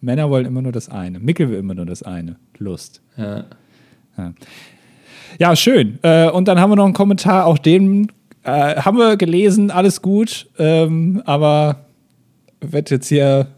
Männer 0.00 0.30
wollen 0.30 0.46
immer 0.46 0.62
nur 0.62 0.72
das 0.72 0.88
eine. 0.88 1.18
Mickel 1.20 1.48
will 1.50 1.58
immer 1.58 1.74
nur 1.74 1.86
das 1.86 2.02
eine. 2.02 2.36
Lust. 2.58 3.00
Ja. 3.16 3.44
Ja, 5.38 5.56
schön. 5.56 5.98
Äh, 6.02 6.28
und 6.30 6.46
dann 6.48 6.60
haben 6.60 6.70
wir 6.70 6.76
noch 6.76 6.84
einen 6.84 6.92
Kommentar, 6.94 7.46
auch 7.46 7.58
den 7.58 8.12
äh, 8.44 8.76
haben 8.76 8.98
wir 8.98 9.16
gelesen, 9.16 9.70
alles 9.70 10.02
gut, 10.02 10.48
ähm, 10.58 11.22
aber 11.24 11.86
wird 12.62 12.90
jetzt 12.90 13.08
hier, 13.08 13.48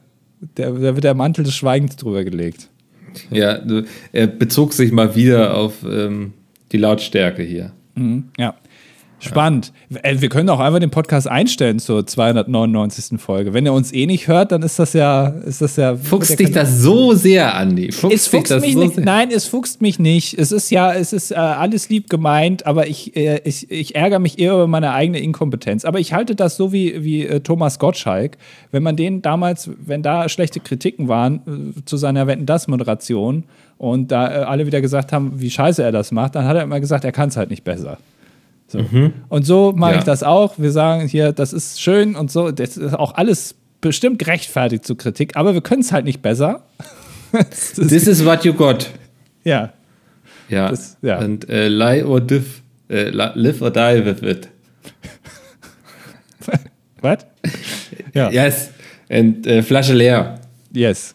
der, 0.57 0.71
da 0.73 0.95
wird 0.95 1.05
der 1.05 1.15
Mantel 1.15 1.45
des 1.45 1.55
Schweigens 1.55 1.97
drüber 1.97 2.25
gelegt. 2.25 2.69
Ja, 3.31 3.61
er 4.13 4.27
bezog 4.27 4.73
sich 4.73 4.91
mal 4.91 5.15
wieder 5.15 5.57
auf 5.57 5.85
ähm, 5.85 6.33
die 6.73 6.79
Lautstärke 6.79 7.43
hier. 7.43 7.73
Ja. 8.39 8.57
Spannend. 9.25 9.73
Äh, 10.03 10.17
Wir 10.21 10.29
können 10.29 10.49
auch 10.49 10.61
einfach 10.61 10.81
den 10.81 10.91
Podcast 10.91 11.29
einstellen 11.29 11.79
zur 11.79 12.07
299. 12.07 13.21
Folge. 13.21 13.55
Wenn 13.55 13.67
er 13.67 13.73
uns 13.73 13.93
eh 13.93 14.07
nicht 14.07 14.29
hört, 14.29 14.53
dann 14.53 14.63
ist 14.63 14.79
das 14.79 14.93
ja. 14.93 15.29
Ist 15.29 15.61
das 15.63 15.77
ja 15.77 15.97
Fuchst 15.97 16.39
dich 16.39 16.53
das 16.53 16.81
so 16.81 17.15
sehr, 17.15 17.55
Andi? 17.55 17.93
Fuchst 17.93 18.15
Es 18.15 18.27
fuchst 18.29 18.51
dich 18.51 18.57
das 18.57 18.63
mich 18.63 18.75
so 18.75 18.81
nicht. 18.81 18.95
sehr? 18.97 19.05
Nein, 19.05 19.29
es 19.31 19.47
fuchst 19.47 19.83
mich 19.83 19.99
nicht. 19.99 20.39
Es 20.39 20.53
ist 20.53 20.71
ja, 20.71 20.93
es 20.93 21.13
ist 21.13 21.31
äh, 21.31 21.35
alles 21.37 21.89
lieb 21.89 22.09
gemeint, 22.11 22.67
aber 22.67 22.87
ich, 22.87 23.17
äh, 23.17 23.41
ich, 23.45 23.71
ich 23.71 23.95
ärgere 23.95 24.19
mich 24.19 24.39
eher 24.39 24.53
über 24.55 24.67
meine 24.67 24.93
eigene 24.93 25.19
Inkompetenz. 25.21 25.85
Aber 25.85 25.99
ich 26.01 26.13
halte 26.13 26.35
das 26.35 26.57
so 26.57 26.73
wie, 26.73 27.03
wie 27.05 27.27
äh, 27.27 27.41
Thomas 27.41 27.79
Gottschalk. 27.79 28.37
Wenn 28.71 28.83
man 28.83 28.97
den 28.97 29.23
damals, 29.23 29.71
wenn 29.85 30.03
da 30.03 30.29
schlechte 30.29 30.61
Kritiken 30.61 31.09
waren 31.09 31.75
äh, 31.77 31.85
zu 31.85 31.97
seiner 31.97 32.27
Wetten 32.27 32.47
das 32.47 32.69
Moderation 32.69 33.45
und 33.79 34.11
da 34.13 34.29
äh, 34.29 34.45
alle 34.45 34.67
wieder 34.67 34.81
gesagt 34.81 35.13
haben, 35.13 35.41
wie 35.41 35.51
scheiße 35.51 35.83
er 35.83 35.93
das 35.93 36.13
macht, 36.13 36.35
dann 36.35 36.45
hat 36.45 36.57
er 36.57 36.63
immer 36.63 36.81
gesagt, 36.81 37.05
er 37.05 37.13
kann 37.13 37.29
es 37.29 37.37
halt 37.37 37.51
nicht 37.51 37.65
besser. 37.65 37.99
So. 38.75 39.11
Und 39.29 39.47
so 39.47 39.73
mache 39.77 39.93
Ja. 39.93 39.99
ich 39.99 40.05
das 40.05 40.23
auch. 40.23 40.55
Wir 40.59 40.73
sagen 40.73 41.07
hier, 41.09 41.33
das 41.33 41.53
ist 41.53 41.81
schön 41.81 42.17
und 42.17 42.31
so. 42.31 42.51
Das 42.51 42.77
ist 42.77 42.95
auch 42.95 43.15
alles 43.15 43.55
bestimmt 43.81 44.19
gerechtfertigt 44.19 44.85
zur 44.87 44.97
Kritik, 44.99 45.37
aber 45.37 45.55
wir 45.55 45.61
können 45.61 45.83
es 45.83 45.93
halt 45.93 46.05
nicht 46.05 46.23
besser. 46.23 46.63
This 47.77 48.07
is 48.07 48.25
what 48.25 48.45
you 48.45 48.53
got. 48.53 48.91
ja. 49.45 49.73
Ja. 50.49 50.69
Das- 50.69 50.97
ja. 51.03 51.19
Und 51.19 51.49
äh, 51.49 51.69
lie 51.69 52.05
or 52.05 52.21
div, 52.21 52.63
äh, 52.91 53.09
li- 53.11 53.31
live 53.35 53.63
or 53.63 53.71
die 53.71 54.05
with 54.05 54.23
it. 54.23 54.49
Was? 57.01 57.27
Ja. 58.15 58.31
Yes. 58.31 58.71
Und 59.11 59.47
äh, 59.47 59.63
Flasche 59.63 59.95
leer. 59.95 60.41
Yes. 60.73 61.15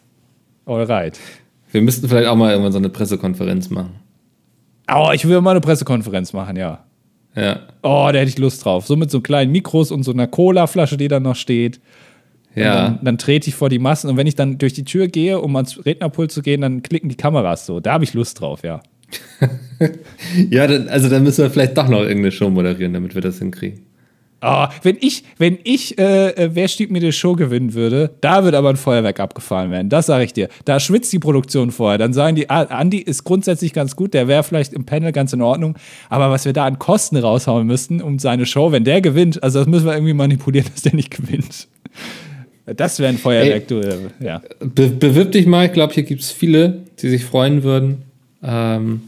Alright. 0.65 1.19
Wir 1.71 1.81
müssten 1.81 2.07
vielleicht 2.07 2.27
auch 2.27 2.35
mal 2.35 2.51
irgendwann 2.51 2.71
so 2.71 2.77
eine 2.79 2.89
Pressekonferenz 2.89 3.69
machen. 3.69 3.91
Oh, 4.91 5.11
ich 5.13 5.27
will 5.27 5.39
mal 5.41 5.51
eine 5.51 5.61
Pressekonferenz 5.61 6.33
machen, 6.33 6.55
ja. 6.55 6.83
Ja. 7.35 7.61
Oh, 7.83 8.09
da 8.11 8.19
hätte 8.19 8.29
ich 8.29 8.37
Lust 8.37 8.65
drauf. 8.65 8.85
So 8.87 8.95
mit 8.95 9.11
so 9.11 9.21
kleinen 9.21 9.51
Mikros 9.51 9.91
und 9.91 10.03
so 10.03 10.11
einer 10.11 10.27
Cola-Flasche, 10.27 10.97
die 10.97 11.07
da 11.07 11.19
noch 11.19 11.35
steht. 11.35 11.79
Ja. 12.55 12.89
Dann, 12.89 12.99
dann 13.03 13.17
trete 13.17 13.49
ich 13.49 13.55
vor 13.55 13.69
die 13.69 13.79
Massen 13.79 14.09
und 14.09 14.17
wenn 14.17 14.27
ich 14.27 14.35
dann 14.35 14.57
durch 14.57 14.73
die 14.73 14.83
Tür 14.83 15.07
gehe, 15.07 15.39
um 15.39 15.55
ans 15.55 15.85
Rednerpult 15.85 16.31
zu 16.31 16.41
gehen, 16.41 16.61
dann 16.61 16.81
klicken 16.81 17.09
die 17.09 17.15
Kameras 17.15 17.65
so. 17.65 17.79
Da 17.79 17.93
habe 17.93 18.03
ich 18.03 18.13
Lust 18.13 18.39
drauf, 18.39 18.63
ja. 18.63 18.81
Ja, 20.49 20.67
dann, 20.67 20.89
also 20.89 21.09
dann 21.09 21.23
müssen 21.23 21.43
wir 21.43 21.49
vielleicht 21.49 21.77
doch 21.77 21.87
noch 21.87 22.01
irgendeine 22.01 22.31
Show 22.31 22.49
moderieren, 22.49 22.93
damit 22.93 23.15
wir 23.15 23.21
das 23.21 23.39
hinkriegen. 23.39 23.85
Oh, 24.41 24.67
wenn 24.83 24.97
ich, 25.01 25.23
wenn 25.37 25.57
ich, 25.65 25.97
äh, 25.99 26.29
äh, 26.29 26.49
wer 26.53 26.67
stieg 26.69 26.91
mir 26.91 27.01
die 27.01 27.11
Show 27.11 27.33
gewinnen 27.35 27.73
würde, 27.73 28.11
da 28.21 28.45
wird 28.45 28.55
aber 28.55 28.69
ein 28.69 28.77
Feuerwerk 28.77 29.19
abgefahren 29.19 29.69
werden. 29.69 29.89
Das 29.89 30.05
sage 30.05 30.23
ich 30.23 30.31
dir. 30.31 30.47
Da 30.63 30.79
schwitzt 30.79 31.11
die 31.11 31.19
Produktion 31.19 31.71
vorher. 31.71 31.97
Dann 31.97 32.13
sagen 32.13 32.35
die, 32.37 32.49
ah, 32.49 32.61
Andi 32.63 32.99
ist 32.99 33.25
grundsätzlich 33.25 33.73
ganz 33.73 33.97
gut, 33.97 34.13
der 34.13 34.29
wäre 34.29 34.43
vielleicht 34.43 34.71
im 34.71 34.85
Panel 34.85 35.11
ganz 35.11 35.33
in 35.33 35.41
Ordnung. 35.41 35.75
Aber 36.09 36.31
was 36.31 36.45
wir 36.45 36.53
da 36.53 36.65
an 36.65 36.79
Kosten 36.79 37.17
raushauen 37.17 37.67
müssten 37.67 38.01
um 38.01 38.17
seine 38.17 38.45
Show, 38.45 38.71
wenn 38.71 38.85
der 38.85 39.01
gewinnt, 39.01 39.43
also 39.43 39.59
das 39.59 39.67
müssen 39.67 39.85
wir 39.85 39.93
irgendwie 39.93 40.13
manipulieren, 40.13 40.67
dass 40.73 40.83
der 40.83 40.95
nicht 40.95 41.11
gewinnt. 41.17 41.67
Das 42.65 42.99
wäre 42.99 43.09
ein 43.09 43.17
Feuerwerk, 43.17 43.67
du. 43.67 43.79
äh, 43.81 43.97
Ja. 44.21 44.41
Be 44.59 44.87
bewirb 44.89 45.31
dich 45.33 45.47
mal, 45.47 45.65
ich 45.65 45.73
glaube, 45.73 45.93
hier 45.93 46.03
gibt 46.03 46.21
es 46.21 46.31
viele, 46.31 46.83
die 47.01 47.09
sich 47.09 47.25
freuen 47.25 47.63
würden, 47.63 48.03
ähm, 48.43 49.01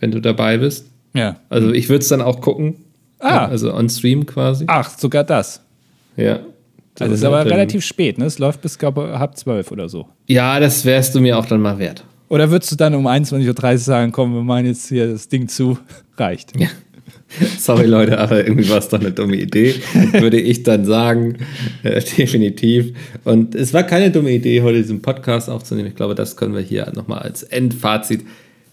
wenn 0.00 0.12
du 0.12 0.20
dabei 0.20 0.56
bist. 0.56 0.86
ja. 1.12 1.36
Also 1.50 1.72
ich 1.72 1.88
würde 1.88 2.00
es 2.02 2.08
dann 2.08 2.22
auch 2.22 2.40
gucken. 2.40 2.76
Ah. 3.22 3.46
Also 3.46 3.72
on 3.72 3.88
Stream 3.88 4.26
quasi. 4.26 4.64
Ach, 4.68 4.90
sogar 4.98 5.24
das. 5.24 5.62
Ja. 6.16 6.40
Also 6.98 7.14
ist 7.14 7.24
aber 7.24 7.44
relativ 7.46 7.84
spät, 7.84 8.18
ne? 8.18 8.26
Es 8.26 8.38
läuft 8.38 8.60
bis, 8.60 8.78
glaube 8.78 9.18
halb 9.18 9.36
zwölf 9.36 9.70
oder 9.70 9.88
so. 9.88 10.08
Ja, 10.26 10.60
das 10.60 10.84
wärst 10.84 11.14
du 11.14 11.20
mir 11.20 11.38
auch 11.38 11.46
dann 11.46 11.60
mal 11.60 11.78
wert. 11.78 12.04
Oder 12.28 12.50
würdest 12.50 12.72
du 12.72 12.76
dann 12.76 12.94
um 12.94 13.06
21.30 13.06 13.72
Uhr 13.72 13.78
sagen, 13.78 14.12
komm, 14.12 14.34
wir 14.34 14.42
machen 14.42 14.66
jetzt 14.66 14.88
hier 14.88 15.06
das 15.06 15.28
Ding 15.28 15.48
zu? 15.48 15.78
Reicht. 16.16 16.58
Ja. 16.58 16.68
Sorry, 17.58 17.86
Leute, 17.86 18.18
aber 18.18 18.46
irgendwie 18.46 18.68
war 18.68 18.78
es 18.78 18.88
doch 18.88 19.00
eine 19.00 19.10
dumme 19.10 19.36
Idee, 19.36 19.74
würde 20.12 20.38
ich 20.38 20.64
dann 20.64 20.84
sagen. 20.84 21.38
Äh, 21.82 22.02
definitiv. 22.18 22.94
Und 23.24 23.54
es 23.54 23.72
war 23.72 23.84
keine 23.84 24.10
dumme 24.10 24.30
Idee, 24.30 24.60
heute 24.62 24.78
diesen 24.78 25.00
Podcast 25.00 25.48
aufzunehmen. 25.48 25.88
Ich 25.88 25.94
glaube, 25.94 26.14
das 26.14 26.36
können 26.36 26.54
wir 26.54 26.60
hier 26.60 26.90
nochmal 26.94 27.20
als 27.20 27.42
Endfazit 27.42 28.24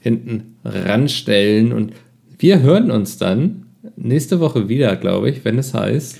hinten 0.01 0.57
ranstellen. 0.65 1.71
Und 1.71 1.93
wir 2.37 2.61
hören 2.61 2.91
uns 2.91 3.17
dann 3.17 3.65
nächste 4.01 4.39
Woche 4.39 4.69
wieder, 4.69 4.95
glaube 4.95 5.29
ich, 5.29 5.45
wenn 5.45 5.57
es 5.57 5.73
heißt. 5.73 6.19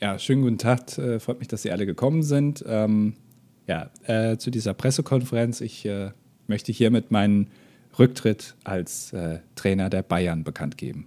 Ja, 0.00 0.18
schönen 0.18 0.42
guten 0.42 0.58
Tag. 0.58 0.98
Äh, 0.98 1.20
freut 1.20 1.38
mich, 1.38 1.48
dass 1.48 1.62
Sie 1.62 1.70
alle 1.70 1.86
gekommen 1.86 2.22
sind. 2.22 2.64
Ähm, 2.66 3.14
ja, 3.66 3.90
äh, 4.06 4.36
zu 4.36 4.50
dieser 4.50 4.74
Pressekonferenz. 4.74 5.60
Ich 5.60 5.86
äh, 5.86 6.10
möchte 6.46 6.72
hiermit 6.72 7.10
meinen 7.10 7.48
Rücktritt 7.98 8.54
als 8.64 9.12
äh, 9.12 9.38
Trainer 9.54 9.90
der 9.90 10.02
Bayern 10.02 10.44
bekannt 10.44 10.76
geben. 10.76 11.06